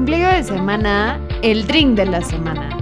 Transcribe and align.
ombligo 0.00 0.28
de 0.28 0.42
semana, 0.42 1.20
el 1.42 1.66
drink 1.66 1.94
de 1.94 2.06
la 2.06 2.22
semana. 2.22 2.74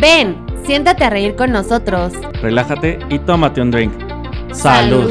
Ven, 0.00 0.46
siéntate 0.64 1.02
a 1.02 1.10
reír 1.10 1.34
con 1.34 1.50
nosotros. 1.50 2.12
Relájate 2.42 3.00
y 3.08 3.18
tómate 3.18 3.60
un 3.60 3.72
drink. 3.72 3.92
Salud. 4.52 5.10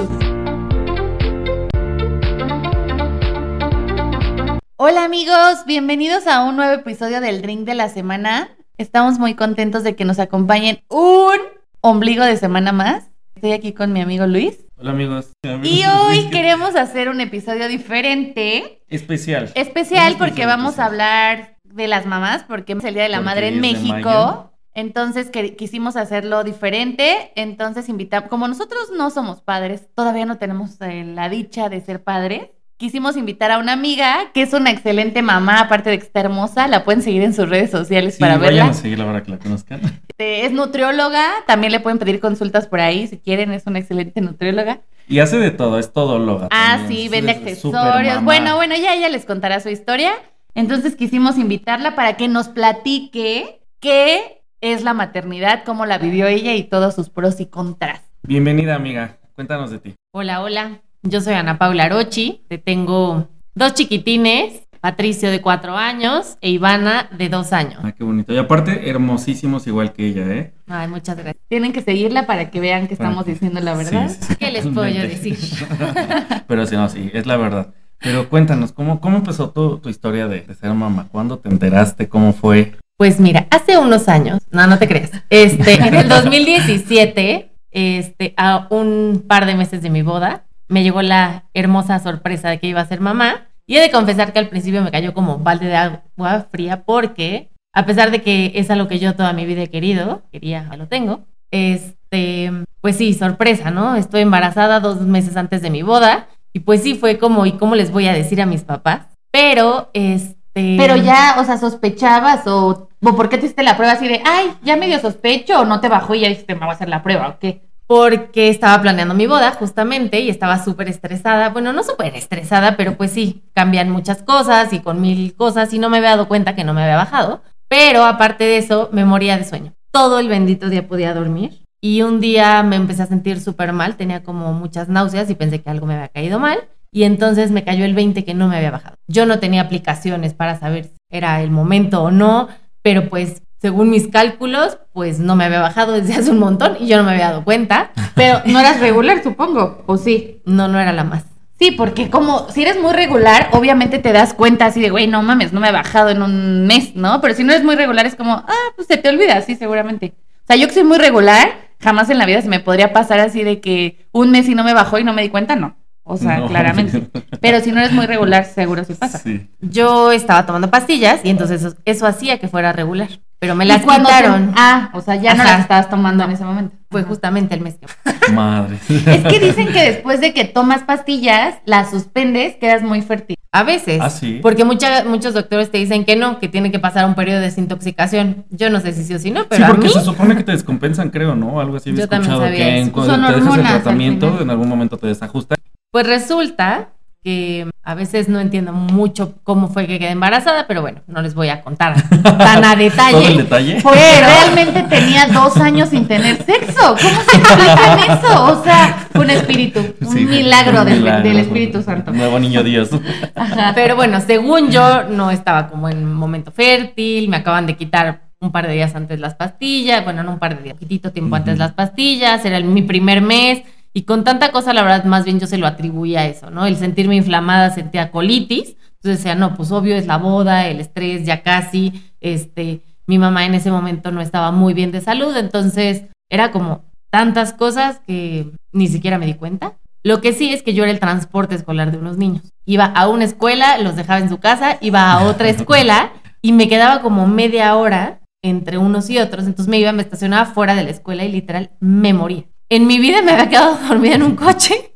Hola 4.77 5.03
amigos, 5.03 5.65
bienvenidos 5.65 6.27
a 6.27 6.45
un 6.45 6.55
nuevo 6.55 6.71
episodio 6.71 7.19
del 7.19 7.41
Drink 7.41 7.65
de 7.65 7.75
la 7.75 7.89
Semana. 7.89 8.55
Estamos 8.77 9.19
muy 9.19 9.35
contentos 9.35 9.83
de 9.83 9.97
que 9.97 10.05
nos 10.05 10.19
acompañen 10.19 10.85
un 10.87 11.39
ombligo 11.81 12.23
de 12.23 12.37
semana 12.37 12.71
más. 12.71 13.08
Estoy 13.39 13.53
aquí 13.53 13.71
con 13.71 13.93
mi 13.93 14.01
amigo 14.01 14.27
Luis. 14.27 14.65
Hola 14.75 14.91
amigos. 14.91 15.31
Y 15.63 15.83
hoy 15.85 16.25
queremos 16.29 16.75
hacer 16.75 17.07
un 17.07 17.21
episodio 17.21 17.69
diferente, 17.69 18.83
Especial. 18.89 19.49
especial 19.55 20.15
porque 20.17 20.41
especial, 20.41 20.47
vamos 20.49 20.77
a 20.77 20.83
hablar 20.87 21.55
de 21.63 21.87
las 21.87 22.05
mamás, 22.05 22.43
porque 22.43 22.73
es 22.73 22.83
el 22.83 22.95
Día 22.95 23.03
de 23.03 23.07
la 23.09 23.19
Porque 23.19 23.25
Madre 23.25 23.47
en 23.47 23.61
México. 23.61 24.51
Entonces 24.73 25.29
que- 25.29 25.55
quisimos 25.55 25.95
hacerlo 25.95 26.43
diferente, 26.43 27.31
entonces 27.37 27.87
invitamos, 27.87 28.29
como 28.29 28.45
nosotros 28.49 28.91
no 28.93 29.09
somos 29.09 29.39
padres, 29.41 29.87
todavía 29.95 30.25
no 30.25 30.37
tenemos 30.37 30.75
eh, 30.81 31.05
la 31.05 31.29
dicha 31.29 31.69
de 31.69 31.79
ser 31.79 32.03
padres, 32.03 32.49
quisimos 32.79 33.17
invitar 33.17 33.51
a 33.51 33.57
una 33.59 33.73
amiga 33.73 34.31
que 34.33 34.41
es 34.41 34.53
una 34.53 34.71
excelente 34.71 35.21
mamá, 35.21 35.59
aparte 35.59 35.89
de 35.89 35.99
que 35.99 36.05
está 36.05 36.21
hermosa, 36.21 36.67
la 36.69 36.85
pueden 36.85 37.01
seguir 37.01 37.21
en 37.23 37.33
sus 37.33 37.49
redes 37.49 37.69
sociales 37.69 38.15
Sí, 38.15 38.21
para 38.21 38.37
vayan 38.37 38.55
verla. 38.55 38.71
a 38.71 38.73
seguirla 38.73 39.03
ahora 39.03 39.21
que 39.21 39.31
la 39.31 39.37
conozcan. 39.37 39.81
Este, 40.07 40.45
es 40.45 40.53
nutrióloga, 40.53 41.25
también 41.45 41.73
le 41.73 41.81
pueden 41.81 41.99
pedir 41.99 42.21
consultas 42.21 42.67
por 42.67 42.79
ahí 42.79 43.05
si 43.07 43.17
quieren, 43.19 43.51
es 43.51 43.67
una 43.67 43.79
excelente 43.79 44.21
nutrióloga. 44.21 44.79
Y 45.09 45.19
hace 45.19 45.37
de 45.39 45.51
todo, 45.51 45.77
es 45.77 45.91
todóloga. 45.91 46.47
Ah, 46.51 46.77
también. 46.77 47.01
sí, 47.01 47.09
vende 47.09 47.31
accesorios. 47.31 48.23
Bueno, 48.23 48.55
bueno, 48.55 48.75
ya 48.77 48.93
ella 48.93 49.09
les 49.09 49.25
contará 49.25 49.59
su 49.59 49.69
historia. 49.69 50.13
Entonces 50.55 50.95
quisimos 50.95 51.37
invitarla 51.37 51.95
para 51.95 52.15
que 52.15 52.27
nos 52.29 52.47
platique 52.47 53.59
qué 53.81 54.41
es 54.61 54.83
la 54.83 54.93
maternidad, 54.93 55.63
cómo 55.65 55.85
la 55.85 55.97
vivió 55.97 56.27
ella 56.27 56.53
y 56.55 56.63
todos 56.63 56.95
sus 56.95 57.09
pros 57.09 57.39
y 57.41 57.45
contras. 57.47 58.01
Bienvenida, 58.23 58.75
amiga. 58.75 59.17
Cuéntanos 59.35 59.69
de 59.71 59.79
ti. 59.79 59.95
Hola, 60.11 60.41
hola. 60.41 60.79
Yo 61.03 61.21
soy 61.21 61.33
Ana 61.33 61.57
Paula 61.57 61.85
Arochi. 61.85 62.41
Te 62.47 62.57
tengo 62.57 63.27
dos 63.55 63.73
chiquitines, 63.73 64.61
Patricio 64.81 65.29
de 65.29 65.41
cuatro 65.41 65.75
años 65.75 66.37
e 66.41 66.49
Ivana 66.49 67.09
de 67.17 67.29
dos 67.29 67.51
años. 67.53 67.79
Ah, 67.83 67.91
qué 67.91 68.03
bonito. 68.03 68.33
Y 68.33 68.37
aparte, 68.37 68.89
hermosísimos 68.89 69.67
igual 69.67 69.93
que 69.93 70.07
ella, 70.07 70.23
¿eh? 70.27 70.53
Ay, 70.67 70.87
muchas 70.87 71.15
gracias. 71.17 71.43
Tienen 71.49 71.73
que 71.73 71.81
seguirla 71.81 72.25
para 72.25 72.49
que 72.49 72.59
vean 72.59 72.87
que 72.87 72.95
Para 72.95 73.09
estamos 73.09 73.25
que- 73.25 73.31
diciendo 73.33 73.59
la 73.61 73.73
verdad. 73.75 74.09
Sí, 74.09 74.15
sí, 74.19 74.25
sí, 74.29 74.35
¿Qué 74.37 74.51
les 74.51 74.67
puedo 74.67 74.87
yo 74.87 75.01
decir? 75.01 75.37
Pero 76.47 76.65
sí, 76.65 76.75
no, 76.75 76.87
sí, 76.89 77.09
es 77.13 77.25
la 77.25 77.37
verdad. 77.37 77.73
Pero 78.01 78.29
cuéntanos, 78.29 78.71
¿cómo, 78.71 79.01
cómo 79.01 79.17
empezó 79.17 79.49
tu, 79.49 79.79
tu 79.79 79.89
historia 79.89 80.27
de, 80.29 80.41
de 80.41 80.55
ser 80.55 80.73
mamá? 80.73 81.09
¿Cuándo 81.11 81.39
te 81.39 81.49
enteraste? 81.49 82.07
¿Cómo 82.07 82.31
fue? 82.31 82.77
Pues 82.97 83.19
mira, 83.19 83.47
hace 83.51 83.77
unos 83.77 84.07
años, 84.07 84.39
no, 84.51 84.65
no 84.67 84.77
te 84.79 84.87
creas. 84.87 85.11
Este, 85.29 85.73
en 85.75 85.93
el 85.93 86.07
2017, 86.09 87.51
este, 87.71 88.33
a 88.37 88.67
un 88.69 89.25
par 89.27 89.45
de 89.45 89.55
meses 89.55 89.81
de 89.81 89.89
mi 89.89 90.01
boda, 90.01 90.45
me 90.69 90.83
llegó 90.83 91.01
la 91.01 91.43
hermosa 91.53 91.99
sorpresa 91.99 92.49
de 92.49 92.59
que 92.59 92.67
iba 92.67 92.79
a 92.79 92.87
ser 92.87 93.01
mamá. 93.01 93.47
Y 93.67 93.77
he 93.77 93.81
de 93.81 93.91
confesar 93.91 94.33
que 94.33 94.39
al 94.39 94.49
principio 94.49 94.81
me 94.81 94.91
cayó 94.91 95.13
como 95.13 95.39
balde 95.39 95.67
de 95.67 95.75
agua 95.75 96.47
fría 96.49 96.83
porque, 96.85 97.49
a 97.73 97.85
pesar 97.85 98.09
de 98.09 98.21
que 98.21 98.53
es 98.55 98.71
algo 98.71 98.87
que 98.87 98.97
yo 98.97 99.15
toda 99.15 99.33
mi 99.33 99.45
vida 99.45 99.63
he 99.63 99.69
querido, 99.69 100.23
quería, 100.31 100.63
lo 100.75 100.87
tengo, 100.87 101.25
este, 101.51 102.51
pues 102.81 102.95
sí, 102.95 103.13
sorpresa, 103.13 103.69
¿no? 103.69 103.95
Estoy 103.95 104.21
embarazada 104.21 104.79
dos 104.79 105.01
meses 105.01 105.37
antes 105.37 105.61
de 105.61 105.69
mi 105.69 105.83
boda 105.83 106.27
y 106.51 106.61
pues 106.61 106.81
sí 106.81 106.95
fue 106.95 107.19
como, 107.19 107.45
¿y 107.45 107.53
cómo 107.53 107.75
les 107.75 107.91
voy 107.91 108.07
a 108.07 108.13
decir 108.13 108.41
a 108.41 108.47
mis 108.47 108.63
papás? 108.63 109.07
Pero, 109.31 109.91
este... 109.93 110.75
Pero 110.77 110.95
ya, 110.95 111.35
o 111.39 111.43
sea, 111.43 111.57
sospechabas 111.57 112.47
o, 112.47 112.89
o 113.03 113.15
por 113.15 113.29
qué 113.29 113.37
te 113.37 113.45
hiciste 113.45 113.63
la 113.63 113.77
prueba 113.77 113.93
así 113.93 114.07
de, 114.07 114.21
ay, 114.25 114.51
ya 114.63 114.77
medio 114.77 114.99
sospecho 114.99 115.61
o 115.61 115.65
no 115.65 115.79
te 115.79 115.89
bajó 115.89 116.15
y 116.15 116.21
ya 116.21 116.29
dijiste, 116.29 116.55
me 116.55 116.61
voy 116.61 116.69
a 116.69 116.73
hacer 116.73 116.89
la 116.89 117.03
prueba 117.03 117.29
o 117.29 117.39
qué. 117.39 117.68
Porque 117.89 118.49
estaba 118.49 118.79
planeando 118.83 119.15
mi 119.15 119.25
boda 119.25 119.49
justamente 119.49 120.19
y 120.19 120.29
estaba 120.29 120.63
súper 120.63 120.89
estresada. 120.89 121.49
Bueno, 121.49 121.73
no 121.73 121.81
súper 121.81 122.15
estresada, 122.15 122.77
pero 122.77 122.95
pues 122.95 123.09
sí, 123.09 123.41
cambian 123.55 123.89
muchas 123.89 124.21
cosas 124.21 124.71
y 124.73 124.79
con 124.79 125.01
mil 125.01 125.33
cosas 125.33 125.73
y 125.73 125.79
no 125.79 125.89
me 125.89 125.97
había 125.97 126.11
dado 126.11 126.27
cuenta 126.27 126.53
que 126.53 126.63
no 126.63 126.75
me 126.75 126.83
había 126.83 126.97
bajado. 126.97 127.41
Pero 127.67 128.05
aparte 128.05 128.43
de 128.43 128.57
eso, 128.57 128.89
me 128.91 129.05
moría 129.05 129.39
de 129.39 129.43
sueño. 129.43 129.73
Todo 129.89 130.19
el 130.19 130.27
bendito 130.27 130.69
día 130.69 130.87
podía 130.87 131.15
dormir 131.15 131.63
y 131.81 132.03
un 132.03 132.19
día 132.19 132.61
me 132.61 132.75
empecé 132.75 133.01
a 133.01 133.07
sentir 133.07 133.41
súper 133.41 133.73
mal, 133.73 133.95
tenía 133.95 134.21
como 134.21 134.53
muchas 134.53 134.87
náuseas 134.87 135.27
y 135.31 135.33
pensé 135.33 135.59
que 135.63 135.71
algo 135.71 135.87
me 135.87 135.95
había 135.95 136.09
caído 136.09 136.37
mal. 136.37 136.59
Y 136.91 137.05
entonces 137.05 137.49
me 137.49 137.63
cayó 137.63 137.85
el 137.85 137.95
20 137.95 138.23
que 138.23 138.35
no 138.35 138.47
me 138.47 138.57
había 138.57 138.69
bajado. 138.69 138.97
Yo 139.07 139.25
no 139.25 139.39
tenía 139.39 139.61
aplicaciones 139.61 140.35
para 140.35 140.59
saber 140.59 140.85
si 140.85 140.97
era 141.09 141.41
el 141.41 141.49
momento 141.49 142.03
o 142.03 142.11
no, 142.11 142.49
pero 142.83 143.09
pues 143.09 143.41
según 143.61 143.89
mis 143.89 144.07
cálculos, 144.07 144.77
pues 144.93 145.19
no 145.19 145.35
me 145.35 145.45
había 145.45 145.59
bajado 145.61 145.93
desde 145.93 146.13
hace 146.15 146.31
un 146.31 146.39
montón 146.39 146.77
y 146.79 146.87
yo 146.87 146.97
no 146.97 147.03
me 147.03 147.11
había 147.11 147.29
dado 147.29 147.43
cuenta. 147.43 147.91
Pero 148.15 148.41
no 148.45 148.59
eras 148.59 148.79
regular, 148.79 149.21
supongo, 149.23 149.83
o 149.85 149.97
sí. 149.97 150.41
No, 150.45 150.67
no 150.67 150.79
era 150.79 150.93
la 150.93 151.03
más. 151.03 151.23
Sí, 151.59 151.71
porque 151.71 152.09
como 152.09 152.47
si 152.51 152.61
eres 152.61 152.79
muy 152.81 152.93
regular, 152.93 153.49
obviamente 153.51 153.99
te 153.99 154.13
das 154.13 154.33
cuenta 154.33 154.65
así 154.67 154.79
de, 154.79 154.89
güey, 154.91 155.07
no 155.07 155.21
mames, 155.23 155.51
no 155.51 155.59
me 155.59 155.67
he 155.67 155.73
bajado 155.73 156.09
en 156.09 156.21
un 156.21 156.65
mes, 156.67 156.95
¿no? 156.95 157.19
Pero 157.19 157.33
si 157.35 157.43
no 157.43 157.51
eres 157.51 157.65
muy 157.65 157.75
regular 157.75 158.05
es 158.05 158.15
como, 158.15 158.31
ah, 158.31 158.71
pues 158.77 158.87
se 158.87 158.95
te 158.95 159.09
olvida, 159.09 159.41
sí, 159.41 159.55
seguramente. 159.55 160.13
O 160.15 160.47
sea, 160.47 160.55
yo 160.55 160.67
que 160.67 160.73
soy 160.73 160.85
muy 160.85 160.97
regular, 160.97 161.49
jamás 161.81 162.09
en 162.09 162.17
la 162.17 162.25
vida 162.25 162.41
se 162.41 162.47
me 162.47 162.61
podría 162.61 162.93
pasar 162.93 163.19
así 163.19 163.43
de 163.43 163.59
que 163.59 164.07
un 164.13 164.31
mes 164.31 164.47
y 164.47 164.55
no 164.55 164.63
me 164.63 164.73
bajó 164.73 164.99
y 164.99 165.03
no 165.03 165.11
me 165.11 165.21
di 165.21 165.27
cuenta, 165.29 165.57
no. 165.57 165.75
O 166.03 166.15
sea, 166.15 166.37
No. 166.37 166.47
claramente. 166.47 167.09
Pero 167.41 167.59
si 167.59 167.73
no 167.73 167.79
eres 167.81 167.91
muy 167.91 168.05
regular, 168.05 168.45
seguro 168.45 168.85
sí 168.85 168.93
pasa. 168.93 169.17
Sí. 169.19 169.49
Yo 169.59 170.13
estaba 170.13 170.45
tomando 170.45 170.71
pastillas 170.71 171.19
y 171.25 171.29
entonces 171.29 171.61
eso, 171.61 171.75
eso 171.83 172.07
hacía 172.07 172.39
que 172.39 172.47
fuera 172.47 172.71
regular. 172.71 173.09
Pero 173.39 173.55
me 173.55 173.63
las 173.65 173.81
¿Y 173.81 173.85
cuándo 173.85 174.09
te- 174.09 174.15
quitaron. 174.17 174.53
Ah, 174.57 174.89
o 174.93 174.99
sea, 175.01 175.15
ya 175.15 175.33
no 175.33 175.43
las 175.45 175.61
estabas 175.61 175.89
tomando 175.89 176.23
en 176.25 176.31
ese 176.31 176.43
momento. 176.43 176.75
Fue 176.91 177.01
Ajá. 177.01 177.09
justamente 177.09 177.55
el 177.55 177.61
mes 177.61 177.75
que... 177.75 178.31
Madre. 178.33 178.77
Es 178.89 179.23
que 179.23 179.39
dicen 179.39 179.67
que 179.71 179.81
después 179.81 180.19
de 180.19 180.33
que 180.33 180.43
tomas 180.45 180.83
pastillas, 180.83 181.55
las 181.65 181.89
suspendes, 181.89 182.55
quedas 182.57 182.81
muy 182.81 183.01
fértil. 183.01 183.37
A 183.51 183.63
veces. 183.63 183.99
Ah, 184.01 184.09
sí. 184.09 184.39
Porque 184.41 184.63
mucha- 184.65 185.05
muchos 185.05 185.33
doctores 185.33 185.71
te 185.71 185.77
dicen 185.77 186.03
que 186.05 186.15
no, 186.17 186.37
que 186.39 186.47
tiene 186.49 186.69
que 186.71 186.79
pasar 186.79 187.05
un 187.05 187.15
periodo 187.15 187.39
de 187.39 187.45
desintoxicación. 187.45 188.45
Yo 188.49 188.69
no 188.69 188.79
sé 188.81 188.91
si 188.93 189.03
sí 189.05 189.13
o 189.13 189.19
si 189.19 189.31
no, 189.31 189.41
Sí, 189.41 189.47
pero 189.51 189.65
a 189.65 189.67
porque 189.69 189.87
mí... 189.87 189.93
se 189.93 190.01
supone 190.01 190.35
que 190.35 190.43
te 190.43 190.51
descompensan, 190.51 191.09
creo, 191.09 191.33
¿no? 191.35 191.59
Algo 191.61 191.77
así 191.77 191.93
Yo 191.93 192.07
también 192.09 192.31
escuchado 192.33 192.41
sabía 192.41 192.65
que 192.65 192.79
en 192.79 192.89
cuando 192.91 193.13
Son 193.15 193.25
te 193.25 193.33
dejas 193.39 193.57
el 193.57 193.63
tratamiento, 193.63 194.37
en 194.41 194.49
algún 194.49 194.67
momento 194.69 194.97
te 194.97 195.07
desajusta. 195.07 195.55
Pues 195.91 196.05
resulta 196.05 196.89
que 197.23 197.67
a 197.83 197.95
veces 197.95 198.29
no 198.29 198.39
entiendo 198.39 198.71
mucho 198.71 199.35
cómo 199.43 199.67
fue 199.67 199.87
que 199.87 199.99
quedé 199.99 200.11
embarazada, 200.11 200.67
pero 200.67 200.81
bueno, 200.81 201.01
no 201.07 201.21
les 201.21 201.33
voy 201.33 201.49
a 201.49 201.61
contar 201.61 201.95
tan 202.21 202.63
a 202.63 202.75
detalle. 202.77 203.11
Todo 203.19 203.27
el 203.27 203.37
detalle. 203.37 203.79
Pues 203.81 204.19
realmente 204.21 204.83
tenía 204.83 205.27
dos 205.27 205.57
años 205.57 205.89
sin 205.89 206.07
tener 206.07 206.37
sexo. 206.43 206.95
¿Cómo 207.01 207.21
se 207.21 207.37
explican 207.37 207.99
eso? 207.99 208.45
O 208.45 208.63
sea, 208.63 209.07
fue 209.11 209.25
un 209.25 209.31
espíritu, 209.31 209.79
un 210.01 210.13
Sí, 210.13 210.25
milagro, 210.25 210.79
un 210.81 210.85
del, 210.87 210.99
milagro. 210.99 211.27
del 211.29 211.39
Espíritu 211.39 211.81
Santo. 211.81 212.11
Nuevo 212.11 212.39
niño 212.39 212.63
Dios. 212.63 212.89
Ajá. 213.35 213.73
Pero 213.75 213.95
bueno, 213.97 214.21
según 214.21 214.71
yo, 214.71 215.03
no 215.09 215.29
estaba 215.31 215.67
como 215.67 215.89
en 215.89 216.05
momento 216.13 216.51
fértil, 216.51 217.27
me 217.27 217.37
acaban 217.37 217.65
de 217.67 217.75
quitar 217.75 218.21
un 218.39 218.53
par 218.53 218.65
de 218.67 218.73
días 218.73 218.95
antes 218.95 219.19
las 219.19 219.35
pastillas, 219.35 220.05
bueno, 220.05 220.23
no 220.23 220.31
un 220.31 220.39
par 220.39 220.55
de 220.55 220.63
días, 220.63 220.75
poquitito 220.75 221.11
tiempo 221.11 221.35
antes 221.35 221.57
las 221.57 221.73
pastillas, 221.73 222.45
era 222.45 222.57
mi 222.61 222.81
primer 222.81 223.21
mes, 223.21 223.63
y 223.93 224.03
con 224.03 224.23
tanta 224.23 224.51
cosa, 224.51 224.73
la 224.73 224.83
verdad, 224.83 225.03
más 225.05 225.25
bien 225.25 225.39
yo 225.39 225.47
se 225.47 225.57
lo 225.57 225.67
atribuía 225.67 226.21
a 226.21 226.25
eso, 226.27 226.51
¿no? 226.51 226.65
El 226.65 226.77
sentirme 226.77 227.15
inflamada, 227.15 227.71
sentía 227.71 228.11
colitis, 228.11 228.75
entonces 228.95 229.23
decía, 229.23 229.35
no, 229.35 229.55
pues 229.55 229.71
obvio 229.71 229.95
es 229.95 230.05
la 230.05 230.17
boda, 230.17 230.67
el 230.67 230.79
estrés, 230.79 231.25
ya 231.25 231.41
casi, 231.41 232.03
este, 232.19 232.83
mi 233.07 233.17
mamá 233.17 233.45
en 233.45 233.55
ese 233.55 233.71
momento 233.71 234.11
no 234.11 234.21
estaba 234.21 234.51
muy 234.51 234.73
bien 234.73 234.91
de 234.91 235.01
salud, 235.01 235.35
entonces 235.35 236.03
era 236.29 236.51
como 236.51 236.83
tantas 237.09 237.53
cosas 237.53 238.01
que 238.05 238.51
ni 238.71 238.87
siquiera 238.87 239.17
me 239.17 239.25
di 239.25 239.33
cuenta. 239.33 239.77
Lo 240.03 240.21
que 240.21 240.31
sí 240.31 240.53
es 240.53 240.63
que 240.63 240.73
yo 240.73 240.83
era 240.83 240.91
el 240.91 240.99
transporte 240.99 241.55
escolar 241.55 241.91
de 241.91 241.97
unos 241.97 242.17
niños. 242.17 242.43
Iba 242.65 242.85
a 242.85 243.07
una 243.07 243.25
escuela, 243.25 243.77
los 243.79 243.95
dejaba 243.95 244.19
en 244.19 244.29
su 244.29 244.37
casa, 244.37 244.77
iba 244.81 245.11
a 245.11 245.25
otra 245.25 245.49
escuela 245.49 246.11
y 246.41 246.53
me 246.53 246.69
quedaba 246.69 247.01
como 247.01 247.27
media 247.27 247.75
hora 247.75 248.21
entre 248.41 248.77
unos 248.77 249.09
y 249.09 249.17
otros. 249.17 249.45
Entonces 249.45 249.69
me 249.69 249.79
iba, 249.79 249.91
me 249.91 250.03
estacionaba 250.03 250.45
fuera 250.45 250.75
de 250.75 250.83
la 250.83 250.91
escuela 250.91 251.25
y 251.25 251.31
literal 251.31 251.71
me 251.79 252.13
moría. 252.13 252.45
En 252.69 252.85
mi 252.87 252.99
vida 252.99 253.21
me 253.21 253.31
había 253.31 253.49
quedado 253.49 253.77
dormida 253.87 254.15
en 254.15 254.23
un 254.23 254.35
coche, 254.35 254.93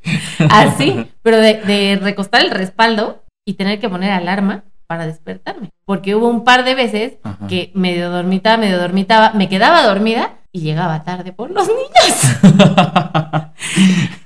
así, 0.50 1.08
pero 1.22 1.38
de, 1.38 1.56
de 1.62 2.00
recostar 2.02 2.42
el 2.42 2.52
respaldo 2.52 3.24
y 3.46 3.54
tener 3.56 3.80
que 3.80 3.90
poner 3.90 4.12
alarma 4.12 4.64
para 4.88 5.06
despertarme. 5.08 5.70
Porque 5.86 6.14
hubo 6.16 6.28
un 6.28 6.44
par 6.44 6.64
de 6.66 6.75
veces 6.75 7.14
Ajá. 7.24 7.48
que 7.48 7.72
medio 7.74 8.10
dormitaba, 8.12 8.58
medio 8.58 8.78
dormitaba, 8.80 9.31
me 9.34 9.50
quedaba 9.50 9.81
dormida 9.84 10.34
y 10.52 10.60
llegaba 10.62 11.04
tarde 11.04 11.34
por 11.34 11.50
los 11.50 11.68
niños. 11.68 12.54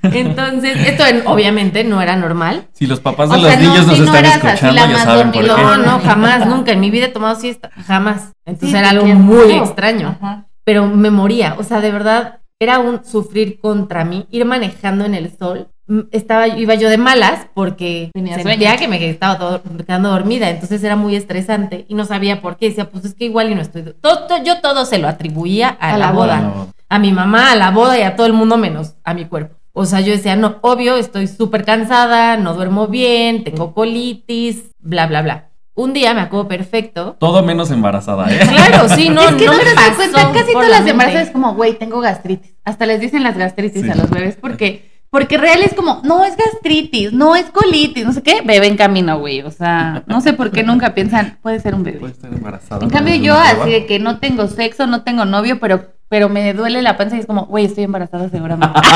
Entonces, 0.02 0.76
esto 0.86 1.06
en- 1.06 1.26
obviamente 1.26 1.84
no 1.84 2.02
era 2.02 2.16
normal. 2.16 2.66
Si 2.72 2.86
los 2.86 3.00
papás 3.00 3.30
O 3.30 3.34
de 3.34 3.40
sea, 3.40 3.50
los 3.52 3.60
no, 3.62 3.70
niños 3.70 3.86
nos 3.86 3.96
si 3.96 4.02
no 4.02 4.06
están 4.14 4.24
así 4.26 4.46
escuchando, 4.46 4.74
la 4.74 4.86
ya 4.86 4.92
más 4.92 5.04
saben 5.04 5.32
por 5.32 5.42
qué. 5.42 5.48
No, 5.48 5.76
no, 5.78 5.98
jamás, 6.00 6.46
nunca. 6.48 6.72
En 6.72 6.80
mi 6.80 6.90
vida 6.90 7.06
he 7.06 7.10
tomado 7.10 7.34
siesta, 7.36 7.70
jamás. 7.86 8.32
Entonces 8.44 8.70
Sí, 8.70 8.76
era 8.76 8.90
algo 8.90 9.06
muy 9.06 9.52
extraño. 9.52 10.16
Ajá. 10.20 10.44
Pero 10.64 10.86
me 10.86 11.10
moría. 11.10 11.54
O 11.58 11.64
sea, 11.64 11.80
de 11.80 11.90
verdad, 11.90 12.40
era 12.60 12.78
un 12.80 13.04
sufrir 13.04 13.60
contra 13.60 14.04
mí, 14.04 14.26
ir 14.30 14.44
manejando 14.44 15.04
en 15.04 15.14
el 15.14 15.36
sol. 15.36 15.68
mm, 15.86 16.00
estaba, 16.12 16.48
iba 16.48 16.74
yo 16.74 16.90
de 16.90 16.98
malas 16.98 17.46
porque 17.54 18.10
Tenía 18.12 18.34
sentía 18.34 18.72
sueño. 18.76 18.78
que 18.78 18.88
me 18.88 19.08
estaba 19.08 19.38
todo- 19.38 19.62
quedando 19.86 20.10
dormida, 20.10 20.50
entonces 20.50 20.82
era 20.84 20.96
muy 20.96 21.14
estresante 21.16 21.86
y 21.88 21.94
no 21.94 22.04
sabía 22.04 22.42
por 22.42 22.56
qué. 22.58 22.68
Decía, 22.68 22.90
pues 22.90 23.04
es 23.06 23.14
que 23.14 23.24
igual 23.24 23.50
y 23.50 23.54
no 23.54 23.62
estoy. 23.62 23.94
Todo, 24.00 24.26
todo- 24.26 24.42
yo 24.44 24.60
todo 24.60 24.84
se 24.84 24.98
lo 24.98 25.08
atribuía 25.08 25.68
a, 25.68 25.96
la, 25.96 26.10
boda. 26.12 26.40
No. 26.40 26.74
a 26.90 26.98
mi 26.98 27.10
mamá, 27.12 27.52
a 27.52 27.56
la 27.56 27.70
boda 27.70 27.98
y 27.98 28.02
a 28.02 28.16
todo 28.16 28.26
el 28.26 28.34
mundo 28.34 28.58
menos 28.58 28.96
a 29.04 29.14
mi 29.14 29.24
cuerpo. 29.24 29.56
O 29.72 29.84
sea, 29.86 30.00
yo 30.00 30.12
decía, 30.12 30.34
no, 30.36 30.56
obvio, 30.62 30.96
estoy 30.96 31.26
súper 31.28 31.64
cansada, 31.64 32.36
no 32.36 32.52
duermo 32.54 32.88
bien, 32.88 33.44
tengo 33.44 33.72
colitis, 33.72 34.72
bla, 34.80 35.06
bla, 35.06 35.22
bla. 35.22 35.47
Un 35.78 35.92
día 35.92 36.12
me 36.12 36.22
acuerdo 36.22 36.48
perfecto. 36.48 37.14
Todo 37.20 37.40
menos 37.44 37.70
embarazada, 37.70 38.26
¿eh? 38.34 38.40
Claro, 38.40 38.88
sí, 38.88 39.10
no, 39.10 39.22
es 39.22 39.36
que 39.36 39.46
no, 39.46 39.52
no, 39.52 39.58
me 39.58 39.74
pasó 39.76 39.94
cuenta, 39.94 40.32
casi 40.32 40.52
todas 40.52 40.68
la 40.68 40.80
las 40.80 40.88
embarazadas 40.88 41.28
es 41.28 41.32
como, 41.32 41.54
güey, 41.54 41.78
tengo 41.78 42.00
gastritis. 42.00 42.52
Hasta 42.64 42.84
les 42.84 43.00
dicen 43.00 43.22
las 43.22 43.36
gastritis 43.38 43.84
Sí. 43.84 43.88
a 43.88 43.94
los 43.94 44.10
bebés 44.10 44.36
porque, 44.40 44.90
porque 45.08 45.38
real 45.38 45.62
es 45.62 45.74
como, 45.74 46.00
no 46.02 46.24
es 46.24 46.36
gastritis, 46.36 47.12
no 47.12 47.36
es 47.36 47.46
colitis, 47.50 48.04
no 48.04 48.12
sé 48.12 48.24
qué, 48.24 48.40
bebé 48.44 48.66
en 48.66 48.76
camino, 48.76 49.20
güey. 49.20 49.42
O 49.42 49.52
sea, 49.52 50.02
no 50.08 50.20
sé 50.20 50.32
por 50.32 50.50
qué 50.50 50.64
nunca 50.64 50.94
piensan, 50.94 51.38
puede 51.42 51.60
ser 51.60 51.76
un 51.76 51.84
bebé. 51.84 52.00
Puede 52.00 52.14
estar 52.14 52.32
embarazada. 52.34 52.82
En 52.82 52.90
cambio 52.90 53.14
yo 53.14 53.34
¿Una 53.36 53.48
así 53.48 53.70
de 53.70 53.86
que 53.86 54.00
no 54.00 54.18
tengo 54.18 54.48
sexo, 54.48 54.88
no 54.88 55.02
tengo 55.04 55.26
novio, 55.26 55.60
pero, 55.60 55.92
pero 56.08 56.28
me 56.28 56.54
duele 56.54 56.82
la 56.82 56.96
panza 56.96 57.14
y 57.14 57.20
es 57.20 57.26
como, 57.26 57.46
güey, 57.46 57.66
estoy 57.66 57.84
embarazada 57.84 58.28
seguramente. 58.28 58.80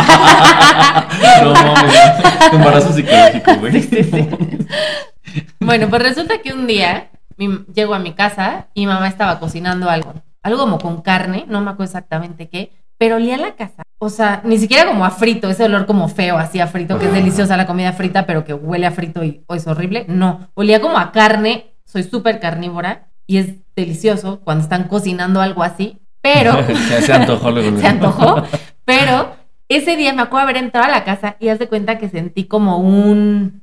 No 1.42 1.52
mames, 1.52 1.94
embarazo 2.52 2.92
psicológico, 2.92 3.54
güey. 3.60 3.88
Bueno, 5.60 5.88
pues 5.88 6.02
resulta 6.02 6.38
que 6.42 6.52
un 6.52 6.66
día 6.66 7.10
mi- 7.36 7.64
llego 7.74 7.94
a 7.94 7.98
mi 7.98 8.12
casa 8.12 8.68
y 8.74 8.86
mamá 8.86 9.08
estaba 9.08 9.38
cocinando 9.38 9.88
algo. 9.90 10.14
Algo 10.42 10.58
como 10.60 10.78
con 10.78 11.02
carne, 11.02 11.44
no 11.48 11.60
me 11.60 11.70
acuerdo 11.70 11.84
exactamente 11.84 12.48
qué, 12.48 12.72
pero 12.98 13.16
olía 13.16 13.36
la 13.36 13.54
casa. 13.54 13.82
O 13.98 14.08
sea, 14.10 14.40
ni 14.44 14.58
siquiera 14.58 14.86
como 14.86 15.04
a 15.04 15.10
frito, 15.10 15.48
ese 15.48 15.64
olor 15.64 15.86
como 15.86 16.08
feo, 16.08 16.36
así 16.38 16.58
a 16.60 16.66
frito, 16.66 16.98
que 16.98 17.06
es 17.06 17.12
deliciosa 17.12 17.56
la 17.56 17.66
comida 17.66 17.92
frita, 17.92 18.26
pero 18.26 18.44
que 18.44 18.52
huele 18.54 18.86
a 18.86 18.90
frito 18.90 19.22
y 19.22 19.44
o 19.46 19.54
es 19.54 19.66
horrible. 19.68 20.04
No, 20.08 20.50
olía 20.54 20.80
como 20.80 20.98
a 20.98 21.12
carne. 21.12 21.68
Soy 21.84 22.02
súper 22.04 22.40
carnívora 22.40 23.08
y 23.26 23.36
es 23.38 23.48
delicioso 23.76 24.40
cuando 24.44 24.64
están 24.64 24.84
cocinando 24.88 25.40
algo 25.40 25.62
así, 25.62 25.98
pero 26.20 26.52
se, 26.88 27.02
se 27.02 27.12
antojó 27.12 27.50
luego. 27.52 27.76
se 27.80 27.86
antojó, 27.86 28.42
pero 28.84 29.36
ese 29.68 29.96
día 29.96 30.12
me 30.12 30.22
acuerdo 30.22 30.44
haber 30.44 30.56
entrado 30.56 30.86
a 30.88 30.90
la 30.90 31.04
casa 31.04 31.36
y 31.38 31.48
haz 31.48 31.58
de 31.58 31.68
cuenta 31.68 31.98
que 31.98 32.08
sentí 32.08 32.44
como 32.44 32.78
un 32.78 33.61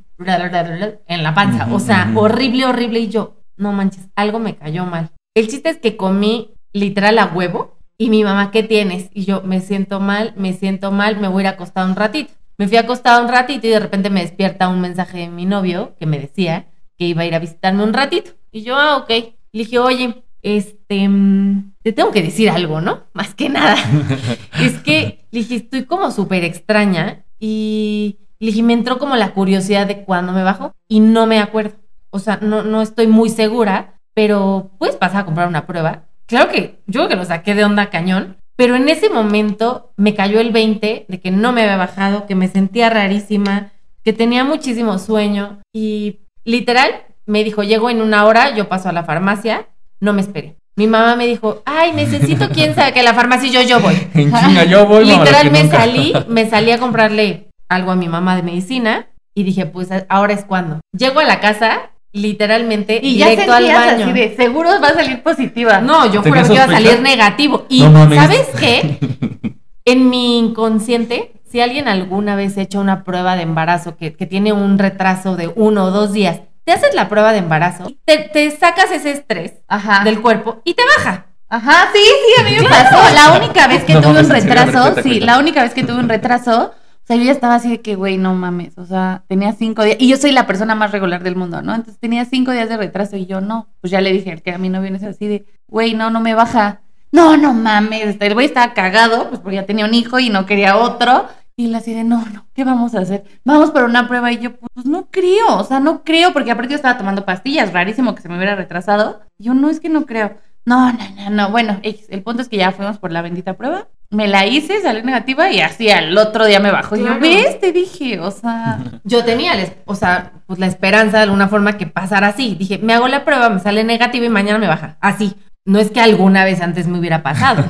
en 1.07 1.23
la 1.23 1.33
panza, 1.33 1.67
o 1.71 1.79
sea, 1.79 2.11
horrible, 2.15 2.65
horrible 2.65 2.99
y 2.99 3.09
yo, 3.09 3.41
no 3.57 3.71
manches, 3.71 4.09
algo 4.15 4.39
me 4.39 4.55
cayó 4.55 4.85
mal. 4.85 5.11
El 5.35 5.47
chiste 5.47 5.69
es 5.69 5.77
que 5.77 5.95
comí 5.95 6.55
literal 6.73 7.19
a 7.19 7.25
huevo 7.27 7.79
y 7.97 8.09
mi 8.09 8.23
mamá, 8.23 8.51
¿qué 8.51 8.63
tienes? 8.63 9.09
Y 9.13 9.25
yo, 9.25 9.41
me 9.43 9.61
siento 9.61 9.99
mal, 9.99 10.33
me 10.35 10.53
siento 10.53 10.91
mal, 10.91 11.19
me 11.19 11.27
voy 11.27 11.43
a 11.43 11.49
ir 11.49 11.53
acostada 11.53 11.87
un 11.87 11.95
ratito. 11.95 12.33
Me 12.57 12.67
fui 12.67 12.77
acostada 12.77 13.21
un 13.21 13.29
ratito 13.29 13.67
y 13.67 13.69
de 13.69 13.79
repente 13.79 14.09
me 14.09 14.21
despierta 14.21 14.67
un 14.67 14.81
mensaje 14.81 15.19
de 15.19 15.27
mi 15.29 15.45
novio 15.45 15.95
que 15.97 16.05
me 16.05 16.19
decía 16.19 16.67
que 16.97 17.05
iba 17.05 17.21
a 17.21 17.25
ir 17.25 17.35
a 17.35 17.39
visitarme 17.39 17.83
un 17.83 17.93
ratito. 17.93 18.31
Y 18.51 18.63
yo, 18.63 18.75
ah, 18.75 18.97
ok. 18.97 19.09
Le 19.09 19.33
dije, 19.63 19.79
oye, 19.79 20.23
este, 20.41 21.07
mm, 21.07 21.73
te 21.81 21.93
tengo 21.93 22.11
que 22.11 22.21
decir 22.21 22.49
algo, 22.49 22.81
¿no? 22.81 23.03
Más 23.13 23.33
que 23.33 23.47
nada. 23.47 23.77
es 24.59 24.77
que 24.79 25.25
le 25.31 25.39
dije, 25.39 25.55
estoy 25.55 25.85
como 25.85 26.11
súper 26.11 26.43
extraña 26.43 27.25
y 27.39 28.19
le 28.39 28.47
dije, 28.47 28.63
me 28.63 28.73
entró 28.73 28.97
como 28.99 29.15
la 29.15 29.33
curiosidad 29.33 29.85
de 29.85 30.03
cuándo 30.03 30.31
me 30.31 30.43
bajo 30.43 30.73
y 30.87 31.01
no 31.01 31.25
me 31.25 31.39
acuerdo. 31.39 31.75
O 32.09 32.19
sea, 32.19 32.39
no, 32.41 32.63
no 32.63 32.81
estoy 32.81 33.07
muy 33.07 33.29
segura, 33.29 33.99
pero 34.13 34.71
puedes 34.79 34.95
pasar 34.95 35.21
a 35.21 35.25
comprar 35.25 35.47
una 35.47 35.67
prueba. 35.67 36.03
Claro 36.25 36.49
que 36.49 36.79
yo 36.87 37.01
creo 37.01 37.09
que 37.09 37.15
lo 37.15 37.25
saqué 37.25 37.53
de 37.53 37.65
onda 37.65 37.89
cañón, 37.89 38.37
pero 38.55 38.75
en 38.75 38.87
ese 38.89 39.09
momento 39.09 39.91
me 39.97 40.15
cayó 40.15 40.39
el 40.39 40.51
20 40.51 41.05
de 41.07 41.19
que 41.19 41.31
no 41.31 41.51
me 41.51 41.63
había 41.63 41.77
bajado, 41.77 42.25
que 42.27 42.35
me 42.35 42.47
sentía 42.47 42.89
rarísima, 42.89 43.71
que 44.03 44.13
tenía 44.13 44.43
muchísimo 44.43 44.99
sueño 44.99 45.59
y 45.73 46.21
literal 46.45 46.89
me 47.25 47.43
dijo, 47.43 47.63
llego 47.63 47.89
en 47.89 48.01
una 48.01 48.25
hora, 48.25 48.55
yo 48.55 48.69
paso 48.69 48.89
a 48.89 48.93
la 48.93 49.03
farmacia, 49.03 49.67
no 49.99 50.13
me 50.13 50.21
esperé. 50.21 50.55
Mi 50.75 50.87
mamá 50.87 51.15
me 51.15 51.27
dijo, 51.27 51.61
ay, 51.65 51.91
necesito 51.91 52.49
quién 52.49 52.73
sabe 52.73 52.93
que 52.93 53.03
la 53.03 53.13
farmacia 53.13 53.49
y 53.49 53.51
yo, 53.51 53.61
yo 53.61 53.79
voy. 53.81 53.95
En 54.13 54.33
chinga, 54.33 54.63
yo 54.63 54.87
voy, 54.87 55.05
Literal 55.05 55.51
me 55.51 55.67
salí, 55.67 56.13
me 56.27 56.49
salí 56.49 56.71
a 56.71 56.79
comprarle 56.79 57.48
algo 57.69 57.91
a 57.91 57.95
mi 57.95 58.09
mamá 58.09 58.35
de 58.35 58.43
medicina 58.43 59.07
y 59.33 59.43
dije, 59.43 59.65
pues 59.65 59.89
ahora 60.09 60.33
es 60.33 60.43
cuando. 60.43 60.81
Llego 60.97 61.19
a 61.19 61.23
la 61.23 61.39
casa, 61.39 61.91
literalmente, 62.11 62.99
y 63.01 63.17
ya 63.17 63.29
directo 63.29 63.53
al 63.53 63.63
sentías 63.63 63.85
baño. 63.85 64.03
así 64.05 64.13
de, 64.13 64.35
seguro 64.35 64.69
va 64.83 64.87
a 64.89 64.93
salir 64.95 65.23
positiva. 65.23 65.79
No, 65.79 66.11
yo 66.11 66.21
¿Tenías 66.21 66.47
juro 66.47 66.47
que 66.47 66.53
iba 66.55 66.63
a 66.65 66.79
salir 66.81 67.01
negativo. 67.01 67.65
Y 67.69 67.83
No. 67.83 68.13
¿sabes 68.13 68.47
qué? 68.59 68.97
En 69.85 70.07
mi 70.09 70.37
inconsciente, 70.37 71.31
si 71.49 71.61
alguien 71.61 71.87
alguna 71.87 72.35
vez 72.35 72.55
ha 72.57 72.61
hecho 72.61 72.79
una 72.79 73.03
prueba 73.03 73.35
de 73.35 73.41
embarazo 73.41 73.97
que, 73.97 74.13
que 74.13 74.27
tiene 74.27 74.53
un 74.53 74.77
retraso 74.77 75.35
de 75.35 75.51
uno 75.55 75.85
o 75.85 75.91
dos 75.91 76.13
días, 76.13 76.41
te 76.63 76.73
haces 76.73 76.93
la 76.93 77.09
prueba 77.09 77.31
de 77.31 77.39
embarazo, 77.39 77.91
te, 78.05 78.17
te 78.31 78.51
sacas 78.51 78.91
ese 78.91 79.09
estrés 79.11 79.53
Ajá. 79.67 80.03
del 80.03 80.21
cuerpo 80.21 80.61
y 80.63 80.75
te 80.75 80.83
baja. 80.97 81.25
Ajá, 81.47 81.87
sí, 81.91 81.99
sí, 82.03 82.41
a 82.41 82.43
mí 82.43 82.55
me 82.61 82.69
pasó. 82.69 82.97
La 83.15 83.39
única 83.39 83.65
vez 83.67 83.83
que 83.83 83.95
No 83.95 84.01
tuve 84.01 84.19
un 84.19 84.29
retraso, 84.29 85.01
sí, 85.01 85.19
la 85.21 85.39
única 85.39 85.63
vez 85.63 85.73
que 85.73 85.81
tuve 85.83 85.97
un 85.97 86.09
retraso, 86.09 86.71
sea, 87.09 87.17
yo 87.17 87.23
ya 87.23 87.31
estaba 87.31 87.55
así 87.55 87.69
de 87.69 87.81
que, 87.81 87.95
güey, 87.95 88.17
no 88.17 88.35
mames, 88.35 88.77
o 88.77 88.85
sea, 88.85 89.23
tenía 89.27 89.51
cinco 89.53 89.83
días, 89.83 89.97
y 89.99 90.07
yo 90.07 90.15
soy 90.15 90.31
la 90.31 90.45
persona 90.45 90.75
más 90.75 90.91
regular 90.91 91.23
del 91.23 91.35
mundo, 91.35 91.61
¿no? 91.63 91.73
Entonces 91.73 91.99
tenía 91.99 92.23
cinco 92.25 92.51
días 92.51 92.69
de 92.69 92.77
retraso 92.77 93.17
y 93.17 93.25
yo 93.25 93.41
no, 93.41 93.67
pues 93.81 93.89
ya 93.89 93.99
le 93.99 94.11
dije 94.11 94.39
que 94.43 94.51
a 94.51 94.59
mí 94.59 94.69
no 94.69 94.79
viene 94.79 95.03
así 95.05 95.27
de, 95.27 95.45
güey, 95.67 95.95
no, 95.95 96.11
no 96.11 96.19
me 96.21 96.35
baja. 96.35 96.81
No, 97.11 97.35
no 97.35 97.55
mames, 97.55 98.17
el 98.19 98.33
güey 98.35 98.45
estaba 98.45 98.75
cagado, 98.75 99.29
pues 99.29 99.41
porque 99.41 99.55
ya 99.55 99.65
tenía 99.65 99.85
un 99.85 99.95
hijo 99.95 100.19
y 100.19 100.29
no 100.29 100.45
quería 100.45 100.77
otro. 100.77 101.27
Y 101.55 101.65
él 101.65 101.75
así 101.75 101.95
de, 101.95 102.03
no, 102.03 102.23
no, 102.31 102.45
¿qué 102.53 102.63
vamos 102.63 102.93
a 102.93 102.99
hacer? 102.99 103.23
Vamos 103.43 103.71
por 103.71 103.83
una 103.83 104.07
prueba. 104.07 104.31
Y 104.31 104.37
yo, 104.37 104.55
pues 104.55 104.85
no 104.85 105.07
creo, 105.09 105.57
o 105.57 105.63
sea, 105.63 105.79
no 105.79 106.03
creo, 106.03 106.31
porque 106.31 106.51
aparte 106.51 106.69
yo 106.69 106.75
estaba 106.75 106.97
tomando 106.97 107.25
pastillas, 107.25 107.73
rarísimo 107.73 108.13
que 108.13 108.21
se 108.21 108.29
me 108.29 108.37
hubiera 108.37 108.55
retrasado. 108.55 109.21
Y 109.39 109.45
yo, 109.45 109.55
no, 109.55 109.69
es 109.69 109.79
que 109.79 109.89
no 109.89 110.05
creo. 110.05 110.37
No, 110.65 110.93
no, 110.93 110.99
no, 111.17 111.29
no. 111.31 111.51
Bueno, 111.51 111.79
el 111.83 112.23
punto 112.23 112.43
es 112.43 112.49
que 112.49 112.57
ya 112.57 112.71
fuimos 112.71 112.99
por 112.99 113.11
la 113.11 113.23
bendita 113.23 113.57
prueba. 113.57 113.87
Me 114.11 114.27
la 114.27 114.47
hice, 114.47 114.81
salió 114.81 115.03
negativa 115.03 115.51
y 115.51 115.61
así 115.61 115.89
al 115.89 116.17
otro 116.17 116.45
día 116.47 116.59
me 116.59 116.71
bajó. 116.71 116.95
Y 116.95 117.01
Claro. 117.01 117.15
yo, 117.15 117.21
¿ves? 117.21 117.59
Te 117.59 117.71
dije, 117.71 118.19
o 118.19 118.31
sea. 118.31 118.79
Yo 119.03 119.23
tenía, 119.23 119.53
o 119.85 119.93
sea, 119.93 120.31
pues 120.47 120.57
la 120.57 120.65
esperanza 120.65 121.17
de 121.17 121.23
alguna 121.23 121.47
forma 121.47 121.77
que 121.77 121.85
pasara 121.85 122.27
así. 122.27 122.55
Dije, 122.57 122.79
me 122.79 122.93
hago 122.93 123.07
la 123.07 123.23
prueba, 123.23 123.49
me 123.49 123.59
sale 123.59 123.83
negativa 123.83 124.25
y 124.25 124.29
mañana 124.29 124.57
me 124.57 124.67
baja. 124.67 124.97
Así. 124.99 125.35
No 125.69 125.77
es 125.77 125.91
que 125.91 126.01
alguna 126.01 126.45
vez 126.45 126.61
antes 126.61 126.87
me 126.87 126.97
hubiera 126.97 127.21
pasado, 127.21 127.63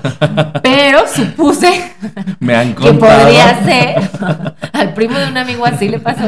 pero 0.64 1.06
supuse 1.06 1.92
Me 2.40 2.56
han 2.56 2.74
que 2.74 2.94
podría 2.94 3.62
ser. 3.66 4.10
Al 4.72 4.94
primo 4.94 5.20
de 5.20 5.28
un 5.28 5.38
amigo 5.38 5.66
así 5.66 5.90
le 5.90 6.00
pasó. 6.00 6.22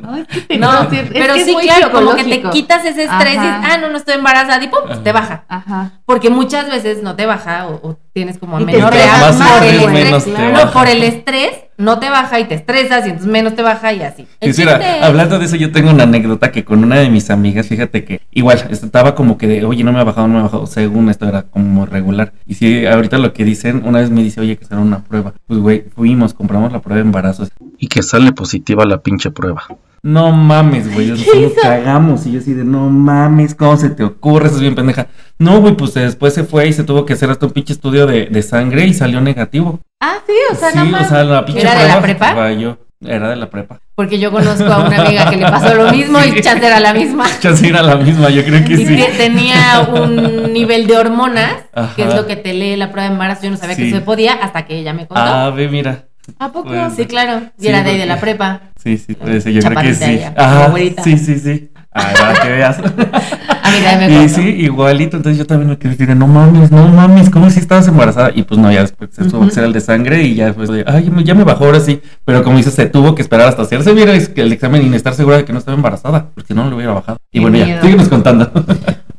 No, 0.00 0.16
es 0.16 0.26
que 0.26 0.40
te 0.40 0.56
No, 0.56 0.84
es 0.90 1.10
pero 1.12 1.34
que 1.34 1.44
sí, 1.44 1.52
muy 1.52 1.64
claro, 1.64 1.92
como 1.92 2.14
que 2.14 2.24
te 2.24 2.42
quitas 2.48 2.82
ese 2.86 3.04
estrés 3.04 3.34
y 3.34 3.36
Ajá. 3.36 3.60
ah, 3.62 3.76
no, 3.78 3.90
no 3.90 3.98
estoy 3.98 4.14
embarazada 4.14 4.64
y 4.64 4.68
pum, 4.68 4.80
pues, 4.86 5.04
te 5.04 5.12
baja. 5.12 5.44
Ajá. 5.48 5.90
Porque 6.06 6.30
muchas 6.30 6.70
veces 6.70 7.02
no 7.02 7.14
te 7.14 7.26
baja 7.26 7.66
o, 7.68 7.74
o 7.86 7.98
tienes 8.14 8.38
como 8.38 8.56
te 8.56 8.64
menor 8.64 8.94
más, 8.94 9.36
por 9.36 9.62
el 9.66 9.74
estrés. 9.80 9.92
menos 9.92 10.24
te 10.24 10.30
No, 10.30 10.70
por 10.72 10.88
el 10.88 11.02
estrés 11.02 11.67
no 11.78 12.00
te 12.00 12.10
baja 12.10 12.40
y 12.40 12.44
te 12.44 12.54
estresas 12.54 13.06
y 13.06 13.10
entonces 13.10 13.30
menos 13.30 13.54
te 13.54 13.62
baja 13.62 13.92
y 13.92 14.02
así. 14.02 14.26
Quisiera, 14.40 15.06
hablando 15.06 15.38
de 15.38 15.46
eso, 15.46 15.56
yo 15.56 15.72
tengo 15.72 15.90
una 15.90 16.02
anécdota 16.02 16.50
que 16.50 16.64
con 16.64 16.82
una 16.84 16.96
de 16.96 17.08
mis 17.08 17.30
amigas, 17.30 17.68
fíjate 17.68 18.04
que 18.04 18.20
igual 18.32 18.58
estaba 18.70 19.14
como 19.14 19.38
que 19.38 19.46
de, 19.46 19.64
oye, 19.64 19.84
no 19.84 19.92
me 19.92 20.00
ha 20.00 20.04
bajado, 20.04 20.26
no 20.28 20.34
me 20.34 20.40
ha 20.40 20.42
bajado, 20.44 20.66
según 20.66 21.08
esto 21.08 21.26
era 21.28 21.42
como 21.42 21.86
regular. 21.86 22.32
Y 22.46 22.54
si 22.54 22.84
ahorita 22.84 23.18
lo 23.18 23.32
que 23.32 23.44
dicen, 23.44 23.82
una 23.84 24.00
vez 24.00 24.10
me 24.10 24.22
dice, 24.22 24.40
oye, 24.40 24.56
que 24.56 24.64
será 24.64 24.80
una 24.80 25.04
prueba. 25.04 25.34
Pues, 25.46 25.60
güey, 25.60 25.84
fuimos, 25.94 26.34
compramos 26.34 26.72
la 26.72 26.80
prueba 26.80 26.96
de 26.96 27.06
embarazo. 27.06 27.48
Y 27.78 27.86
que 27.86 28.02
sale 28.02 28.32
positiva 28.32 28.84
la 28.84 28.98
pinche 28.98 29.30
prueba. 29.30 29.62
No 30.02 30.30
mames, 30.32 30.92
güey, 30.94 31.08
nos 31.08 31.18
nos 31.26 31.52
cagamos. 31.60 32.26
Y 32.26 32.32
yo 32.32 32.40
así 32.40 32.54
de, 32.54 32.64
no 32.64 32.88
mames, 32.88 33.54
¿cómo 33.54 33.76
se 33.76 33.90
te 33.90 34.04
ocurre? 34.04 34.46
Estás 34.46 34.60
bien 34.60 34.74
pendeja. 34.74 35.08
No, 35.38 35.60
güey, 35.60 35.74
pues 35.74 35.94
después 35.94 36.34
se 36.34 36.44
fue 36.44 36.68
y 36.68 36.72
se 36.72 36.84
tuvo 36.84 37.04
que 37.04 37.12
hacer 37.14 37.30
hasta 37.30 37.46
un 37.46 37.52
pinche 37.52 37.72
estudio 37.72 38.06
de, 38.06 38.26
de 38.26 38.42
sangre 38.42 38.86
y 38.86 38.94
salió 38.94 39.20
negativo. 39.20 39.80
Ah, 40.00 40.16
sí, 40.26 40.32
o 40.50 40.54
sea, 40.54 40.70
sí, 40.70 40.76
nada 40.78 40.88
más. 40.90 41.06
o 41.06 41.08
sea, 41.10 41.24
la 41.24 41.44
pinche 41.44 41.62
¿Era 41.62 41.74
de 41.82 41.88
la 41.88 42.00
prepa? 42.00 42.34
falló. 42.34 42.78
Era 43.00 43.28
de 43.30 43.36
la 43.36 43.48
prepa. 43.48 43.78
Porque 43.94 44.18
yo 44.18 44.32
conozco 44.32 44.64
a 44.64 44.84
una 44.84 45.02
amiga 45.04 45.30
que 45.30 45.36
le 45.36 45.42
pasó 45.48 45.72
lo 45.74 45.92
mismo 45.92 46.18
y 46.24 46.40
chance 46.40 46.66
era 46.66 46.80
la 46.80 46.92
misma. 46.92 47.26
Chance 47.40 47.68
era 47.68 47.80
la 47.82 47.94
misma, 47.94 48.28
yo 48.28 48.44
creo 48.44 48.64
que 48.64 48.72
Y 48.74 48.86
sí. 48.86 48.96
te- 48.96 49.12
tenía 49.16 49.86
un 49.92 50.52
nivel 50.52 50.88
de 50.88 50.96
hormonas, 50.96 51.52
que 51.94 52.02
es 52.02 52.14
lo 52.14 52.26
que 52.26 52.34
te 52.34 52.54
lee 52.54 52.74
la 52.76 52.90
prueba 52.90 53.08
de 53.08 53.14
embarazo. 53.14 53.44
Yo 53.44 53.50
no 53.50 53.56
sabía 53.56 53.76
Sí. 53.76 53.84
que 53.84 53.90
se 53.92 54.00
podía 54.00 54.32
hasta 54.34 54.66
que 54.66 54.80
ella 54.80 54.92
me 54.94 55.06
contó. 55.06 55.22
Ah, 55.22 55.50
ve, 55.50 55.68
mira. 55.68 56.07
¿A 56.38 56.52
poco? 56.52 56.70
Sí, 56.94 57.06
claro. 57.06 57.42
Y 57.58 57.62
Sí, 57.62 57.68
era 57.68 57.82
de 57.82 57.90
ahí 57.90 57.96
de 57.96 58.02
porque- 58.02 58.06
la 58.14 58.20
prepa. 58.20 58.60
Sí, 58.82 58.96
sí, 58.98 59.14
puede 59.14 59.40
ser, 59.40 59.52
yo 59.52 59.60
creo 59.62 59.80
que 59.82 59.94
sí. 59.94 60.04
ella, 60.04 60.34
Ajá, 60.36 60.68
güerita. 60.68 61.02
sí, 61.02 61.18
sí, 61.18 61.38
sí. 61.38 61.70
Ay, 61.90 62.14
para 62.18 62.40
que 62.42 62.48
veas. 62.50 62.78
A 63.62 63.70
mí 63.70 63.78
también 63.84 64.14
me 64.18 64.24
y 64.24 64.28
sí, 64.28 64.40
igualito, 64.42 65.16
entonces 65.16 65.36
yo 65.38 65.46
también 65.46 65.68
me 65.70 65.78
quedé 65.78 65.94
de, 66.06 66.14
no 66.14 66.26
mames, 66.26 66.70
no 66.70 66.86
mames, 66.88 67.28
¿cómo 67.28 67.50
si 67.50 67.58
estabas 67.58 67.88
embarazada? 67.88 68.30
Y 68.34 68.44
pues 68.44 68.58
no, 68.60 68.70
ya 68.72 68.82
después 68.82 69.10
se 69.12 69.24
tuvo 69.24 69.42
que 69.42 69.48
hacer 69.48 69.64
el 69.64 69.72
de 69.72 69.80
sangre 69.80 70.22
y 70.22 70.34
ya 70.36 70.46
después 70.46 70.70
de, 70.70 70.84
ay, 70.86 71.10
ya 71.24 71.34
me 71.34 71.44
bajó 71.44 71.64
ahora 71.66 71.80
sí. 71.80 72.00
Pero 72.24 72.42
como 72.44 72.56
dices, 72.56 72.74
se 72.74 72.86
tuvo 72.86 73.14
que 73.14 73.22
esperar 73.22 73.48
hasta 73.48 73.62
hacerse 73.62 73.92
bien 73.94 74.08
el 74.08 74.32
el 74.36 74.52
examen 74.52 74.90
y 74.92 74.96
estar 74.96 75.14
segura 75.14 75.38
de 75.38 75.44
que 75.44 75.52
no 75.52 75.58
estaba 75.58 75.76
embarazada, 75.76 76.28
porque 76.34 76.54
no, 76.54 76.70
lo 76.70 76.76
hubiera 76.76 76.92
bajado. 76.92 77.18
Y 77.32 77.38
Qué 77.38 77.40
bueno, 77.40 77.58
ya, 77.58 77.82
síguenos 77.82 78.08
contando. 78.08 78.50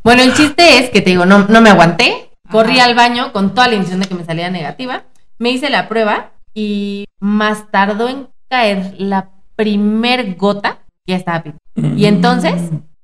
Bueno, 0.01 0.23
el 0.23 0.33
chiste 0.33 0.79
es 0.79 0.89
que 0.89 1.01
te 1.01 1.09
digo, 1.09 1.25
no, 1.25 1.45
no 1.49 1.59
me 1.61 1.69
aguanté. 1.69 2.29
Corrí 2.49 2.79
al 2.79 2.95
baño 2.95 3.33
con 3.33 3.53
toda 3.53 3.67
la 3.67 3.73
intención 3.75 3.99
de 3.99 4.07
que 4.07 4.15
me 4.15 4.23
saliera 4.23 4.49
negativa. 4.49 5.03
Me 5.37 5.51
hice 5.51 5.69
la 5.69 5.89
prueba 5.89 6.31
y 6.59 7.05
más 7.21 7.71
tardó 7.71 8.09
en 8.09 8.27
caer 8.49 8.95
la 8.97 9.29
primer 9.55 10.35
gota, 10.35 10.79
ya 11.07 11.15
estaba 11.15 11.41
pipí. 11.41 11.57
Y 11.95 12.05
entonces 12.05 12.53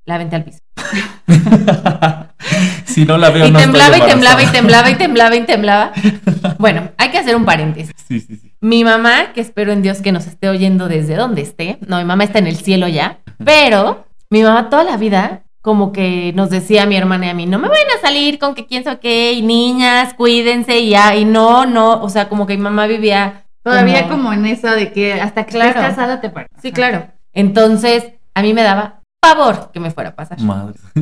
la 0.03 0.15
aventé 0.15 0.35
al 0.35 0.43
piso. 0.43 0.59
si 2.85 3.05
no 3.05 3.17
la 3.17 3.29
veo, 3.29 3.47
y 3.47 3.51
no 3.51 3.59
estoy 3.59 3.74
temblaba 3.74 3.97
y 3.97 4.01
temblaba 4.01 4.41
y 4.41 4.43
embarazada. 4.43 4.51
temblaba 4.51 4.89
y 4.89 4.95
temblaba 4.95 5.35
y 5.35 5.41
temblaba. 5.45 5.91
Bueno, 6.59 6.91
hay 6.97 7.09
que 7.09 7.17
hacer 7.17 7.35
un 7.35 7.45
paréntesis. 7.45 7.93
Sí, 8.07 8.19
sí, 8.19 8.35
sí. 8.38 8.53
Mi 8.62 8.83
mamá, 8.83 9.33
que 9.33 9.41
espero 9.41 9.71
en 9.71 9.81
Dios 9.81 10.01
que 10.01 10.12
nos 10.12 10.27
esté 10.27 10.47
oyendo 10.47 10.88
desde 10.88 11.15
donde 11.15 11.41
esté, 11.41 11.79
no, 11.88 11.97
mi 11.97 12.05
mamá 12.05 12.24
está 12.24 12.39
en 12.39 12.47
el 12.47 12.57
cielo 12.57 12.88
ya, 12.88 13.19
pero 13.43 14.05
mi 14.29 14.43
mamá 14.43 14.69
toda 14.69 14.83
la 14.83 14.97
vida 14.97 15.43
como 15.65 15.91
que 15.91 16.31
nos 16.35 16.51
decía 16.51 16.83
a 16.83 16.85
mi 16.85 16.95
hermana 16.95 17.25
y 17.25 17.29
a 17.29 17.33
mí, 17.33 17.47
no 17.47 17.57
me 17.57 17.67
vayan 17.67 17.88
a 17.97 18.01
salir 18.01 18.38
con 18.38 18.53
que 18.53 18.67
quién 18.67 18.83
sabe 18.83 19.00
qué, 19.00 19.33
y 19.33 19.41
niñas, 19.41 20.13
cuídense, 20.13 20.77
y 20.77 20.91
ya, 20.91 21.15
y 21.15 21.25
no, 21.25 21.65
no, 21.65 22.03
o 22.03 22.09
sea, 22.09 22.29
como 22.29 22.45
que 22.45 22.55
mi 22.55 22.62
mamá 22.62 22.85
vivía... 22.85 23.44
Todavía 23.65 24.07
como 24.07 24.31
en 24.31 24.45
eso 24.45 24.69
de 24.69 24.91
que 24.93 25.13
hasta 25.13 25.43
que 25.45 25.53
Claro. 25.53 25.72
estés 25.72 25.84
casada 25.84 26.22
te 26.22 26.29
paras. 26.29 26.50
Sí, 26.62 26.72
claro. 26.72 27.07
Entonces, 27.34 28.05
a 28.34 28.41
mí 28.41 28.53
me 28.53 28.63
daba 28.63 29.01
pavor 29.22 29.72
que 29.74 29.79
me 29.79 29.91
fuera 29.91 30.12
a 30.12 30.15
pasar. 30.15 30.39
Madre. 30.39 30.75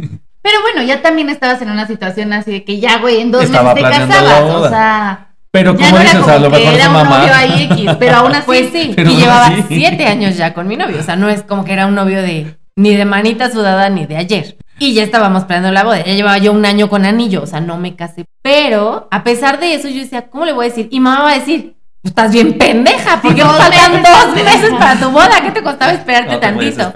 Pero 0.42 0.62
bueno, 0.62 0.82
ya 0.84 1.02
también 1.02 1.30
estabas 1.30 1.62
en 1.62 1.70
una 1.72 1.88
situación 1.88 2.34
así 2.34 2.52
de 2.52 2.64
que 2.66 2.80
ya, 2.80 2.98
güey, 3.00 3.22
en 3.22 3.32
dos 3.32 3.44
Estaba 3.44 3.74
meses 3.76 3.90
te 3.92 3.98
casabas. 4.08 4.42
O 4.56 4.68
sea, 4.70 5.28
Pero 5.52 5.76
ya 5.78 5.86
como 5.86 5.98
no 5.98 6.02
era 6.02 6.10
dices, 6.10 6.22
como 6.22 6.34
a 6.36 6.40
lo 6.40 6.52
que 6.52 6.58
mejor 6.58 6.74
era 6.74 6.84
su 6.86 6.90
un 6.90 6.96
mamá. 6.98 7.18
novio 7.20 7.34
ahí 7.36 7.64
X, 7.72 7.92
pero 8.00 8.16
aún 8.18 8.32
así. 8.36 8.44
Pues 8.46 8.70
sí, 8.74 8.94
Pero 8.96 9.10
y 9.12 9.16
llevaba 9.16 9.50
siete 9.68 10.06
años 10.06 10.36
ya 10.38 10.54
con 10.54 10.68
mi 10.68 10.76
novio, 10.78 10.98
o 11.00 11.04
sea, 11.04 11.16
no 11.16 11.30
es 11.30 11.44
como 11.44 11.64
que 11.66 11.74
era 11.74 11.86
un 11.88 11.96
novio 11.96 12.22
de 12.22 12.58
ni 12.76 12.96
de 12.96 13.06
manita 13.06 13.52
sudada 13.52 13.90
ni 13.90 14.06
de 14.06 14.18
ayer. 14.18 14.58
Y 14.80 14.94
ya 14.96 15.04
estábamos 15.04 15.44
planeando 15.46 15.72
la 15.72 15.84
boda, 15.84 16.04
ya 16.04 16.14
llevaba 16.14 16.40
yo 16.40 16.52
un 16.52 16.66
año 16.66 16.90
con 16.90 17.06
anillo, 17.06 17.44
o 17.44 17.46
sea, 17.46 17.62
no 17.62 17.78
me 17.78 17.96
casé. 17.96 18.26
Pero 18.42 19.08
a 19.12 19.24
pesar 19.24 19.60
de 19.60 19.76
eso, 19.76 19.88
yo 19.90 20.00
decía, 20.02 20.30
¿cómo 20.30 20.46
le 20.46 20.52
voy 20.54 20.66
a 20.66 20.70
decir? 20.70 20.88
Y 20.92 21.00
mamá 21.00 21.24
va 21.24 21.32
a 21.32 21.36
decir, 21.40 21.62
"Pues 21.72 21.83
estás 22.04 22.32
bien 22.32 22.58
pendeja, 22.58 23.22
porque 23.22 23.42
dos 23.42 23.58
faltan 23.58 24.04
dos 24.04 24.36
meses 24.36 24.72
para 24.78 25.00
tu 25.00 25.10
boda, 25.10 25.42
¿qué 25.42 25.52
te 25.52 25.64
costaba 25.64 25.94
esperarte 25.94 26.34
No 26.34 26.40
tantito? 26.40 26.94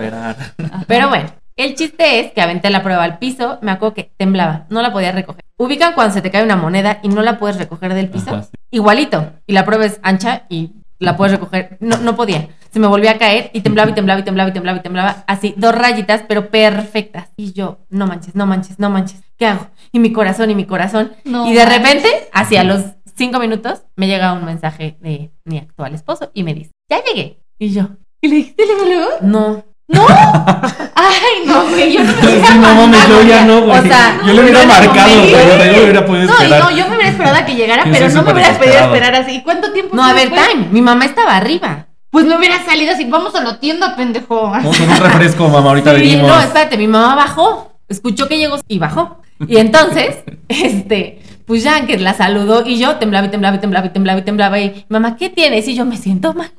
Pero 0.87 1.09
bueno, 1.09 1.31
el 1.55 1.75
chiste 1.75 2.19
es 2.19 2.31
que 2.33 2.41
aventé 2.41 2.69
la 2.69 2.83
prueba 2.83 3.03
al 3.03 3.17
piso, 3.17 3.57
me 3.61 3.71
acuerdo 3.71 3.95
que 3.95 4.11
temblaba, 4.17 4.65
no 4.69 4.81
la 4.81 4.91
podía 4.91 5.11
recoger. 5.11 5.43
Ubican 5.57 5.93
cuando 5.93 6.13
se 6.13 6.21
te 6.21 6.29
cae 6.29 6.43
una 6.43 6.55
moneda 6.55 6.99
y 7.01 7.07
no 7.07 7.23
la 7.23 7.39
puedes 7.39 7.57
recoger 7.57 7.95
del 7.95 8.09
piso. 8.09 8.29
Ajá, 8.29 8.43
sí. 8.43 8.51
Igualito. 8.69 9.31
Y 9.47 9.53
la 9.53 9.65
prueba 9.65 9.85
es 9.85 9.99
ancha 10.03 10.43
y 10.49 10.73
la 10.99 11.17
puedes 11.17 11.31
recoger. 11.31 11.77
No, 11.79 11.97
no 11.97 12.15
podía. 12.15 12.49
Se 12.71 12.79
me 12.79 12.85
volvía 12.85 13.11
a 13.11 13.17
caer 13.17 13.49
y 13.53 13.61
temblaba 13.61 13.89
y 13.89 13.93
temblaba 13.93 14.19
y 14.19 14.23
temblaba 14.23 14.49
y 14.49 14.53
temblaba 14.53 14.77
y 14.77 14.81
temblaba. 14.81 15.23
Así, 15.25 15.55
dos 15.57 15.73
rayitas, 15.73 16.23
pero 16.27 16.49
perfectas. 16.49 17.29
Y 17.37 17.53
yo, 17.53 17.79
no 17.89 18.05
manches, 18.05 18.35
no 18.35 18.45
manches, 18.45 18.77
no 18.77 18.91
manches. 18.91 19.21
¿Qué 19.37 19.47
hago? 19.47 19.67
Y 19.91 19.99
mi 19.99 20.11
corazón 20.11 20.51
y 20.51 20.55
mi 20.55 20.65
corazón. 20.65 21.13
No 21.23 21.47
y 21.47 21.53
de 21.53 21.65
repente, 21.65 22.07
hacia 22.33 22.63
los 22.63 22.83
cinco 23.17 23.39
minutos, 23.39 23.81
me 23.95 24.07
llega 24.07 24.33
un 24.33 24.45
mensaje 24.45 24.97
de 25.01 25.31
mi 25.45 25.57
actual 25.57 25.93
esposo 25.95 26.31
y 26.33 26.43
me 26.43 26.53
dice, 26.53 26.71
ya 26.89 27.03
llegué. 27.03 27.39
Y 27.59 27.73
yo, 27.73 27.89
¿Y 28.21 28.27
le 28.27 28.35
dijiste 28.37 28.63
luego, 28.65 28.85
luego? 28.85 29.09
no. 29.21 29.63
Ay, 30.95 31.45
no, 31.45 31.63
güey, 31.69 31.93
yo 31.93 32.03
no 32.03 32.11
me 32.11 32.21
Sí, 32.21 32.27
hubiera 32.27 32.55
no 32.55 32.75
mames, 32.75 33.07
yo 33.07 33.21
ya 33.23 33.45
no, 33.45 33.61
güey. 33.61 33.79
O 33.79 33.81
sea, 33.83 34.19
yo 34.25 34.33
le 34.33 34.41
hubiera 34.41 34.61
no, 34.65 34.67
marcado, 34.67 35.09
no, 35.15 35.21
güey. 35.21 35.31
no, 35.31 35.37
o 35.37 35.57
sea, 35.57 35.65
yo 35.65 35.71
le 35.77 35.83
hubiera 35.83 36.05
podido 36.05 36.25
No, 36.27 36.31
y 36.39 36.43
esperar. 36.43 36.59
no, 36.63 36.71
yo 36.77 36.87
me 36.89 36.95
hubiera 36.95 37.09
esperado 37.11 37.35
a 37.37 37.45
que 37.45 37.55
llegara, 37.55 37.85
Yo 37.85 37.91
pero 37.93 38.07
no 38.09 38.13
me 38.13 38.19
súper 38.19 38.33
hubieras 38.35 38.57
podido 38.57 38.73
esperar 38.79 39.15
así. 39.15 39.31
¿Y 39.35 39.43
cuánto 39.43 39.71
tiempo 39.71 39.95
No, 39.95 40.03
a 40.03 40.13
ver, 40.13 40.29
después? 40.29 40.49
time. 40.51 40.67
Mi 40.71 40.81
mamá 40.81 41.05
estaba 41.05 41.37
arriba. 41.37 41.87
Pues 42.09 42.25
me 42.25 42.37
hubiera 42.37 42.63
salido 42.65 42.93
así, 42.93 43.05
vamos 43.05 43.33
a 43.35 43.43
la 43.43 43.59
tienda, 43.59 43.95
pendejo. 43.95 44.49
Vamos 44.49 44.77
con 44.77 44.89
un 44.89 44.97
refresco, 44.97 45.47
mamá, 45.47 45.69
ahorita 45.69 45.95
Sí, 45.95 46.01
venimos. 46.01 46.27
no, 46.27 46.41
espérate, 46.41 46.77
mi 46.77 46.87
mamá 46.87 47.15
bajó, 47.15 47.73
escuchó 47.87 48.27
que 48.27 48.37
llegó 48.37 48.57
y 48.67 48.79
bajó. 48.79 49.21
Y 49.47 49.57
entonces, 49.57 50.17
este, 50.49 51.21
pues 51.47 51.63
ya 51.63 51.85
que 51.87 51.97
la 51.97 52.13
saludó 52.13 52.63
y 52.65 52.77
yo 52.77 52.97
temblaba 52.97 53.25
y 53.27 53.31
temblaba 53.31 53.55
y 53.55 53.59
temblaba 53.59 53.87
y 53.87 53.89
temblaba 53.89 54.19
y 54.19 54.23
temblaba 54.23 54.59
y 54.59 54.85
mamá, 54.89 55.15
¿qué 55.15 55.29
tienes? 55.29 55.67
Y 55.67 55.75
yo 55.75 55.85
me 55.85 55.97
siento 55.97 56.33
mal. 56.33 56.51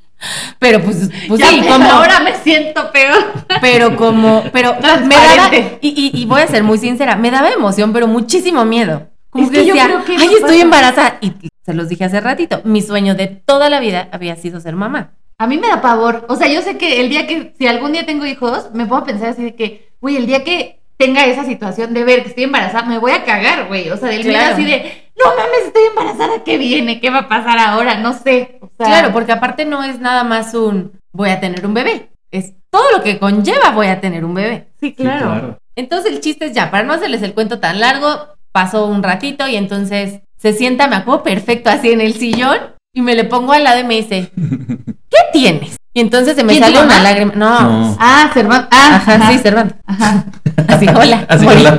Pero 0.59 0.80
pues, 0.83 1.11
pues 1.28 1.38
ya 1.40 1.47
sí, 1.47 1.61
como, 1.61 1.88
ahora 1.88 2.18
me 2.21 2.35
siento 2.37 2.90
peor. 2.90 3.33
pero 3.61 3.95
como, 3.97 4.42
pero 4.52 4.75
me 5.04 5.14
daba, 5.14 5.50
y, 5.80 5.88
y, 5.88 6.23
y 6.23 6.25
voy 6.25 6.42
a 6.42 6.47
ser 6.49 6.64
muy 6.64 6.78
sincera, 6.78 7.14
me 7.14 7.30
daba 7.30 7.50
emoción, 7.50 7.92
pero 7.92 8.09
muchísimo 8.09 8.64
miedo. 8.64 9.09
Como 9.30 9.45
Es 9.45 9.50
que 9.50 9.59
que 9.59 9.66
yo 9.66 9.75
decía, 9.75 9.87
creo 9.87 10.04
que 10.04 10.12
ay, 10.16 10.26
estoy 10.35 10.40
pasa". 10.40 10.62
embarazada. 10.62 11.18
Y 11.21 11.35
se 11.64 11.75
los 11.75 11.88
dije 11.88 12.04
hace 12.07 12.21
ratito, 12.21 12.62
mi 12.64 12.80
sueño 12.83 13.14
de 13.14 13.26
toda 13.28 13.68
la 13.68 13.78
vida 13.78 14.09
había 14.11 14.35
sido 14.37 14.59
ser 14.59 14.75
mamá. 14.75 15.12
A 15.37 15.47
mí 15.47 15.59
me 15.59 15.68
da 15.68 15.80
pavor. 15.80 16.25
O 16.28 16.35
sea, 16.35 16.49
yo 16.49 16.62
sé 16.62 16.78
que 16.78 17.00
el 17.00 17.11
día 17.11 17.26
que, 17.28 17.54
si 17.57 17.66
algún 17.68 17.92
día 17.92 18.04
tengo 18.07 18.26
hijos, 18.26 18.71
me 18.73 18.87
puedo 18.87 19.04
pensar 19.04 19.28
así 19.28 19.45
de 19.45 19.54
que, 19.54 19.92
güey, 20.00 20.16
el 20.16 20.26
día 20.26 20.42
que 20.42 20.78
tenga 20.99 21.25
esa 21.25 21.45
situación 21.45 21.95
de 21.95 22.05
ver 22.05 22.23
que 22.23 22.28
estoy 22.31 22.45
embarazada, 22.45 22.85
me 22.87 22.99
voy 22.99 23.12
a 23.12 23.25
cagar, 23.25 23.69
güey. 23.69 23.88
O 23.90 23.97
sea, 23.97 24.09
del 24.09 24.25
miedo 24.25 24.38
Claro. 24.38 24.55
así 24.55 24.64
de, 24.64 25.11
no 25.17 25.31
mames, 25.31 25.67
estoy 25.67 25.83
embarazada, 25.88 26.45
¿qué 26.45 26.59
viene? 26.59 27.00
¿Qué 27.00 27.09
va 27.11 27.21
a 27.21 27.28
pasar 27.28 27.59
ahora? 27.59 27.99
No 27.99 28.12
sé. 28.12 28.59
O 28.61 28.71
sea, 28.76 28.87
Claro, 28.87 29.12
porque 29.12 29.33
aparte 29.33 29.64
no 29.64 29.83
es 29.85 30.00
nada 30.00 30.25
más 30.25 30.55
un 30.55 30.93
voy 31.12 31.31
a 31.31 31.40
tener 31.40 31.64
un 31.64 31.75
bebé. 31.75 32.11
Es 32.31 32.52
todo 32.71 32.85
lo 32.97 33.02
que 33.02 33.19
conlleva 33.19 33.71
voy 33.71 33.87
a 33.87 34.00
tener 34.00 34.25
un 34.25 34.35
bebé. 34.35 34.69
Sí, 34.81 34.88
Sí, 34.88 34.95
claro. 34.95 35.59
Entonces 35.76 36.12
el 36.12 36.21
chiste 36.21 36.47
es 36.47 36.52
ya, 36.52 36.71
para 36.71 36.83
no 36.83 36.93
hacerles 36.93 37.23
el 37.23 37.35
cuento 37.35 37.61
tan 37.61 37.78
largo, 37.81 38.09
pasó 38.52 38.87
un 38.87 39.02
ratito 39.02 39.47
y 39.47 39.55
entonces 39.57 40.21
se 40.37 40.52
sienta, 40.52 40.88
me 40.88 40.97
acuerdo 40.97 41.23
perfecto 41.23 41.71
así 41.71 41.93
en 41.93 42.00
el 42.00 42.14
sillón 42.14 42.59
y 42.93 43.00
me 43.02 43.14
le 43.14 43.23
pongo 43.25 43.52
al 43.52 43.62
lado 43.64 43.78
y 43.81 43.85
me 43.85 43.95
dice, 43.95 44.31
¿qué 44.37 45.19
tienes? 45.33 45.76
Y 45.95 46.00
entonces 46.00 46.35
se 46.37 46.45
me 46.45 46.52
¿Quién, 46.52 46.64
tu 46.64 46.73
sale 46.75 46.85
una 46.87 47.00
lágrima. 47.00 47.33
No. 47.35 47.61
No. 47.61 47.97
Ah, 48.00 48.31
Servando. 48.35 48.69
Ah, 48.71 48.97
Ajá, 48.97 49.31
sí, 49.33 49.38
Cervantes. 49.38 49.78
Ajá. 49.87 50.25
Así, 50.67 50.87
hola. 50.88 51.25
Así, 51.29 51.45
Mori. 51.45 51.61
hola. 51.61 51.79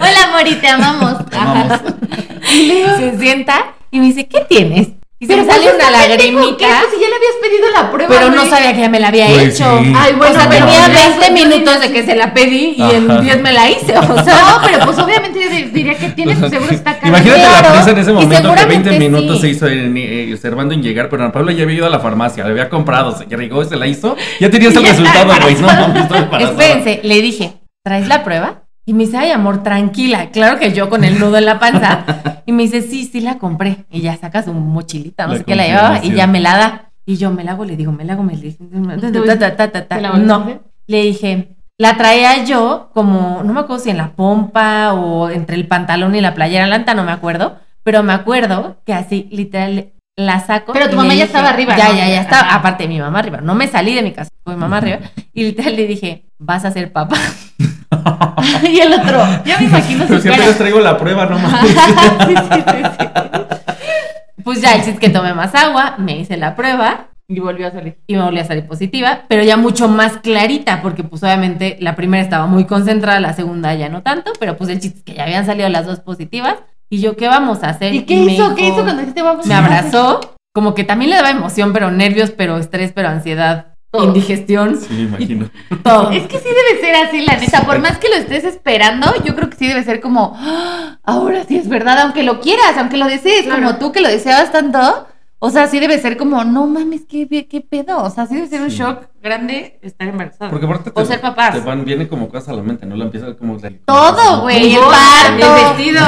Hola, 0.00 0.30
Mori, 0.32 0.54
te 0.56 0.68
amamos. 0.68 1.16
Vamos. 1.30 1.80
Se 2.98 3.18
sienta 3.18 3.74
y 3.90 4.00
me 4.00 4.06
dice, 4.06 4.26
¿qué 4.26 4.40
tienes? 4.48 4.88
Y 5.20 5.26
se 5.26 5.32
Pero 5.32 5.46
me 5.46 5.52
sale 5.52 5.62
pues, 5.64 5.74
una 5.76 5.84
pendejo, 5.86 6.02
¿qué? 6.04 6.16
lagrimita. 6.16 6.66
Pues 6.80 6.90
si 6.94 7.00
ya 7.00 7.08
le 7.08 7.14
habías 7.16 7.36
pedido 7.40 7.70
la 7.72 7.90
prueba. 7.90 8.14
Pero 8.14 8.30
no 8.32 8.44
sabía 8.46 8.74
que 8.74 8.80
ya 8.80 8.88
me 8.88 8.98
la 9.00 9.08
había 9.08 9.26
Pues 9.28 9.42
hecho. 9.60 9.78
sí. 9.82 9.92
Ay, 9.96 10.12
bueno, 10.14 10.34
o 10.34 10.38
sea, 10.40 10.48
pero 10.50 10.66
tenía 10.66 10.88
ya 10.88 11.08
20 11.08 11.14
fue- 11.16 11.30
minutos 11.30 11.80
de 11.80 11.92
que 11.92 12.02
se 12.04 12.14
la 12.16 12.34
pedí 12.34 12.74
y 12.76 12.82
en 12.82 13.10
Ajá. 13.10 13.20
10 13.20 13.40
me 13.40 13.52
la 13.52 13.70
hice. 13.70 13.96
O 13.96 14.02
sea, 14.24 14.34
No, 14.34 14.60
pero 14.66 14.84
pues 14.84 14.98
obviamente 14.98 15.48
di- 15.48 15.62
diría 15.70 15.94
que 15.96 16.08
tienes, 16.10 16.38
pues, 16.38 16.50
seguro 16.50 16.72
está 16.72 16.94
cara. 16.96 17.08
Imagínate 17.08 17.40
la 17.62 17.72
prisa 17.72 17.90
en 17.92 17.98
ese 17.98 18.12
momento 18.12 18.34
que 18.36 18.42
20 18.42 18.90
seguramente 18.90 18.98
minutos 18.98 19.36
sí. 19.36 19.40
se 19.42 19.48
hizo 19.50 19.66
en, 19.68 19.94
eh, 19.96 20.36
Servando 20.40 20.74
en 20.74 20.82
llegar, 20.82 21.08
pero 21.08 21.22
Ana 21.22 21.32
Paula 21.32 21.52
ya 21.52 21.62
había 21.62 21.76
ido 21.76 21.86
a 21.86 21.90
la 21.90 22.00
farmacia, 22.00 22.44
le 22.44 22.50
había 22.50 22.68
comprado, 22.68 23.16
se 23.16 23.24
llegó 23.26 23.62
y 23.62 23.66
se 23.66 23.76
la 23.76 23.86
hizo. 23.86 24.16
Ya 24.40 24.50
tenías 24.50 24.74
el 24.76 24.84
resultado, 24.84 25.32
güey. 25.40 25.54
No 25.54 25.68
embarazada. 25.70 26.40
espérense, 26.50 27.00
le 27.04 27.22
dije, 27.22 27.52
¿traes 27.84 28.08
la 28.08 28.24
prueba? 28.24 28.63
Y 28.86 28.92
me 28.92 29.04
dice, 29.04 29.16
ay, 29.16 29.30
amor, 29.30 29.62
tranquila. 29.62 30.30
Claro 30.30 30.58
que 30.58 30.72
yo 30.72 30.90
con 30.90 31.04
el 31.04 31.18
nudo 31.18 31.38
en 31.38 31.46
la 31.46 31.58
panza. 31.58 32.04
Y 32.46 32.52
me 32.52 32.64
dice, 32.64 32.82
sí, 32.82 33.08
sí 33.10 33.20
la 33.22 33.38
compré. 33.38 33.86
Y 33.90 34.02
ya 34.02 34.16
saca 34.18 34.42
su 34.42 34.52
mochilita, 34.52 35.26
no 35.26 35.32
La 35.32 35.38
sé 35.38 35.44
qué 35.44 35.54
la 35.56 35.66
llevaba, 35.66 36.04
y 36.04 36.12
ya 36.12 36.26
me 36.26 36.40
la 36.40 36.56
da. 36.58 36.90
Y 37.06 37.16
yo 37.16 37.30
me 37.30 37.42
la 37.42 37.52
hago, 37.52 37.64
le 37.64 37.74
digo, 37.74 37.90
me 37.90 38.04
la 38.04 38.12
hago, 38.12 38.22
me 38.22 38.34
la 38.34 38.40
dice, 38.42 38.58
ta, 39.26 39.38
ta, 39.38 39.56
ta, 39.56 39.72
ta, 39.72 39.86
ta. 39.88 39.96
¿Te 39.96 40.02
la 40.02 40.10
volviste 40.10 40.32
a 40.32 40.38
No, 40.38 40.60
le 40.86 41.02
dije, 41.02 41.56
la 41.78 41.96
traía 41.96 42.44
yo 42.44 42.90
como, 42.92 43.42
no 43.44 43.54
me 43.54 43.60
acuerdo 43.60 43.82
si 43.82 43.88
en 43.88 43.96
la 43.96 44.12
pompa 44.12 44.92
o 44.92 45.30
entre 45.30 45.56
el 45.56 45.66
pantalón 45.66 46.14
y 46.14 46.20
la 46.20 46.34
playera, 46.34 46.66
lanta, 46.66 46.92
no 46.92 47.02
me 47.04 47.12
acuerdo, 47.12 47.56
pero 47.82 48.02
me 48.02 48.12
acuerdo 48.12 48.76
que 48.84 48.92
así, 48.92 49.26
literal, 49.32 49.92
la 50.16 50.40
saco. 50.40 50.74
Pero 50.74 50.90
tu 50.90 50.96
mamá 50.96 51.08
ya 51.08 51.14
dije- 51.14 51.24
estaba 51.24 51.48
arriba, 51.48 51.76
Ya, 51.78 51.88
¿no? 51.88 51.94
ya, 51.96 52.08
ya 52.08 52.20
estaba, 52.20 52.48
Ajá. 52.48 52.56
aparte 52.56 52.86
mi 52.88 52.98
mamá 53.00 53.20
arriba. 53.20 53.40
No 53.40 53.54
me 53.54 53.68
salí 53.68 53.94
de 53.94 54.02
mi 54.02 54.12
casa, 54.12 54.30
fue 54.44 54.52
mi 54.54 54.60
mamá 54.60 54.76
arriba. 54.76 54.98
Y 55.32 55.44
literal 55.44 55.74
le 55.76 55.86
dije, 55.86 56.26
vas 56.38 56.66
a 56.66 56.70
ser 56.70 56.92
papá. 56.92 57.16
y 58.70 58.80
el 58.80 58.92
otro, 58.92 59.24
ya 59.44 59.58
me 59.58 59.64
imagino 59.66 60.04
Pero 60.06 60.16
su 60.16 60.22
siempre 60.22 60.38
cara. 60.40 60.48
les 60.48 60.58
traigo 60.58 60.80
la 60.80 60.96
prueba, 60.98 61.26
no 61.26 61.38
mames. 61.38 61.70
sí, 61.70 61.76
sí, 62.36 62.62
sí, 62.70 62.82
sí. 62.98 63.06
Pues 64.42 64.60
ya, 64.60 64.72
el 64.72 64.78
chiste 64.78 64.90
es 64.92 64.98
que 65.00 65.08
tomé 65.10 65.32
más 65.34 65.54
agua, 65.54 65.94
me 65.98 66.18
hice 66.18 66.36
la 66.36 66.54
prueba 66.54 67.08
Y 67.28 67.40
volvió 67.40 67.66
a 67.68 67.70
salir. 67.70 67.96
y 68.06 68.14
me 68.16 68.22
volví 68.22 68.38
a 68.38 68.44
salir 68.44 68.66
positiva, 68.66 69.22
pero 69.28 69.42
ya 69.42 69.56
mucho 69.56 69.88
más 69.88 70.18
clarita, 70.18 70.82
porque 70.82 71.02
pues 71.02 71.22
obviamente 71.22 71.78
la 71.80 71.96
primera 71.96 72.22
estaba 72.22 72.46
muy 72.46 72.66
concentrada, 72.66 73.20
la 73.20 73.32
segunda 73.32 73.74
ya 73.74 73.88
no 73.88 74.02
tanto, 74.02 74.32
pero 74.38 74.56
pues 74.56 74.68
el 74.70 74.80
chiste 74.80 74.98
es 74.98 75.04
que 75.04 75.14
ya 75.14 75.22
habían 75.24 75.46
salido 75.46 75.68
las 75.70 75.86
dos 75.86 76.00
positivas. 76.00 76.56
Y 76.90 77.00
yo, 77.00 77.16
¿qué 77.16 77.26
vamos 77.28 77.62
a 77.62 77.70
hacer? 77.70 77.94
¿Y 77.94 78.02
qué 78.02 78.16
me 78.20 78.34
hizo? 78.34 78.54
¿Qué 78.54 78.66
hizo 78.68 78.82
cuando 78.82 78.98
dijiste 79.00 79.22
vamos? 79.22 79.46
Me 79.46 79.54
abrazó, 79.54 80.20
como 80.54 80.74
que 80.74 80.84
también 80.84 81.10
le 81.10 81.16
daba 81.16 81.30
emoción, 81.30 81.72
pero 81.72 81.90
nervios, 81.90 82.30
pero 82.30 82.58
estrés, 82.58 82.92
pero 82.94 83.08
ansiedad. 83.08 83.73
Indigestión, 84.02 84.76
Sí, 84.80 84.92
me 84.92 85.00
imagino. 85.02 85.50
todo. 85.84 86.10
Es 86.10 86.26
que 86.26 86.38
sí 86.38 86.48
debe 86.48 86.80
ser 86.80 86.96
así, 86.96 87.20
la 87.24 87.36
neta. 87.36 87.62
Por 87.64 87.78
más 87.78 87.98
que 87.98 88.08
lo 88.08 88.16
estés 88.16 88.44
esperando, 88.44 89.12
yo 89.24 89.34
creo 89.36 89.50
que 89.50 89.56
sí 89.56 89.68
debe 89.68 89.84
ser 89.84 90.00
como, 90.00 90.36
"Ah, 90.40 90.96
ahora 91.04 91.44
sí 91.44 91.56
es 91.56 91.68
verdad, 91.68 91.98
aunque 92.00 92.22
lo 92.22 92.40
quieras, 92.40 92.76
aunque 92.76 92.96
lo 92.96 93.06
desees, 93.06 93.44
Claro. 93.44 93.62
como 93.62 93.76
tú 93.78 93.92
que 93.92 94.00
lo 94.00 94.08
deseabas 94.08 94.50
tanto. 94.50 95.06
O 95.46 95.50
sea, 95.50 95.66
sí 95.66 95.78
debe 95.78 95.98
ser 95.98 96.16
como, 96.16 96.42
no 96.42 96.66
mames, 96.66 97.02
qué, 97.06 97.28
qué 97.28 97.60
pedo. 97.60 98.02
O 98.02 98.08
sea, 98.08 98.24
sí 98.26 98.34
debe 98.34 98.46
ser 98.48 98.62
un 98.62 98.70
Sí. 98.70 98.78
shock 98.78 99.08
grande 99.22 99.78
estar 99.82 100.08
embarazada. 100.08 100.50
Porque 100.50 100.64
aparte 100.64 100.90
O 100.94 101.04
ser 101.04 101.20
papás. 101.20 101.52
te 101.52 101.60
van, 101.60 101.84
viene 101.84 102.08
como 102.08 102.30
cosas 102.30 102.48
a 102.48 102.52
la 102.54 102.62
mente, 102.62 102.86
¿no? 102.86 102.96
La 102.96 103.04
empiezas 103.04 103.34
como... 103.34 103.58
Todo, 103.84 104.40
güey, 104.40 104.74
el 104.74 104.80
parto. 104.80 105.56
el 105.56 105.64
vestido. 105.76 106.00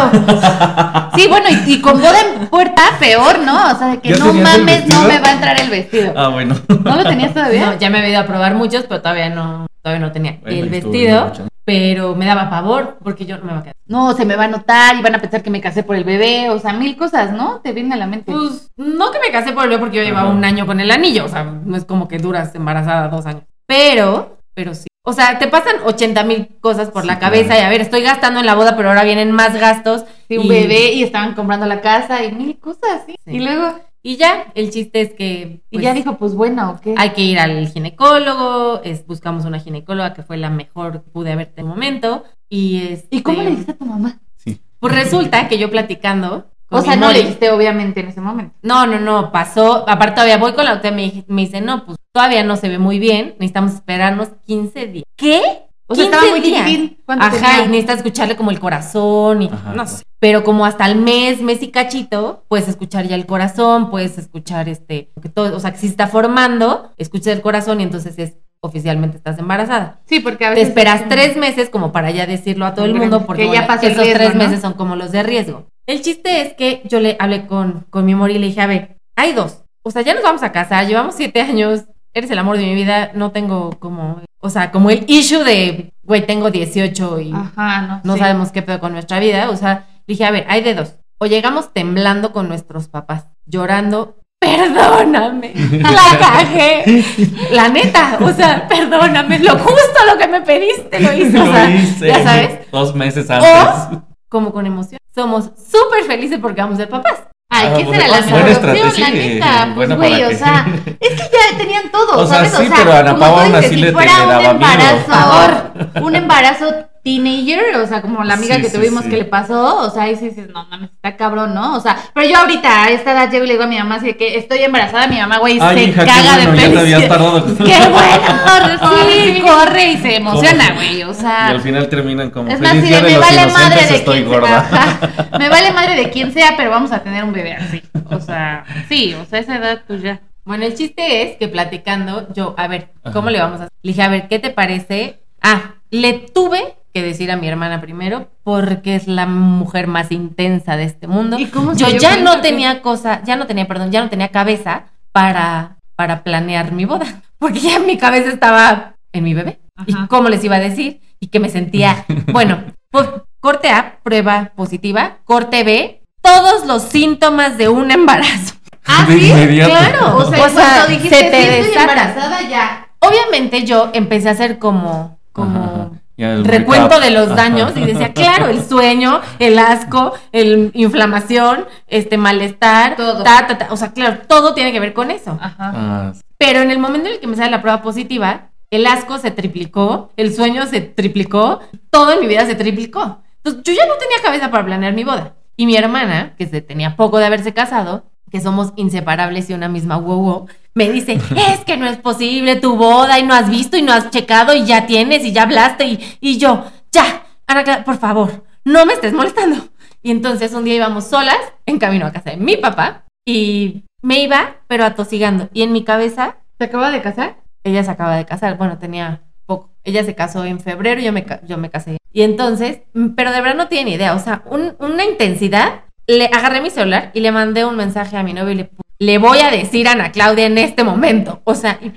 Sí, 1.16 1.28
bueno, 1.28 1.46
y, 1.50 1.72
y 1.74 1.80
con 1.82 2.00
boda 2.00 2.14
en 2.20 2.46
puerta, 2.46 2.82
peor, 2.98 3.40
¿no? 3.40 3.72
O 3.72 3.74
sea, 3.78 3.88
de 3.88 4.00
que 4.00 4.10
¿Ya 4.14 4.16
no 4.24 4.32
mames, 4.32 4.86
no 4.88 5.02
me 5.02 5.18
va 5.20 5.28
a 5.28 5.32
entrar 5.32 5.60
el 5.60 5.68
vestido. 5.70 6.14
Ah, 6.16 6.28
bueno. 6.28 6.54
¿No 6.84 6.96
lo 6.96 7.02
tenías 7.04 7.34
todavía? 7.34 7.66
No, 7.66 7.78
ya 7.78 7.90
me 7.90 7.98
había 7.98 8.10
ido 8.12 8.20
a 8.20 8.26
probar 8.26 8.54
muchos, 8.54 8.84
pero 8.88 9.02
todavía 9.02 9.28
no, 9.30 9.66
todavía 9.86 10.04
no 10.04 10.12
tenía 10.12 10.38
Bueno, 10.42 10.58
el 10.64 10.68
vestido, 10.68 11.32
pero 11.64 12.16
me 12.16 12.26
daba 12.26 12.50
pavor 12.50 12.98
porque 13.04 13.24
yo 13.24 13.38
no 13.38 13.44
me 13.44 13.50
iba 13.52 13.60
a 13.60 13.62
quedar. 13.62 13.76
No, 13.86 14.12
se 14.14 14.24
me 14.24 14.34
va 14.34 14.44
a 14.44 14.48
notar 14.48 14.96
y 14.96 15.02
van 15.02 15.14
a 15.14 15.20
pensar 15.20 15.44
que 15.44 15.50
me 15.50 15.60
casé 15.60 15.84
por 15.84 15.94
el 15.94 16.02
bebé, 16.02 16.50
o 16.50 16.58
sea, 16.58 16.72
mil 16.72 16.96
cosas, 16.96 17.30
¿no? 17.32 17.60
Te 17.60 17.72
viene 17.72 17.94
a 17.94 17.96
la 17.96 18.08
mente. 18.08 18.32
Pues 18.32 18.68
no 18.76 19.12
que 19.12 19.20
me 19.20 19.30
casé 19.30 19.52
por 19.52 19.62
el 19.62 19.68
bebé 19.70 19.78
porque 19.80 19.98
yo 19.98 20.02
llevaba 20.02 20.28
Ajá. 20.28 20.36
un 20.36 20.44
año 20.44 20.66
con 20.66 20.80
el 20.80 20.90
anillo, 20.90 21.24
o 21.24 21.28
sea, 21.28 21.44
no 21.44 21.76
es 21.76 21.84
como 21.84 22.08
que 22.08 22.18
duras 22.18 22.52
embarazada 22.56 23.06
dos 23.06 23.26
años. 23.26 23.42
Pero, 23.66 24.38
pero 24.54 24.74
sí. 24.74 24.88
O 25.04 25.12
sea, 25.12 25.38
te 25.38 25.46
pasan 25.46 25.76
80 25.84 26.24
mil 26.24 26.48
cosas 26.60 26.90
por 26.90 27.02
Sí, 27.02 27.08
la 27.08 27.20
cabeza 27.20 27.50
claro. 27.50 27.62
y 27.62 27.64
a 27.66 27.68
ver, 27.68 27.80
estoy 27.80 28.02
gastando 28.02 28.40
en 28.40 28.46
la 28.46 28.56
boda, 28.56 28.76
pero 28.76 28.88
ahora 28.88 29.04
vienen 29.04 29.30
más 29.30 29.54
gastos. 29.54 30.04
Sí, 30.26 30.36
un 30.36 30.46
y- 30.46 30.48
bebé 30.48 30.92
y 30.94 31.04
estaban 31.04 31.34
comprando 31.34 31.64
la 31.66 31.80
casa 31.80 32.24
y 32.24 32.32
mil 32.32 32.58
cosas, 32.58 33.02
¿sí? 33.06 33.14
Sí. 33.24 33.36
Y 33.36 33.38
luego, 33.38 33.72
Y 34.06 34.18
ya, 34.18 34.52
el 34.54 34.70
chiste 34.70 35.00
es 35.00 35.14
que... 35.14 35.62
y 35.68 35.78
pues, 35.78 35.82
ya 35.82 35.92
dijo, 35.92 36.16
pues 36.16 36.32
bueno, 36.32 36.70
¿o 36.70 36.80
qué? 36.80 36.94
Hay 36.96 37.10
que 37.10 37.22
ir 37.22 37.40
al 37.40 37.66
ginecólogo, 37.66 38.80
es, 38.84 39.04
buscamos 39.04 39.44
una 39.46 39.58
ginecóloga 39.58 40.14
que 40.14 40.22
fue 40.22 40.36
la 40.36 40.48
mejor 40.48 41.02
que 41.02 41.10
pude 41.10 41.32
haber 41.32 41.48
tenido 41.48 41.62
en 41.62 41.66
el 41.66 41.74
momento. 41.74 42.24
Y, 42.48 42.86
este, 42.86 43.16
¿Y 43.16 43.22
cómo 43.22 43.42
le 43.42 43.50
dijiste 43.50 43.72
a 43.72 43.76
tu 43.76 43.84
mamá? 43.84 44.20
Sí. 44.36 44.60
Pues 44.78 44.94
resulta 44.94 45.48
que 45.48 45.58
yo 45.58 45.72
platicando... 45.72 46.46
con 46.68 46.78
O 46.78 46.82
sea, 46.82 46.94
mi 46.94 47.00
no 47.00 47.10
le 47.10 47.18
dijiste 47.18 47.50
obviamente 47.50 47.98
en 47.98 48.06
ese 48.06 48.20
momento. 48.20 48.54
No, 48.62 48.86
no, 48.86 49.00
no, 49.00 49.32
pasó. 49.32 49.84
Aparte, 49.88 50.14
todavía 50.14 50.38
voy 50.38 50.52
con 50.52 50.66
la 50.66 50.74
doctora 50.74 50.94
y 51.00 51.24
me, 51.26 51.34
me 51.34 51.42
dice, 51.42 51.60
no, 51.60 51.84
pues 51.84 51.98
todavía 52.12 52.44
no 52.44 52.54
se 52.54 52.68
ve 52.68 52.78
muy 52.78 53.00
bien, 53.00 53.34
necesitamos 53.40 53.74
esperarnos 53.74 54.28
15 54.46 54.86
días. 54.86 55.04
¿Qué? 55.16 55.65
O 55.88 55.94
sea, 55.94 56.04
15 56.04 56.16
estaba 56.16 56.30
muy 56.30 56.40
días. 56.40 56.66
chiquitín. 56.66 56.98
¿Cuánto 57.06 57.24
Ajá, 57.26 57.34
tenía? 57.36 57.64
y 57.64 57.68
necesitas 57.68 57.96
escucharle 57.98 58.36
como 58.36 58.50
el 58.50 58.58
corazón 58.60 59.42
y 59.42 59.46
Ajá, 59.46 59.72
no 59.74 59.86
sé. 59.86 60.02
Pero 60.18 60.42
como 60.44 60.64
hasta 60.66 60.86
el 60.86 60.96
mes, 60.96 61.40
mes 61.42 61.62
y 61.62 61.68
cachito, 61.68 62.44
puedes 62.48 62.68
escuchar 62.68 63.06
ya 63.06 63.14
el 63.14 63.26
corazón, 63.26 63.90
puedes 63.90 64.18
escuchar 64.18 64.68
este, 64.68 65.12
que 65.22 65.28
todo, 65.28 65.54
o 65.56 65.60
sea, 65.60 65.72
que 65.72 65.78
si 65.78 65.86
está 65.86 66.06
formando, 66.08 66.90
escuchas 66.96 67.28
el 67.28 67.42
corazón 67.42 67.80
y 67.80 67.84
entonces 67.84 68.18
es 68.18 68.34
oficialmente 68.60 69.18
estás 69.18 69.38
embarazada. 69.38 70.00
Sí, 70.06 70.18
porque 70.20 70.44
a 70.46 70.48
Te 70.48 70.54
veces... 70.56 70.68
esperas 70.70 71.08
tres 71.08 71.36
meses 71.36 71.68
como 71.70 71.92
para 71.92 72.10
ya 72.10 72.26
decirlo 72.26 72.66
a 72.66 72.74
todo 72.74 72.86
el 72.86 72.94
mundo 72.94 73.24
porque 73.26 73.44
ya 73.44 73.48
bueno, 73.50 73.66
pasó 73.68 73.86
esos 73.86 74.02
riesgo, 74.02 74.18
tres 74.18 74.34
¿no? 74.34 74.42
meses 74.44 74.60
son 74.60 74.72
como 74.72 74.96
los 74.96 75.12
de 75.12 75.22
riesgo. 75.22 75.66
El 75.86 76.00
chiste 76.02 76.40
es 76.40 76.54
que 76.54 76.82
yo 76.86 76.98
le 76.98 77.16
hablé 77.20 77.46
con, 77.46 77.86
con 77.90 78.04
mi 78.04 78.12
amor 78.14 78.30
y 78.32 78.38
le 78.38 78.46
dije, 78.48 78.60
a 78.60 78.66
ver, 78.66 78.96
hay 79.14 79.34
dos. 79.34 79.62
O 79.84 79.90
sea, 79.92 80.02
ya 80.02 80.14
nos 80.14 80.24
vamos 80.24 80.42
a 80.42 80.50
casar, 80.50 80.84
llevamos 80.88 81.14
siete 81.14 81.40
años, 81.42 81.84
eres 82.16 82.30
el 82.30 82.38
amor 82.38 82.56
de 82.56 82.64
mi 82.64 82.74
vida, 82.74 83.10
no 83.14 83.30
tengo 83.30 83.70
como, 83.78 84.22
o 84.40 84.48
sea, 84.50 84.70
como 84.72 84.88
el 84.90 85.04
issue 85.06 85.44
de, 85.44 85.92
güey, 86.02 86.26
tengo 86.26 86.50
18 86.50 87.20
y 87.20 87.32
Ajá, 87.32 87.82
no 87.82 88.00
no 88.04 88.14
sí. 88.14 88.18
sabemos 88.20 88.52
qué 88.52 88.62
pedo 88.62 88.80
con 88.80 88.92
nuestra 88.92 89.18
vida. 89.20 89.50
O 89.50 89.56
sea, 89.56 89.86
dije, 90.06 90.24
a 90.24 90.30
ver, 90.30 90.46
hay 90.48 90.62
de 90.62 90.74
dos. 90.74 90.94
O 91.18 91.26
llegamos 91.26 91.72
temblando 91.74 92.32
con 92.32 92.48
nuestros 92.48 92.88
papás, 92.88 93.26
llorando, 93.46 94.16
perdóname, 94.40 95.52
la 95.80 96.18
cagué. 96.18 97.04
La 97.52 97.68
neta, 97.68 98.18
o 98.22 98.30
sea, 98.32 98.66
perdóname, 98.68 99.38
lo 99.40 99.58
justo 99.58 99.98
lo 100.10 100.18
que 100.18 100.28
me 100.28 100.40
pediste 100.40 101.00
lo 101.00 101.12
hice. 101.12 101.38
O 101.40 101.44
Lo 101.46 101.52
sea, 101.52 101.70
hice 101.70 102.06
ya 102.08 102.22
sabes, 102.22 102.70
Dos 102.70 102.94
meses 102.94 103.30
antes. 103.30 103.98
como 104.28 104.52
con 104.52 104.66
emoción. 104.66 104.98
Somos 105.14 105.44
súper 105.56 106.04
felices 106.06 106.38
porque 106.40 106.60
vamos 106.60 106.74
a 106.74 106.82
ser 106.82 106.88
papás. 106.90 107.25
Ay, 107.66 107.76
¿qué 107.76 107.84
buena- 107.84 108.22
será 108.22 108.44
la 108.44 108.50
estrategia, 108.52 109.08
la 109.08 109.08
eh, 109.14 109.34
neta? 109.34 109.72
Pues, 109.74 109.88
buena 109.88 109.94
güey, 109.96 110.24
o 110.24 110.38
sea, 110.38 110.66
es 111.00 111.08
que 111.10 111.16
ya 111.16 111.58
tenían 111.58 111.90
todo, 111.90 112.18
O 112.22 112.26
sea, 112.26 112.44
¿sabes? 112.44 112.54
sí, 112.68 112.72
pero 112.76 112.92
a 112.92 112.98
Ana 113.00 113.10
como 113.14 113.20
Pau 113.20 113.34
tú 113.34 113.40
aún 113.40 113.54
así 113.54 113.68
si 113.70 113.76
le- 113.76 113.92
fuera 113.92 114.12
le 114.26 114.36
un 114.38 114.44
embarazo, 114.44 116.02
un 116.02 116.16
embarazo 116.16 116.66
teenager, 117.06 117.76
o 117.76 117.86
sea, 117.86 118.02
como 118.02 118.24
la 118.24 118.34
amiga 118.34 118.56
Sí, 118.56 118.62
que 118.62 118.68
sí, 118.68 118.76
tuvimos 118.76 119.04
sí. 119.04 119.10
que 119.10 119.16
le 119.18 119.24
pasó, 119.26 119.78
o 119.86 119.90
sea, 119.90 120.02
ahí 120.04 120.16
sí 120.16 120.30
dices, 120.30 120.48
no 120.48 120.66
mames, 120.68 120.90
está 120.90 121.16
cabrón, 121.16 121.54
¿no? 121.54 121.76
O 121.76 121.80
sea, 121.80 121.96
pero 122.12 122.28
yo 122.28 122.36
ahorita 122.38 122.82
a 122.84 122.88
esta 122.90 123.12
edad 123.12 123.30
llego 123.30 123.44
y 123.44 123.46
le 123.46 123.52
digo 123.54 123.62
a 123.64 123.68
mi 123.68 123.78
mamá 123.78 123.94
así 123.94 124.06
de 124.06 124.16
que 124.16 124.36
estoy 124.36 124.58
embarazada, 124.58 125.06
mi 125.06 125.16
mamá, 125.18 125.38
güey, 125.38 125.60
se 125.60 125.82
hija, 125.84 126.04
qué 126.04 126.10
caga 126.10 126.34
bueno, 126.34 126.50
de 126.52 126.56
ya 126.58 126.66
te 126.66 126.74
felicidad. 126.74 126.80
habías 126.80 127.08
tardado. 127.08 127.46
¡Qué 127.58 127.88
bueno! 127.88 128.76
Sí, 129.06 129.40
corre 129.42 129.84
y 129.92 129.96
se 129.98 130.16
emociona, 130.16 130.74
güey, 130.74 131.02
o 131.04 131.10
Y 131.12 131.14
sea... 131.14 131.46
al 131.48 131.60
final 131.60 131.88
terminan 131.88 132.30
como 132.30 132.50
Es 132.50 132.60
más, 132.60 132.70
feliz 132.72 132.88
día 132.88 132.96
de 133.00 133.02
me 133.04 133.12
los 133.12 133.20
vale 133.20 133.46
madre 133.52 133.86
de 133.86 133.96
estoy 133.96 134.18
quien 134.18 134.28
gorda. 134.28 134.68
sea. 134.68 135.28
Me 135.38 135.48
vale 135.48 135.72
madre 135.72 135.94
de 135.96 136.10
quien 136.10 136.32
sea, 136.32 136.54
pero 136.56 136.70
vamos 136.70 136.90
a 136.92 137.00
tener 137.00 137.22
un 137.24 137.32
bebé 137.32 137.54
así. 137.54 137.82
O 138.10 138.18
sea, 138.20 138.64
sí, 138.88 139.14
o 139.14 139.24
sea, 139.26 139.38
esa 139.38 139.56
edad 139.56 139.82
pues 139.86 140.02
ya. 140.02 140.20
Bueno, 140.44 140.64
el 140.64 140.74
chiste 140.74 141.22
es 141.22 141.36
que 141.36 141.48
platicando, 141.48 142.26
yo, 142.34 142.54
a 142.58 142.66
ver, 142.68 142.88
¿cómo 143.12 143.28
Ajá. 143.28 143.30
le 143.30 143.40
vamos 143.40 143.60
a 143.60 143.64
hacer? 143.64 143.72
Le 143.82 143.90
dije, 143.92 144.02
a 144.02 144.08
ver, 144.08 144.28
¿qué 144.28 144.38
te 144.38 144.50
parece? 144.50 145.20
Ah, 145.42 145.74
le 145.90 146.12
tuve 146.14 146.74
que 146.96 147.02
decir 147.02 147.30
a 147.30 147.36
mi 147.36 147.46
hermana 147.46 147.82
primero 147.82 148.28
porque 148.42 148.94
es 148.96 149.06
la 149.06 149.26
mujer 149.26 149.86
más 149.86 150.10
intensa 150.12 150.76
de 150.78 150.84
este 150.84 151.06
mundo. 151.06 151.38
¿Y 151.38 151.46
cómo 151.46 151.74
se 151.74 151.80
yo 151.80 151.98
ya 151.98 152.16
no 152.16 152.36
que- 152.36 152.40
tenía 152.42 152.80
cosa, 152.80 153.20
ya 153.24 153.36
no 153.36 153.46
tenía, 153.46 153.68
perdón, 153.68 153.90
ya 153.90 154.02
no 154.02 154.08
tenía 154.08 154.28
cabeza 154.28 154.84
para, 155.12 155.76
para 155.94 156.22
planear 156.22 156.72
mi 156.72 156.86
boda, 156.86 157.06
porque 157.38 157.60
ya 157.60 157.78
mi 157.80 157.98
cabeza 157.98 158.30
estaba 158.30 158.94
en 159.12 159.24
mi 159.24 159.34
bebé. 159.34 159.60
¿Y 159.86 159.94
cómo 160.06 160.30
les 160.30 160.42
iba 160.42 160.56
a 160.56 160.60
decir? 160.60 161.00
Y 161.20 161.26
que 161.26 161.38
me 161.38 161.50
sentía, 161.50 162.06
bueno, 162.32 162.62
pues, 162.90 163.06
corte 163.40 163.68
A, 163.68 163.98
prueba 164.02 164.52
positiva, 164.56 165.18
corte 165.24 165.64
B, 165.64 166.02
todos 166.22 166.64
los 166.66 166.82
síntomas 166.82 167.58
de 167.58 167.68
un 167.68 167.90
embarazo. 167.90 168.54
Ah, 168.86 169.04
De 169.08 169.18
sí, 169.18 169.30
inmediato. 169.30 169.70
claro. 169.70 170.16
O 170.16 170.30
sea, 170.30 170.44
O 170.44 170.48
sea, 170.48 170.86
dijiste, 170.86 171.14
se 171.14 171.30
te 171.30 171.42
sí, 171.42 171.60
estoy 171.68 171.82
embarazada 171.82 172.40
ya. 172.48 172.88
Obviamente 173.00 173.64
yo 173.64 173.90
empecé 173.92 174.28
a 174.30 174.32
hacer 174.32 174.58
como, 174.58 175.18
como 175.32 175.58
Ajá, 175.58 175.90
recuento 176.16 176.98
de 177.00 177.10
los 177.10 177.26
Ajá. 177.28 177.34
daños 177.36 177.76
y 177.76 177.80
decía, 177.84 178.12
claro, 178.12 178.48
el 178.48 178.64
sueño, 178.64 179.20
el 179.38 179.58
asco, 179.58 180.12
el 180.32 180.70
inflamación, 180.74 181.66
este 181.86 182.16
malestar, 182.16 182.96
Todo. 182.96 183.22
ta, 183.22 183.46
ta, 183.46 183.58
ta. 183.58 183.66
o 183.70 183.76
sea, 183.76 183.92
claro, 183.92 184.18
todo 184.26 184.54
tiene 184.54 184.72
que 184.72 184.80
ver 184.80 184.92
con 184.94 185.10
eso. 185.10 185.38
Ajá. 185.40 185.72
Ah, 185.74 186.12
Pero 186.38 186.60
en 186.60 186.70
el 186.70 186.78
momento 186.78 187.08
en 187.08 187.14
el 187.14 187.20
que 187.20 187.26
me 187.26 187.36
sale 187.36 187.50
la 187.50 187.60
prueba 187.62 187.82
positiva, 187.82 188.50
el 188.70 188.86
asco 188.86 189.18
se 189.18 189.30
triplicó, 189.30 190.10
el 190.16 190.34
sueño 190.34 190.66
se 190.66 190.80
triplicó, 190.80 191.60
todo 191.90 192.12
en 192.12 192.20
mi 192.20 192.26
vida 192.26 192.46
se 192.46 192.54
triplicó. 192.54 193.22
Entonces 193.44 193.62
yo 193.64 193.72
ya 193.74 193.86
no 193.86 193.94
tenía 193.94 194.16
cabeza 194.22 194.50
para 194.50 194.64
planear 194.64 194.92
mi 194.92 195.04
boda. 195.04 195.34
Y 195.56 195.66
mi 195.66 195.76
hermana, 195.76 196.34
que 196.36 196.46
se 196.46 196.60
tenía 196.60 196.96
poco 196.96 197.18
de 197.18 197.26
haberse 197.26 197.54
casado, 197.54 198.04
que 198.30 198.40
somos 198.40 198.72
inseparables 198.76 199.48
y 199.50 199.54
una 199.54 199.68
misma 199.68 199.96
wow, 199.96 200.20
wow, 200.22 200.46
me 200.74 200.90
dice, 200.90 201.12
es 201.52 201.64
que 201.64 201.76
no 201.76 201.86
es 201.86 201.96
posible 201.98 202.56
tu 202.56 202.76
boda 202.76 203.18
y 203.18 203.22
no 203.22 203.34
has 203.34 203.48
visto 203.48 203.76
y 203.76 203.82
no 203.82 203.92
has 203.92 204.10
checado 204.10 204.54
y 204.54 204.64
ya 204.64 204.86
tienes 204.86 205.24
y 205.24 205.32
ya 205.32 205.42
hablaste 205.42 205.84
y, 205.86 206.16
y 206.20 206.38
yo, 206.38 206.64
ya, 206.92 207.24
Ana 207.46 207.64
Clara, 207.64 207.84
por 207.84 207.98
favor, 207.98 208.44
no 208.64 208.84
me 208.86 208.94
estés 208.94 209.12
molestando. 209.12 209.68
Y 210.02 210.10
entonces 210.10 210.52
un 210.54 210.64
día 210.64 210.74
íbamos 210.76 211.04
solas 211.06 211.38
en 211.66 211.78
camino 211.78 212.06
a 212.06 212.12
casa 212.12 212.30
de 212.30 212.36
mi 212.36 212.56
papá 212.56 213.04
y 213.26 213.84
me 214.02 214.20
iba, 214.20 214.56
pero 214.68 214.84
atosigando. 214.84 215.48
Y 215.52 215.62
en 215.62 215.72
mi 215.72 215.82
cabeza 215.84 216.36
¿Se 216.58 216.64
acaba 216.64 216.90
de 216.90 217.02
casar? 217.02 217.36
ella 217.64 217.82
se 217.84 217.90
acaba 217.90 218.16
de 218.16 218.24
casar, 218.24 218.56
bueno, 218.56 218.78
tenía 218.78 219.22
poco. 219.46 219.70
Ella 219.84 220.04
se 220.04 220.14
casó 220.14 220.44
en 220.44 220.60
febrero, 220.60 221.00
yo 221.00 221.12
me, 221.12 221.26
yo 221.46 221.58
me 221.58 221.70
casé. 221.70 221.98
Y 222.12 222.22
entonces, 222.22 222.80
mm, 222.94 223.08
pero 223.16 223.30
de 223.32 223.40
verdad 223.40 223.56
no 223.56 223.68
tiene 223.68 223.90
idea, 223.90 224.14
o 224.14 224.18
sea, 224.20 224.42
un- 224.46 224.74
una 224.78 225.04
intensidad. 225.04 225.84
Le 226.06 226.26
agarré 226.26 226.60
mi 226.60 226.70
celular 226.70 227.10
y 227.14 227.20
le 227.20 227.32
mandé 227.32 227.64
un 227.64 227.76
mensaje 227.76 228.16
a 228.16 228.22
mi 228.22 228.32
novio 228.32 228.52
y 228.52 228.56
le 228.56 228.70
le 228.98 229.18
voy 229.18 229.40
a 229.40 229.50
decir 229.50 229.88
a 229.88 229.92
Ana 229.92 230.10
Claudia 230.10 230.46
en 230.46 230.56
este 230.56 230.82
momento. 230.82 231.42
O 231.44 231.54
sea, 231.54 231.78
y- 231.82 231.92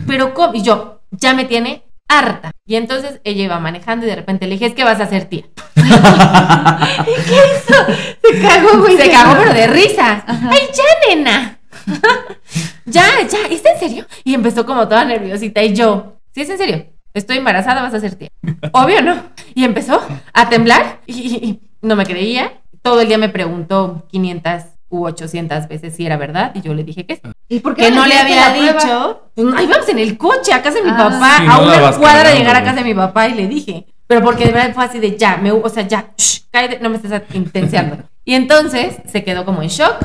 pero 0.06 0.34
¿cómo? 0.34 0.54
Y 0.54 0.62
yo, 0.62 1.00
ya 1.10 1.34
me 1.34 1.44
tiene 1.46 1.82
harta. 2.08 2.52
Y 2.66 2.76
entonces 2.76 3.20
ella 3.24 3.42
iba 3.44 3.58
manejando 3.58 4.06
y 4.06 4.08
de 4.08 4.14
repente 4.16 4.46
le 4.46 4.52
dije, 4.54 4.66
es 4.66 4.74
que 4.74 4.84
vas 4.84 5.00
a 5.00 5.06
ser 5.06 5.24
tía. 5.24 5.44
Se 8.22 8.40
cagó, 8.40 8.78
güey. 8.80 8.96
Se 8.96 9.10
cagó, 9.10 9.34
pero 9.38 9.52
de 9.54 9.66
risa. 9.66 10.24
¡Ay, 10.26 10.60
ya, 10.72 11.14
nena! 11.14 11.58
ya, 12.86 13.04
ya, 13.28 13.38
¿es 13.50 13.64
en 13.64 13.78
serio? 13.78 14.06
Y 14.24 14.34
empezó 14.34 14.64
como 14.64 14.86
toda 14.88 15.04
nerviosita. 15.04 15.62
Y 15.62 15.74
yo, 15.74 16.18
¿sí 16.32 16.42
es 16.42 16.50
en 16.50 16.58
serio? 16.58 16.86
Estoy 17.14 17.38
embarazada, 17.38 17.82
vas 17.82 17.94
a 17.94 18.00
ser 18.00 18.14
tía. 18.16 18.28
Obvio 18.72 19.02
no. 19.02 19.22
Y 19.54 19.64
empezó 19.64 20.00
a 20.32 20.48
temblar 20.48 21.00
y, 21.06 21.12
y- 21.14 21.44
y 21.48 21.60
no 21.82 21.96
me 21.96 22.04
creía. 22.06 22.52
Todo 22.84 23.00
el 23.00 23.08
día 23.08 23.16
me 23.16 23.30
preguntó 23.30 24.04
500 24.10 24.62
u 24.90 25.06
800 25.06 25.68
veces 25.68 25.96
si 25.96 26.04
era 26.04 26.18
verdad. 26.18 26.52
Y 26.54 26.60
yo 26.60 26.74
le 26.74 26.84
dije 26.84 27.06
que 27.06 27.16
sí. 27.16 27.22
¿Y 27.48 27.60
por 27.60 27.74
qué 27.74 27.84
Que 27.84 27.90
no 27.90 28.04
le 28.06 28.14
había 28.14 28.50
dicho. 28.52 29.22
Pues, 29.34 29.46
ahí 29.56 29.66
vamos 29.66 29.88
en 29.88 29.98
el 29.98 30.18
coche 30.18 30.52
a 30.52 30.60
casa 30.62 30.76
de 30.78 30.82
mi 30.84 30.90
Ah. 30.90 30.96
papá, 31.10 31.36
Sí, 31.38 31.42
a 31.48 31.56
no 31.56 31.64
la 31.64 31.88
una 31.88 31.96
cuadra 31.96 32.28
de 32.30 32.36
llegar 32.36 32.56
a 32.56 32.62
casa 32.62 32.76
de 32.76 32.84
mi 32.84 32.94
papá 32.94 33.26
y 33.28 33.34
le 33.34 33.46
dije. 33.48 33.86
Pero 34.06 34.22
porque 34.22 34.44
de 34.44 34.52
verdad 34.52 34.74
fue 34.74 34.84
así 34.84 34.98
de 34.98 35.16
ya, 35.16 35.38
me, 35.38 35.50
o 35.50 35.66
sea, 35.70 35.88
ya, 35.88 36.10
shh, 36.18 36.40
cállate, 36.50 36.78
no 36.80 36.90
me 36.90 36.96
estés 36.96 37.22
intensiando. 37.32 37.96
y 38.22 38.34
entonces 38.34 38.96
se 39.10 39.24
quedó 39.24 39.46
como 39.46 39.62
en 39.62 39.68
shock. 39.70 39.96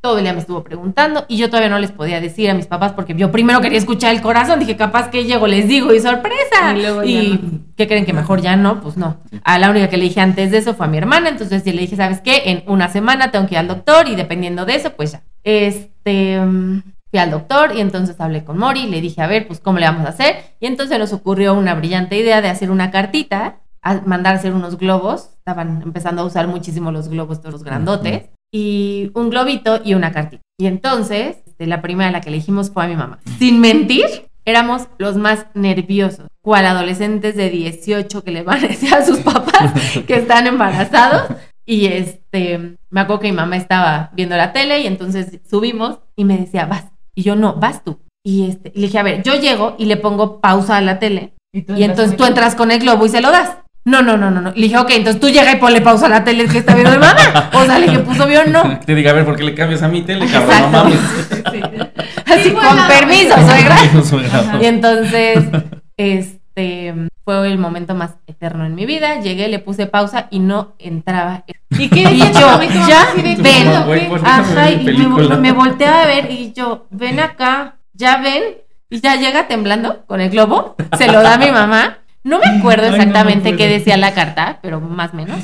Todo 0.00 0.18
el 0.18 0.24
día 0.24 0.32
me 0.32 0.38
estuvo 0.38 0.62
preguntando 0.62 1.24
y 1.28 1.36
yo 1.38 1.48
todavía 1.48 1.68
no 1.70 1.78
les 1.80 1.90
podía 1.90 2.20
decir 2.20 2.48
a 2.50 2.54
mis 2.54 2.66
papás 2.66 2.92
porque 2.92 3.14
yo 3.14 3.32
primero 3.32 3.60
quería 3.60 3.78
escuchar 3.78 4.14
el 4.14 4.22
corazón. 4.22 4.60
Dije, 4.60 4.76
capaz 4.76 5.10
que 5.10 5.24
llego, 5.24 5.46
les 5.48 5.66
digo 5.66 5.92
y 5.92 6.00
sorpresa. 6.00 6.76
Y 6.76 6.80
luego 6.80 7.02
Y, 7.04 7.40
no. 7.42 7.60
¿qué 7.76 7.88
creen 7.88 8.06
que 8.06 8.12
mejor 8.12 8.40
ya 8.40 8.54
no? 8.56 8.80
Pues 8.80 8.96
no. 8.96 9.16
A 9.42 9.58
la 9.58 9.70
única 9.70 9.88
que 9.88 9.96
le 9.96 10.04
dije 10.04 10.20
antes 10.20 10.50
de 10.52 10.58
eso 10.58 10.74
fue 10.74 10.86
a 10.86 10.88
mi 10.88 10.98
hermana. 10.98 11.28
Entonces 11.30 11.62
sí 11.64 11.72
le 11.72 11.80
dije, 11.80 11.96
¿sabes 11.96 12.20
qué? 12.20 12.42
En 12.46 12.62
una 12.68 12.88
semana 12.88 13.30
tengo 13.32 13.46
que 13.46 13.54
ir 13.54 13.58
al 13.58 13.68
doctor 13.68 14.08
y 14.08 14.14
dependiendo 14.14 14.64
de 14.64 14.76
eso, 14.76 14.90
pues 14.92 15.12
ya. 15.12 15.22
Este. 15.42 16.40
mm, 16.40 16.82
Fui 17.10 17.18
al 17.18 17.30
doctor 17.30 17.72
y 17.74 17.80
entonces 17.80 18.20
hablé 18.20 18.44
con 18.44 18.58
Mori, 18.58 18.86
le 18.86 19.00
dije, 19.00 19.22
a 19.22 19.26
ver, 19.26 19.46
pues, 19.46 19.60
¿cómo 19.60 19.78
le 19.78 19.86
vamos 19.86 20.04
a 20.04 20.10
hacer? 20.10 20.36
Y 20.60 20.66
entonces 20.66 20.98
nos 20.98 21.14
ocurrió 21.14 21.54
una 21.54 21.74
brillante 21.74 22.18
idea 22.18 22.42
de 22.42 22.50
hacer 22.50 22.70
una 22.70 22.90
cartita, 22.90 23.60
a 23.80 24.02
mandar 24.04 24.34
a 24.34 24.36
hacer 24.36 24.52
unos 24.52 24.76
globos. 24.76 25.30
Estaban 25.38 25.80
empezando 25.82 26.20
a 26.20 26.26
usar 26.26 26.48
muchísimo 26.48 26.92
los 26.92 27.08
globos, 27.08 27.40
todos 27.40 27.54
los 27.54 27.64
grandotes. 27.64 28.28
Y 28.52 29.10
un 29.14 29.30
globito 29.30 29.80
y 29.84 29.94
una 29.94 30.12
cartita. 30.12 30.42
Y 30.58 30.66
entonces, 30.66 31.36
este, 31.46 31.66
la 31.66 31.82
primera 31.82 32.08
a 32.08 32.12
la 32.12 32.20
que 32.20 32.30
le 32.30 32.36
dijimos 32.36 32.70
fue 32.70 32.84
a 32.84 32.88
mi 32.88 32.96
mamá. 32.96 33.18
Sin 33.38 33.60
mentir, 33.60 34.06
éramos 34.44 34.88
los 34.98 35.16
más 35.16 35.46
nerviosos. 35.54 36.26
Cual 36.40 36.66
adolescentes 36.66 37.36
de 37.36 37.50
18 37.50 38.24
que 38.24 38.30
le 38.30 38.42
van 38.42 38.64
a 38.64 38.68
decir 38.68 38.94
a 38.94 39.04
sus 39.04 39.18
papás 39.18 39.72
que 40.06 40.16
están 40.16 40.46
embarazados. 40.46 41.36
Y 41.66 41.86
este, 41.86 42.76
me 42.88 43.00
acuerdo 43.00 43.20
que 43.20 43.30
mi 43.30 43.36
mamá 43.36 43.56
estaba 43.56 44.10
viendo 44.14 44.36
la 44.36 44.54
tele 44.54 44.80
y 44.80 44.86
entonces 44.86 45.40
subimos 45.48 45.98
y 46.16 46.24
me 46.24 46.38
decía, 46.38 46.64
vas. 46.64 46.86
Y 47.14 47.22
yo, 47.22 47.36
no, 47.36 47.54
vas 47.54 47.84
tú. 47.84 47.98
Y 48.24 48.48
este, 48.48 48.72
y 48.74 48.80
le 48.80 48.86
dije, 48.86 48.98
a 48.98 49.02
ver, 49.02 49.22
yo 49.22 49.34
llego 49.34 49.74
y 49.78 49.84
le 49.84 49.96
pongo 49.96 50.40
pausa 50.40 50.78
a 50.78 50.80
la 50.80 50.98
tele. 50.98 51.34
Y, 51.52 51.82
entonces 51.82 52.16
tú 52.16 52.24
entras 52.24 52.54
con 52.54 52.70
el 52.70 52.80
globo 52.80 53.06
y 53.06 53.08
se 53.08 53.20
lo 53.20 53.30
das. 53.30 53.58
No, 53.88 54.02
no, 54.02 54.18
no, 54.18 54.30
no, 54.30 54.42
no. 54.42 54.50
Le 54.50 54.64
dije, 54.64 54.76
ok, 54.76 54.90
entonces 54.90 55.18
tú 55.18 55.30
llega 55.30 55.50
y 55.50 55.56
ponle 55.56 55.80
pausa 55.80 56.06
a 56.06 56.08
la 56.10 56.22
tele 56.22 56.44
que 56.46 56.58
está 56.58 56.74
viendo 56.74 56.90
mi 56.90 56.98
mamá. 56.98 57.16
O 57.54 57.64
sea, 57.64 57.78
le 57.78 57.86
dije, 57.86 58.00
puso 58.00 58.26
bien, 58.26 58.52
no. 58.52 58.78
Te 58.84 58.94
diga, 58.94 59.12
a 59.12 59.14
ver, 59.14 59.24
¿por 59.24 59.34
qué 59.34 59.44
le 59.44 59.54
cambias 59.54 59.82
a 59.82 59.88
mi 59.88 60.02
tele, 60.02 60.26
cabrón? 60.26 60.72
No 60.72 60.88
Exacto. 60.88 61.88
Así, 62.26 62.50
con 62.50 62.86
permiso, 62.86 63.34
suegra. 63.46 63.78
Suegra. 64.04 64.58
Y 64.60 64.66
entonces, 64.66 65.38
este, 65.96 66.94
fue 67.24 67.50
el 67.50 67.56
momento 67.56 67.94
más 67.94 68.16
eterno 68.26 68.66
en 68.66 68.74
mi 68.74 68.84
vida. 68.84 69.22
Llegué, 69.22 69.48
le 69.48 69.58
puse 69.58 69.86
pausa 69.86 70.26
y 70.30 70.40
no 70.40 70.74
entraba. 70.78 71.44
¿Y 71.70 71.88
qué 71.88 72.02
Y 72.12 72.18
yo, 72.18 72.60
ya 72.86 73.08
ven. 73.16 74.08
pues, 74.10 74.22
Ajá, 74.22 74.70
y 74.70 74.84
me, 74.84 75.36
me 75.38 75.52
volteaba 75.52 76.02
a 76.02 76.06
ver 76.06 76.30
y 76.30 76.52
yo, 76.52 76.86
ven 76.90 77.20
acá, 77.20 77.76
ya 77.94 78.18
ven. 78.18 78.42
Y 78.90 79.00
ya 79.00 79.16
llega 79.16 79.48
temblando 79.48 80.04
con 80.06 80.20
el 80.20 80.28
globo, 80.28 80.76
se 80.98 81.10
lo 81.10 81.22
da 81.22 81.34
a 81.34 81.38
mi 81.38 81.50
mamá. 81.50 81.98
No 82.24 82.38
me 82.38 82.46
acuerdo 82.46 82.84
Ay, 82.84 82.90
no, 82.90 82.96
no 82.96 83.02
exactamente 83.02 83.56
qué 83.56 83.68
decía 83.68 83.96
la 83.96 84.14
carta, 84.14 84.58
pero 84.62 84.80
más 84.80 85.12
o 85.12 85.16
menos. 85.16 85.38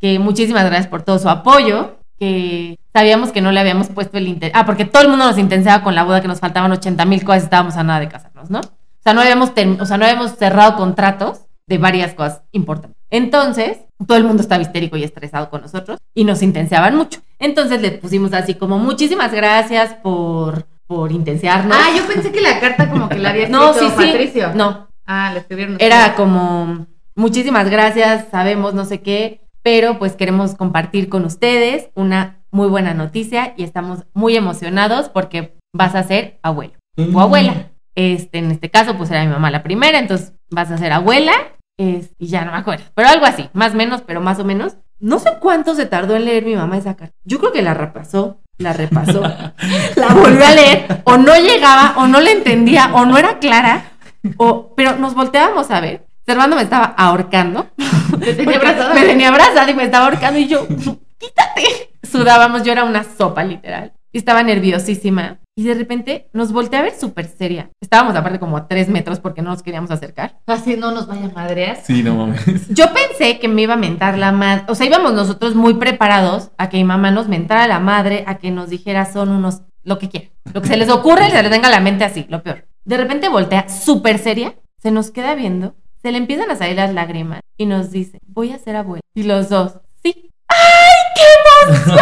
Que 0.00 0.18
muchísimas 0.18 0.64
gracias 0.64 0.88
por 0.88 1.02
todo 1.02 1.18
su 1.18 1.28
apoyo, 1.28 1.98
que 2.18 2.76
sabíamos 2.92 3.32
que 3.32 3.40
no 3.40 3.52
le 3.52 3.60
habíamos 3.60 3.88
puesto 3.88 4.18
el 4.18 4.28
interés. 4.28 4.52
Ah, 4.56 4.66
porque 4.66 4.84
todo 4.84 5.02
el 5.02 5.08
mundo 5.08 5.26
nos 5.26 5.38
intensaba 5.38 5.82
con 5.82 5.94
la 5.94 6.04
boda, 6.04 6.20
que 6.20 6.28
nos 6.28 6.40
faltaban 6.40 6.72
80 6.72 7.04
mil 7.04 7.24
cosas, 7.24 7.44
estábamos 7.44 7.76
a 7.76 7.84
nada 7.84 8.00
de 8.00 8.08
casarnos, 8.08 8.50
¿no? 8.50 8.60
O 8.60 9.02
sea, 9.02 9.14
no 9.14 9.20
habíamos, 9.20 9.52
o 9.80 9.86
sea, 9.86 9.98
no 9.98 10.04
habíamos 10.04 10.36
cerrado 10.36 10.76
contratos 10.76 11.42
de 11.66 11.78
varias 11.78 12.14
cosas 12.14 12.42
importantes. 12.52 12.96
Entonces, 13.10 13.78
todo 14.06 14.18
el 14.18 14.24
mundo 14.24 14.42
estaba 14.42 14.62
histérico 14.62 14.96
y 14.96 15.04
estresado 15.04 15.50
con 15.50 15.62
nosotros 15.62 15.98
y 16.14 16.24
nos 16.24 16.42
intenseaban 16.42 16.96
mucho. 16.96 17.20
Entonces 17.38 17.80
le 17.82 17.92
pusimos 17.92 18.32
así 18.32 18.54
como 18.54 18.78
muchísimas 18.78 19.32
gracias 19.32 19.94
por, 19.94 20.66
por 20.86 21.12
intensearnos. 21.12 21.76
Ah, 21.78 21.90
yo 21.96 22.06
pensé 22.06 22.32
que 22.32 22.40
la 22.40 22.60
carta 22.60 22.88
como 22.88 23.08
que 23.08 23.18
la 23.18 23.30
había 23.30 23.42
escrito 23.44 23.66
no, 23.66 23.74
sí, 23.74 23.86
sí. 23.86 24.06
Patricio. 24.06 24.52
No, 24.54 24.88
Ah, 25.12 25.30
la 25.32 25.40
escribieron. 25.40 25.76
era 25.80 26.14
como 26.14 26.86
muchísimas 27.14 27.68
gracias, 27.68 28.26
sabemos 28.30 28.72
no 28.74 28.84
sé 28.84 29.00
qué, 29.02 29.40
pero 29.62 29.98
pues 29.98 30.14
queremos 30.16 30.54
compartir 30.54 31.08
con 31.08 31.24
ustedes 31.24 31.88
una 31.94 32.38
muy 32.50 32.68
buena 32.68 32.94
noticia 32.94 33.54
y 33.56 33.64
estamos 33.64 34.04
muy 34.14 34.36
emocionados 34.36 35.08
porque 35.08 35.54
vas 35.74 35.94
a 35.94 36.02
ser 36.02 36.38
abuelo 36.42 36.74
o 37.14 37.20
abuela. 37.20 37.70
Este, 37.94 38.38
en 38.38 38.50
este 38.50 38.70
caso, 38.70 38.96
pues 38.96 39.10
era 39.10 39.22
mi 39.24 39.30
mamá 39.30 39.50
la 39.50 39.62
primera, 39.62 39.98
entonces 39.98 40.32
vas 40.50 40.70
a 40.70 40.78
ser 40.78 40.92
abuela, 40.92 41.32
es- 41.78 42.10
y 42.18 42.28
ya 42.28 42.44
no 42.44 42.52
me 42.52 42.58
acuerdo, 42.58 42.84
pero 42.94 43.08
algo 43.08 43.26
así, 43.26 43.48
más 43.52 43.72
o 43.74 43.76
menos, 43.76 44.02
pero 44.02 44.20
más 44.20 44.38
o 44.38 44.44
menos. 44.44 44.76
No 44.98 45.18
sé 45.18 45.30
cuánto 45.40 45.74
se 45.74 45.84
tardó 45.86 46.14
en 46.16 46.24
leer 46.26 46.44
mi 46.44 46.54
mamá 46.54 46.76
esa 46.78 46.94
carta. 46.96 47.14
Yo 47.24 47.38
creo 47.38 47.52
que 47.52 47.60
la 47.62 47.74
repasó, 47.74 48.40
la 48.58 48.72
repasó, 48.72 49.20
la 49.96 50.08
volvió 50.14 50.46
a 50.46 50.54
leer, 50.54 51.02
o 51.04 51.16
no 51.18 51.34
llegaba, 51.36 51.94
o 51.98 52.06
no 52.06 52.20
le 52.20 52.32
entendía, 52.32 52.90
o 52.94 53.04
no 53.04 53.18
era 53.18 53.38
clara, 53.38 53.91
o, 54.36 54.74
pero 54.74 54.96
nos 54.98 55.14
volteábamos 55.14 55.70
a 55.70 55.80
ver. 55.80 56.06
Servando 56.26 56.56
me 56.56 56.62
estaba 56.62 56.84
ahorcando. 56.84 57.68
Tenía 58.20 58.56
abrazada. 58.56 58.94
Me 58.94 59.02
tenía 59.02 59.28
abrazada 59.28 59.70
y 59.70 59.74
me 59.74 59.84
estaba 59.84 60.04
ahorcando 60.04 60.38
y 60.38 60.46
yo, 60.46 60.66
quítate. 60.68 61.90
Sudábamos, 62.02 62.62
yo 62.62 62.72
era 62.72 62.84
una 62.84 63.04
sopa 63.04 63.42
literal. 63.42 63.92
Y 64.12 64.18
estaba 64.18 64.42
nerviosísima. 64.42 65.38
Y 65.54 65.64
de 65.64 65.74
repente 65.74 66.30
nos 66.32 66.52
volteé 66.52 66.78
a 66.78 66.82
ver 66.82 66.94
súper 66.98 67.26
seria. 67.26 67.70
Estábamos 67.80 68.16
aparte 68.16 68.38
como 68.38 68.56
a 68.56 68.68
tres 68.68 68.88
metros 68.88 69.20
porque 69.20 69.42
no 69.42 69.50
nos 69.50 69.62
queríamos 69.62 69.90
acercar. 69.90 70.38
Así 70.46 70.76
no 70.76 70.92
nos 70.92 71.06
vaya 71.06 71.26
a 71.26 71.30
madrear. 71.30 71.78
Sí, 71.82 72.02
no 72.02 72.14
mames. 72.14 72.68
Yo 72.74 72.86
pensé 72.92 73.38
que 73.38 73.48
me 73.48 73.62
iba 73.62 73.74
a 73.74 73.78
mentar 73.78 74.16
la 74.16 74.32
madre. 74.32 74.64
O 74.68 74.74
sea, 74.74 74.86
íbamos 74.86 75.12
nosotros 75.12 75.54
muy 75.54 75.74
preparados 75.74 76.50
a 76.56 76.68
que 76.68 76.78
mi 76.78 76.84
mamá 76.84 77.10
nos 77.10 77.28
mentara 77.28 77.66
la 77.66 77.80
madre, 77.80 78.24
a 78.26 78.38
que 78.38 78.50
nos 78.50 78.70
dijera 78.70 79.04
son 79.04 79.28
unos. 79.30 79.62
lo 79.84 79.98
que 79.98 80.08
quiera. 80.08 80.28
Lo 80.54 80.62
que 80.62 80.68
se 80.68 80.76
les 80.76 80.88
ocurre, 80.88 81.30
se 81.30 81.42
les 81.42 81.50
venga 81.50 81.68
a 81.68 81.70
la 81.70 81.80
mente 81.80 82.04
así, 82.04 82.26
lo 82.30 82.42
peor. 82.42 82.66
De 82.84 82.96
repente 82.96 83.28
voltea 83.28 83.68
súper 83.68 84.18
seria, 84.18 84.54
se 84.78 84.90
nos 84.90 85.10
queda 85.10 85.34
viendo, 85.34 85.74
se 86.02 86.10
le 86.12 86.18
empiezan 86.18 86.50
a 86.50 86.56
salir 86.56 86.76
las 86.76 86.92
lágrimas 86.92 87.40
y 87.56 87.66
nos 87.66 87.90
dice: 87.90 88.18
Voy 88.26 88.52
a 88.52 88.58
ser 88.58 88.76
abuela. 88.76 89.02
Y 89.14 89.22
los 89.24 89.48
dos, 89.48 89.78
sí. 90.02 90.30
¡Ay, 90.48 91.12
qué 91.14 91.70
emoción! 91.70 91.98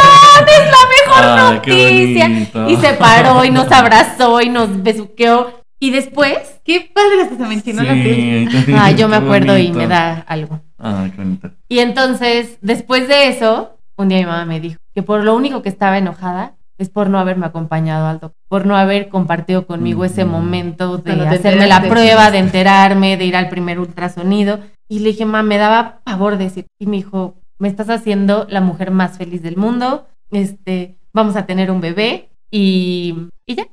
¡Es 0.49 0.65
la 0.67 1.07
mejor 1.07 1.39
Ay, 1.39 1.55
noticia! 1.55 2.69
Y 2.69 2.77
se 2.77 2.95
paró 2.95 3.45
y 3.45 3.51
nos 3.51 3.71
abrazó 3.71 4.41
y 4.41 4.49
nos 4.49 4.83
besuqueó. 4.83 5.61
Y 5.79 5.91
después, 5.93 6.61
Qué 6.65 6.91
padre 6.95 7.23
hasta 7.23 7.37
se 7.37 7.47
me 7.47 7.55
enchinó 7.55 7.83
la 7.83 7.95
piel. 7.95 8.49
Sí, 8.65 8.73
ay, 8.77 8.95
yo 8.95 9.09
me 9.09 9.17
acuerdo 9.17 9.57
y 9.59 9.63
bonito. 9.69 9.79
me 9.79 9.87
da 9.89 10.21
algo. 10.29 10.61
Ay, 10.79 11.11
qué 11.11 11.17
bonito. 11.17 11.51
Y 11.69 11.79
entonces, 11.81 12.59
después 12.61 13.09
de 13.09 13.29
eso, 13.29 13.77
un 13.97 14.09
día 14.09 14.19
mi 14.19 14.27
mamá 14.27 14.45
me 14.45 14.61
dijo 14.61 14.79
que 14.95 15.03
por 15.03 15.25
lo 15.25 15.35
único 15.35 15.63
que 15.63 15.69
estaba 15.69 15.99
enojada 15.99 16.55
es 16.81 16.89
por 16.89 17.11
no 17.11 17.19
haberme 17.19 17.45
acompañado 17.45 18.07
al 18.07 18.21
doctor, 18.21 18.41
por 18.49 18.65
no 18.65 18.75
haber 18.75 19.11
compartido 19.11 19.67
conmigo 19.67 20.05
ese 20.05 20.25
momento 20.25 20.97
de 20.97 21.15
Cuando 21.15 21.29
hacerme 21.29 21.67
la 21.67 21.83
prueba, 21.83 22.31
de 22.31 22.39
enterarme, 22.39 23.19
de 23.19 23.27
ir 23.27 23.37
al 23.37 23.51
primer 23.51 23.79
ultrasonido. 23.79 24.61
Y 24.89 25.01
le 25.01 25.11
dije, 25.11 25.27
mamá, 25.27 25.43
me 25.43 25.59
daba 25.59 26.01
pavor 26.05 26.39
decir. 26.39 26.67
Y 26.79 26.87
me 26.87 26.97
dijo, 26.97 27.35
me 27.59 27.69
estás 27.69 27.91
haciendo 27.91 28.47
la 28.49 28.63
mujer 28.63 28.91
más 28.91 29.19
feliz 29.19 29.43
del 29.43 29.59
mundo, 29.59 30.07
este, 30.31 30.97
vamos 31.13 31.37
a 31.37 31.45
tener 31.45 31.71
un 31.71 31.83
bebé. 31.83 32.31
Y, 32.51 33.15
y 33.47 33.57
ya. 33.57 33.67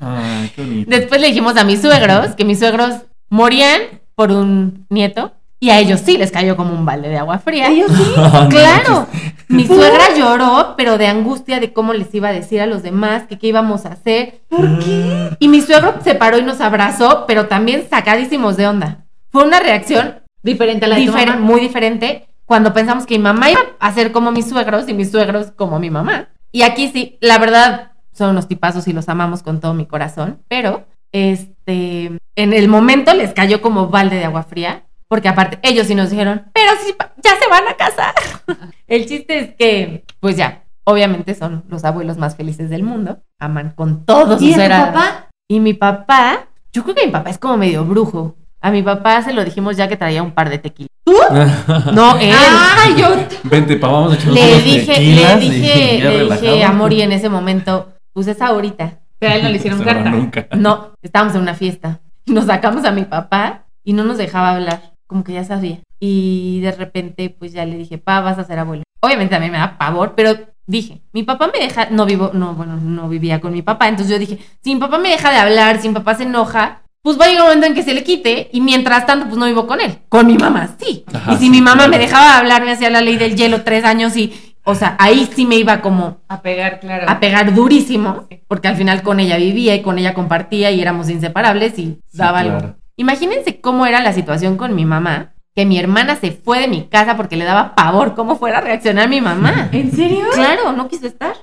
Ay, 0.00 0.50
qué. 0.56 0.84
Después 0.88 1.20
le 1.20 1.28
dijimos 1.28 1.56
a 1.58 1.64
mis 1.64 1.82
suegros 1.82 2.34
que 2.36 2.44
mis 2.46 2.58
suegros 2.58 3.02
morían 3.28 3.82
por 4.14 4.32
un 4.32 4.86
nieto 4.88 5.32
y 5.58 5.70
a 5.70 5.78
ellos 5.78 6.00
sí 6.00 6.18
les 6.18 6.30
cayó 6.30 6.56
como 6.56 6.74
un 6.74 6.84
balde 6.84 7.08
de 7.08 7.18
agua 7.18 7.38
fría. 7.38 7.66
Ay, 7.68 7.84
no 8.16 8.48
Claro, 8.48 9.06
mi 9.48 9.66
suegra 9.66 10.14
lloró, 10.16 10.74
pero 10.76 10.98
de 10.98 11.06
angustia 11.06 11.60
de 11.60 11.72
cómo 11.72 11.92
les 11.92 12.12
iba 12.14 12.28
a 12.28 12.32
decir 12.32 12.60
a 12.60 12.66
los 12.66 12.82
demás 12.82 13.24
que 13.28 13.38
qué 13.38 13.48
íbamos 13.48 13.86
a 13.86 13.90
hacer. 13.92 14.40
¿Por 14.48 14.78
qué? 14.80 15.30
Y 15.38 15.48
mi 15.48 15.60
suegro 15.60 15.94
se 16.02 16.14
paró 16.14 16.38
y 16.38 16.42
nos 16.42 16.60
abrazó, 16.60 17.24
pero 17.26 17.46
también 17.46 17.86
sacadísimos 17.88 18.56
de 18.56 18.66
onda. 18.66 19.04
Fue 19.30 19.44
una 19.44 19.60
reacción 19.60 20.16
Diferente 20.42 20.84
a 20.86 20.88
la 20.88 20.96
de 20.96 21.06
tu 21.06 21.12
difer- 21.12 21.26
mamá. 21.28 21.40
muy 21.40 21.60
diferente 21.60 22.26
cuando 22.44 22.72
pensamos 22.72 23.06
que 23.06 23.16
mi 23.18 23.24
mamá 23.24 23.50
iba 23.50 23.60
a 23.80 23.92
ser 23.92 24.12
como 24.12 24.30
mis 24.32 24.48
suegros 24.48 24.88
y 24.88 24.94
mis 24.94 25.10
suegros 25.10 25.50
como 25.56 25.78
mi 25.80 25.90
mamá. 25.90 26.28
Y 26.52 26.62
aquí 26.62 26.88
sí, 26.88 27.18
la 27.20 27.38
verdad, 27.38 27.92
son 28.12 28.30
unos 28.30 28.46
tipazos 28.48 28.86
y 28.88 28.92
los 28.92 29.08
amamos 29.08 29.42
con 29.42 29.60
todo 29.60 29.74
mi 29.74 29.84
corazón, 29.86 30.38
pero 30.48 30.86
este, 31.12 32.18
en 32.36 32.52
el 32.52 32.68
momento 32.68 33.12
les 33.14 33.32
cayó 33.32 33.60
como 33.60 33.88
balde 33.88 34.16
de 34.16 34.24
agua 34.24 34.42
fría, 34.44 34.84
porque 35.08 35.28
aparte 35.28 35.58
ellos 35.62 35.86
sí 35.86 35.94
nos 35.94 36.10
dijeron, 36.10 36.44
pero 36.52 36.72
sí, 36.84 36.92
pa- 36.92 37.12
ya 37.22 37.30
se 37.40 37.48
van 37.48 37.66
a 37.68 37.74
casar. 37.74 38.14
el 38.86 39.06
chiste 39.06 39.38
es 39.38 39.54
que, 39.54 40.04
pues 40.20 40.36
ya, 40.36 40.64
obviamente 40.84 41.34
son 41.34 41.64
los 41.68 41.84
abuelos 41.84 42.16
más 42.18 42.36
felices 42.36 42.70
del 42.70 42.82
mundo, 42.82 43.18
aman 43.38 43.70
con 43.74 44.04
todo 44.04 44.38
su 44.38 44.44
¿Y 44.44 44.54
ser 44.54 44.72
a- 44.72 44.86
papá? 44.92 45.26
y 45.48 45.60
mi 45.60 45.74
papá, 45.74 46.46
yo 46.72 46.82
creo 46.82 46.94
que 46.94 47.06
mi 47.06 47.12
papá 47.12 47.30
es 47.30 47.38
como 47.38 47.56
medio 47.56 47.84
brujo. 47.84 48.36
A 48.60 48.70
mi 48.70 48.82
papá 48.82 49.22
se 49.22 49.32
lo 49.32 49.44
dijimos 49.44 49.76
ya 49.76 49.86
que 49.86 49.96
traía 49.96 50.22
un 50.22 50.32
par 50.32 50.50
de 50.50 50.58
tequilas. 50.58 50.90
No, 51.92 52.16
él. 52.18 52.32
¡Ay, 52.34 52.94
yo! 52.96 53.08
Vente, 53.44 53.76
pa, 53.76 53.86
vamos 53.88 54.12
a 54.12 54.16
echarnos 54.16 54.34
le 54.34 54.60
dije, 54.60 54.92
tequilas 54.94 55.38
le 55.38 55.44
y 55.44 55.50
dije, 55.50 55.98
le 56.00 56.24
dije 56.24 56.64
a 56.64 56.72
Mori 56.72 57.02
en 57.02 57.12
ese 57.12 57.28
momento, 57.28 57.92
pues 58.12 58.26
es 58.26 58.40
ahorita. 58.40 58.98
Pero 59.18 59.32
a 59.32 59.36
él 59.36 59.42
no 59.44 59.48
le 59.50 59.56
hicieron 59.56 59.82
carta. 59.82 60.10
nunca. 60.10 60.46
No, 60.56 60.92
estábamos 61.00 61.34
en 61.36 61.42
una 61.42 61.54
fiesta. 61.54 62.00
Nos 62.26 62.46
sacamos 62.46 62.84
a 62.84 62.90
mi 62.90 63.04
papá 63.04 63.66
y 63.84 63.92
no 63.92 64.02
nos 64.04 64.18
dejaba 64.18 64.50
hablar, 64.50 64.92
como 65.06 65.24
que 65.24 65.32
ya 65.32 65.44
sabía. 65.44 65.78
Y 66.00 66.60
de 66.60 66.72
repente, 66.72 67.30
pues 67.30 67.52
ya 67.52 67.64
le 67.64 67.76
dije, 67.78 67.98
pa, 67.98 68.20
vas 68.20 68.38
a 68.38 68.44
ser 68.44 68.58
abuelo. 68.58 68.82
Obviamente 69.00 69.32
también 69.34 69.52
me 69.52 69.58
da 69.58 69.78
pavor, 69.78 70.14
pero 70.16 70.34
dije, 70.66 71.00
mi 71.12 71.22
papá 71.22 71.50
me 71.52 71.58
deja, 71.64 71.88
no 71.90 72.06
vivo, 72.06 72.30
no, 72.34 72.54
bueno, 72.54 72.76
no 72.76 73.08
vivía 73.08 73.40
con 73.40 73.52
mi 73.52 73.62
papá, 73.62 73.88
entonces 73.88 74.12
yo 74.12 74.18
dije, 74.18 74.38
si 74.62 74.74
mi 74.74 74.80
papá 74.80 74.98
me 74.98 75.10
deja 75.10 75.30
de 75.30 75.36
hablar, 75.38 75.80
si 75.80 75.88
mi 75.88 75.94
papá 75.94 76.14
se 76.16 76.24
enoja, 76.24 76.82
pues 77.02 77.20
va 77.20 77.26
a 77.26 77.28
llegar 77.28 77.42
un 77.42 77.48
momento 77.48 77.66
en 77.66 77.74
que 77.74 77.84
se 77.84 77.94
le 77.94 78.02
quite 78.02 78.48
y 78.52 78.60
mientras 78.60 79.06
tanto, 79.06 79.26
pues 79.26 79.38
no 79.38 79.46
vivo 79.46 79.66
con 79.66 79.80
él. 79.80 79.98
Con 80.08 80.26
mi 80.26 80.36
mamá, 80.36 80.70
sí. 80.80 81.04
Ajá, 81.14 81.32
y 81.32 81.36
si 81.36 81.44
sí, 81.44 81.50
mi 81.50 81.60
mamá 81.60 81.84
claro. 81.84 81.90
me 81.90 81.98
dejaba 81.98 82.38
hablar, 82.38 82.64
me 82.64 82.72
hacía 82.72 82.90
la 82.90 83.00
ley 83.00 83.16
del 83.16 83.36
hielo 83.36 83.62
tres 83.62 83.84
años 83.84 84.16
y, 84.16 84.32
o 84.64 84.74
sea, 84.74 84.96
ahí 84.98 85.28
sí 85.32 85.46
me 85.46 85.54
iba 85.54 85.80
como 85.82 86.18
A 86.26 86.42
pegar, 86.42 86.80
claro. 86.80 87.08
a 87.08 87.20
pegar 87.20 87.54
durísimo, 87.54 88.26
porque 88.48 88.66
al 88.66 88.74
final 88.76 89.02
con 89.02 89.20
ella 89.20 89.36
vivía 89.36 89.76
y 89.76 89.82
con 89.82 89.98
ella 90.00 90.14
compartía 90.14 90.72
y 90.72 90.80
éramos 90.80 91.08
inseparables 91.08 91.78
y 91.78 91.82
Sí, 91.82 91.98
daba 92.14 92.42
claro. 92.42 92.56
algo. 92.58 92.74
Imagínense 92.96 93.60
cómo 93.60 93.86
era 93.86 94.00
la 94.00 94.12
situación 94.12 94.56
con 94.56 94.74
mi 94.74 94.84
mamá, 94.84 95.32
que 95.54 95.66
mi 95.66 95.78
hermana 95.78 96.16
se 96.16 96.32
fue 96.32 96.60
de 96.60 96.68
mi 96.68 96.86
casa 96.88 97.16
porque 97.16 97.36
le 97.36 97.44
daba 97.44 97.74
pavor 97.74 98.14
cómo 98.14 98.36
fuera 98.36 98.58
a 98.58 98.60
reaccionar 98.62 99.08
mi 99.08 99.20
mamá. 99.20 99.68
¿En 99.72 99.92
serio? 99.92 100.26
Claro, 100.34 100.72
no 100.72 100.88
quiso 100.88 101.06
estar. 101.06 101.34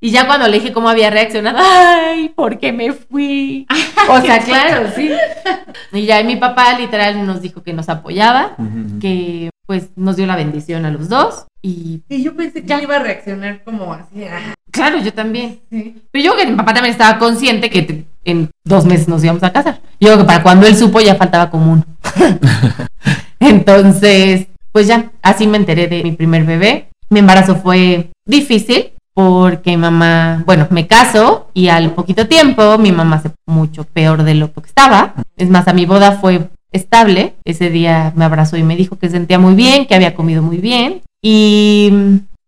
Y 0.00 0.10
ya 0.12 0.26
cuando 0.26 0.46
le 0.46 0.60
dije 0.60 0.72
cómo 0.72 0.88
había 0.88 1.10
reaccionado, 1.10 1.58
ay, 1.60 2.28
¿por 2.28 2.58
qué 2.58 2.72
me 2.72 2.92
fui? 2.92 3.66
O 4.10 4.20
sea, 4.20 4.38
claro, 4.40 4.88
sí. 4.94 5.10
Y 5.92 6.06
ya 6.06 6.22
mi 6.22 6.36
papá 6.36 6.78
literal 6.78 7.26
nos 7.26 7.42
dijo 7.42 7.62
que 7.62 7.72
nos 7.74 7.88
apoyaba, 7.88 8.56
que 9.00 9.50
pues 9.66 9.90
nos 9.96 10.16
dio 10.16 10.26
la 10.26 10.36
bendición 10.36 10.86
a 10.86 10.90
los 10.90 11.08
dos 11.10 11.46
y 11.60 12.02
Y 12.08 12.22
yo 12.22 12.34
pensé 12.34 12.64
que 12.64 12.82
iba 12.82 12.96
a 12.96 13.00
reaccionar 13.00 13.62
como 13.64 13.92
así. 13.92 14.24
ah, 14.24 14.54
claro, 14.70 14.98
yo 15.00 15.12
también. 15.12 15.60
sí. 15.70 16.02
Pero 16.10 16.24
yo 16.24 16.32
creo 16.32 16.44
que 16.46 16.50
mi 16.52 16.56
papá 16.56 16.72
también 16.72 16.92
estaba 16.92 17.18
consciente 17.18 17.68
que 17.68 17.82
te- 17.82 18.04
en 18.30 18.50
dos 18.64 18.84
meses 18.84 19.08
nos 19.08 19.22
íbamos 19.24 19.42
a 19.42 19.52
casar. 19.52 19.80
Yo 20.00 20.08
creo 20.08 20.18
que 20.18 20.24
para 20.24 20.42
cuando 20.42 20.66
él 20.66 20.76
supo 20.76 21.00
ya 21.00 21.16
faltaba 21.16 21.50
como 21.50 21.72
uno. 21.72 21.84
Entonces, 23.40 24.46
pues 24.72 24.86
ya, 24.86 25.10
así 25.22 25.46
me 25.46 25.56
enteré 25.56 25.88
de 25.88 26.02
mi 26.02 26.12
primer 26.12 26.44
bebé. 26.44 26.88
Mi 27.10 27.20
embarazo 27.20 27.56
fue 27.56 28.10
difícil 28.26 28.92
porque 29.14 29.70
mi 29.70 29.78
mamá, 29.78 30.44
bueno, 30.46 30.68
me 30.70 30.86
caso 30.86 31.48
y 31.52 31.68
al 31.68 31.92
poquito 31.92 32.28
tiempo 32.28 32.78
mi 32.78 32.92
mamá 32.92 33.20
se 33.20 33.30
mucho 33.46 33.84
peor 33.84 34.22
de 34.22 34.34
lo 34.34 34.52
que 34.52 34.60
estaba. 34.60 35.14
Es 35.36 35.50
más, 35.50 35.66
a 35.66 35.72
mi 35.72 35.86
boda 35.86 36.12
fue 36.12 36.48
estable. 36.70 37.34
Ese 37.44 37.70
día 37.70 38.12
me 38.14 38.24
abrazó 38.24 38.56
y 38.56 38.62
me 38.62 38.76
dijo 38.76 38.96
que 38.96 39.08
sentía 39.08 39.38
muy 39.38 39.54
bien, 39.54 39.86
que 39.86 39.94
había 39.94 40.14
comido 40.14 40.42
muy 40.42 40.58
bien. 40.58 41.02
Y 41.22 41.90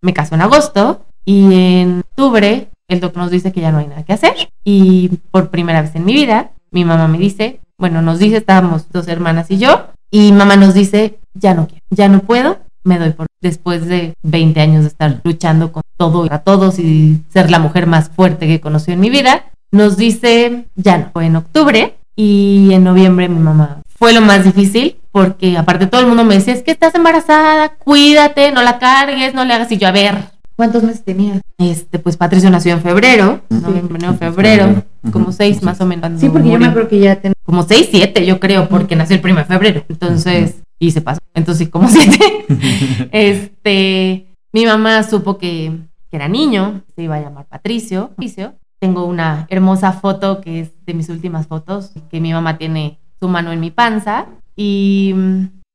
me 0.01 0.13
casó 0.13 0.35
en 0.35 0.43
agosto 0.43 1.05
y 1.25 1.55
en 1.55 2.01
octubre 2.11 2.69
el 2.91 3.01
doctor 3.01 3.23
nos 3.23 3.31
dice 3.31 3.53
que 3.53 3.61
ya 3.61 3.73
no 3.73 3.79
hay 3.79 3.87
nada 3.87 4.05
que 4.05 4.13
hacer. 4.13 4.35
Y 4.65 5.09
por 5.31 5.49
primera 5.49 5.81
vez 5.81 5.95
en 5.95 6.05
mi 6.05 6.13
vida, 6.13 6.51
mi 6.71 6.85
mamá 6.85 7.09
me 7.09 7.19
dice, 7.19 7.61
bueno, 7.79 8.03
nos 8.03 8.19
dice, 8.19 8.39
estábamos 8.39 8.91
dos 8.91 9.09
hermanas 9.09 9.51
y 9.51 9.59
yo, 9.59 9.87
y 10.11 10.33
mamá 10.33 10.57
nos 10.57 10.75
dice, 10.75 11.19
ya 11.35 11.55
no 11.55 11.67
quiero, 11.67 11.83
ya 11.91 12.09
no 12.09 12.21
puedo, 12.21 12.59
me 12.85 12.99
doy 12.99 13.11
por 13.11 13.27
después 13.41 13.87
de 13.87 14.15
20 14.23 14.61
años 14.61 14.83
de 14.83 14.89
estar 14.89 15.21
luchando 15.25 15.73
con 15.73 15.83
todo 15.97 16.27
y 16.27 16.29
a 16.31 16.39
todos 16.39 16.79
y 16.79 17.23
ser 17.33 17.51
la 17.51 17.59
mujer 17.59 17.87
más 17.87 18.11
fuerte 18.11 18.47
que 18.47 18.55
he 18.55 18.61
conocido 18.61 18.95
en 18.95 19.01
mi 19.01 19.11
vida, 19.11 19.45
nos 19.71 19.97
dice, 19.97 20.67
ya 20.75 20.99
no, 20.99 21.11
fue 21.13 21.27
en 21.27 21.37
octubre 21.37 21.97
y 22.17 22.71
en 22.73 22.85
noviembre 22.85 23.29
mi 23.29 23.39
mamá 23.39 23.83
fue 23.99 24.13
lo 24.13 24.21
más 24.21 24.45
difícil 24.45 24.97
porque 25.13 25.57
aparte 25.57 25.87
todo 25.87 26.01
el 26.01 26.07
mundo 26.07 26.25
me 26.25 26.35
decía, 26.35 26.55
es 26.55 26.63
que 26.63 26.71
estás 26.71 26.95
embarazada, 26.95 27.71
cuídate, 27.77 28.53
no 28.53 28.63
la 28.63 28.79
cargues, 28.79 29.35
no 29.35 29.45
le 29.45 29.55
hagas 29.55 29.71
y 29.73 29.79
yo, 29.79 29.89
a 29.89 29.93
ver, 29.93 30.25
¿Cuántos 30.61 30.83
meses 30.83 31.03
tenías? 31.03 31.41
este, 31.57 31.99
pues 31.99 32.19
Patricio 32.19 32.51
nació 32.51 32.75
en 32.75 32.83
febrero, 32.83 33.41
noviembre, 33.49 34.13
febrero, 34.13 34.85
como 35.11 35.33
seis 35.33 35.63
más 35.63 35.81
o 35.81 35.87
menos. 35.87 36.21
Sí, 36.21 36.29
porque 36.29 36.51
yo 36.51 36.59
me 36.59 36.67
acuerdo 36.67 36.91
que 36.91 37.01
ya 37.01 37.17
ten... 37.17 37.33
Como 37.45 37.63
seis, 37.63 37.89
siete, 37.91 38.27
yo 38.27 38.39
creo, 38.39 38.69
porque 38.69 38.95
nació 38.95 39.17
el 39.17 39.23
1 39.25 39.37
de 39.37 39.45
febrero. 39.47 39.85
Entonces, 39.89 40.63
y 40.79 40.91
se 40.91 41.01
pasó. 41.01 41.19
Entonces, 41.33 41.71
como 41.71 41.89
siete. 41.91 42.45
este, 43.11 44.37
mi 44.53 44.67
mamá 44.67 45.03
supo 45.03 45.39
que, 45.39 45.79
que 46.11 46.17
era 46.17 46.29
niño, 46.29 46.83
se 46.95 47.05
iba 47.05 47.17
a 47.17 47.23
llamar 47.23 47.47
Patricio. 47.47 48.09
Patricio. 48.09 48.53
Tengo 48.79 49.07
una 49.07 49.47
hermosa 49.49 49.95
foto 49.95 50.43
que 50.43 50.61
es 50.61 50.73
de 50.85 50.93
mis 50.93 51.09
últimas 51.09 51.47
fotos, 51.47 51.93
que 52.11 52.21
mi 52.21 52.35
mamá 52.35 52.59
tiene 52.59 52.99
su 53.19 53.29
mano 53.29 53.51
en 53.51 53.61
mi 53.61 53.71
panza 53.71 54.27
y, 54.57 55.15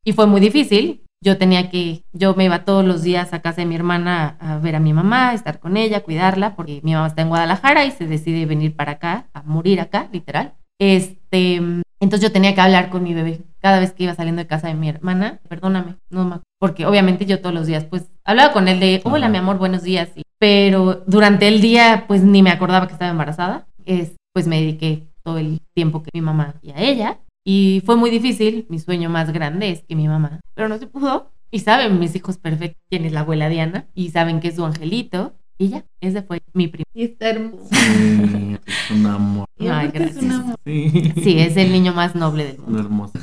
y 0.04 0.14
fue 0.14 0.28
muy 0.28 0.42
difícil. 0.42 1.02
Yo 1.22 1.38
tenía 1.38 1.70
que, 1.70 2.04
yo 2.14 2.36
me 2.36 2.46
iba 2.46 2.66
todos 2.66 2.86
los 2.86 3.02
días 3.02 3.34
a 3.34 3.42
casa 3.42 3.62
de 3.62 3.66
mi 3.66 3.76
hermana 3.76 4.38
a 4.40 4.58
ver 4.58 4.76
a 4.76 4.80
mi 4.80 4.94
mamá, 4.94 5.34
estar 5.34 5.60
con 5.60 5.76
ella, 5.78 6.04
cuidarla, 6.04 6.56
porque 6.56 6.82
mi 6.84 6.94
mamá 6.94 7.08
está 7.08 7.22
en 7.24 7.30
Guadalajara 7.30 7.86
y 7.86 7.92
se 7.92 8.06
decide 8.06 8.46
venir 8.46 8.76
para 8.76 8.94
acá, 8.94 9.28
a 9.34 9.42
morir 9.44 9.80
acá, 9.82 10.08
literal. 10.12 10.54
Este, 10.80 11.56
entonces 12.00 12.22
yo 12.22 12.32
tenía 12.32 12.54
que 12.54 12.62
hablar 12.62 12.90
con 12.90 13.04
mi 13.04 13.14
bebé 13.14 13.42
cada 13.60 13.80
vez 13.80 13.94
que 13.94 14.04
iba 14.04 14.14
saliendo 14.14 14.42
de 14.42 14.48
casa 14.48 14.68
de 14.68 14.76
mi 14.76 14.90
hermana. 14.90 15.40
Perdóname, 15.50 15.96
no 16.10 16.26
me 16.26 16.40
porque 16.60 16.86
obviamente 16.86 17.26
yo 17.26 17.42
todos 17.42 17.54
los 17.56 17.68
días 17.68 17.86
pues 17.86 18.10
hablaba 18.24 18.52
con 18.54 18.68
él 18.68 18.80
de, 18.80 19.02
hola 19.04 19.30
mi 19.30 19.38
amor, 19.38 19.58
buenos 19.58 19.84
días, 19.84 20.10
y- 20.16 20.24
pero 20.40 21.04
durante 21.08 21.48
el 21.48 21.62
día 21.62 22.06
pues 22.08 22.24
ni 22.24 22.44
me 22.44 22.52
acordaba 22.52 22.88
que 22.88 22.94
estaba 22.94 23.12
embarazada. 23.12 23.68
Es, 23.86 24.16
pues 24.34 24.48
me 24.48 24.60
dediqué 24.60 25.08
todo 25.24 25.38
el 25.38 25.62
tiempo 25.74 26.04
que 26.04 26.10
mi 26.14 26.22
mamá 26.22 26.56
y 26.62 26.72
a 26.72 26.78
ella. 26.80 27.20
Y 27.48 27.84
fue 27.86 27.96
muy 27.96 28.10
difícil. 28.10 28.66
Mi 28.70 28.80
sueño 28.80 29.10
más 29.10 29.32
grande 29.32 29.70
es 29.70 29.84
que 29.88 29.96
mi 29.96 30.08
mamá, 30.08 30.40
pero 30.56 30.68
no 30.68 30.78
se 30.80 30.88
pudo. 30.88 31.32
Y 31.52 31.60
saben 31.60 32.00
mis 32.00 32.16
hijos 32.16 32.38
perfectos 32.38 32.82
quién 32.90 33.06
es 33.06 33.14
la 33.14 33.20
abuela 33.22 33.48
Diana 33.50 33.86
y 33.94 34.10
saben 34.10 34.40
que 34.40 34.48
es 34.50 34.56
su 34.56 34.66
angelito. 34.66 35.34
Y 35.58 35.70
ya, 35.70 35.86
ese 36.02 36.22
fue 36.24 36.42
mi 36.54 36.68
primer. 36.68 36.86
Y 36.94 37.04
está 37.06 37.30
hermoso. 37.30 37.70
Sí, 37.72 38.58
es 38.66 38.92
un 38.92 39.06
amor. 39.06 39.48
Ay, 39.60 39.68
aparte 39.70 40.04
es 40.04 40.16
un 40.18 40.22
gracias. 40.28 40.34
amor. 40.42 40.56
Sí. 40.66 41.14
Sí, 41.24 41.40
es 41.40 41.56
el 41.56 41.72
niño 41.72 41.94
más 41.94 42.14
noble 42.16 42.44
del 42.46 42.58
Un 42.60 42.66
mundo. 42.66 42.80
hermoso. 42.82 43.14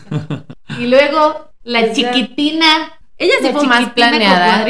Y 0.79 0.87
luego 0.87 1.51
la 1.65 1.81
Esa- 1.81 1.93
chiquitina. 1.95 2.67
Ella 3.19 3.35
sí 3.41 3.45
la 3.49 3.53
fue 3.53 3.67
más 3.67 3.91
planeada. 3.91 4.65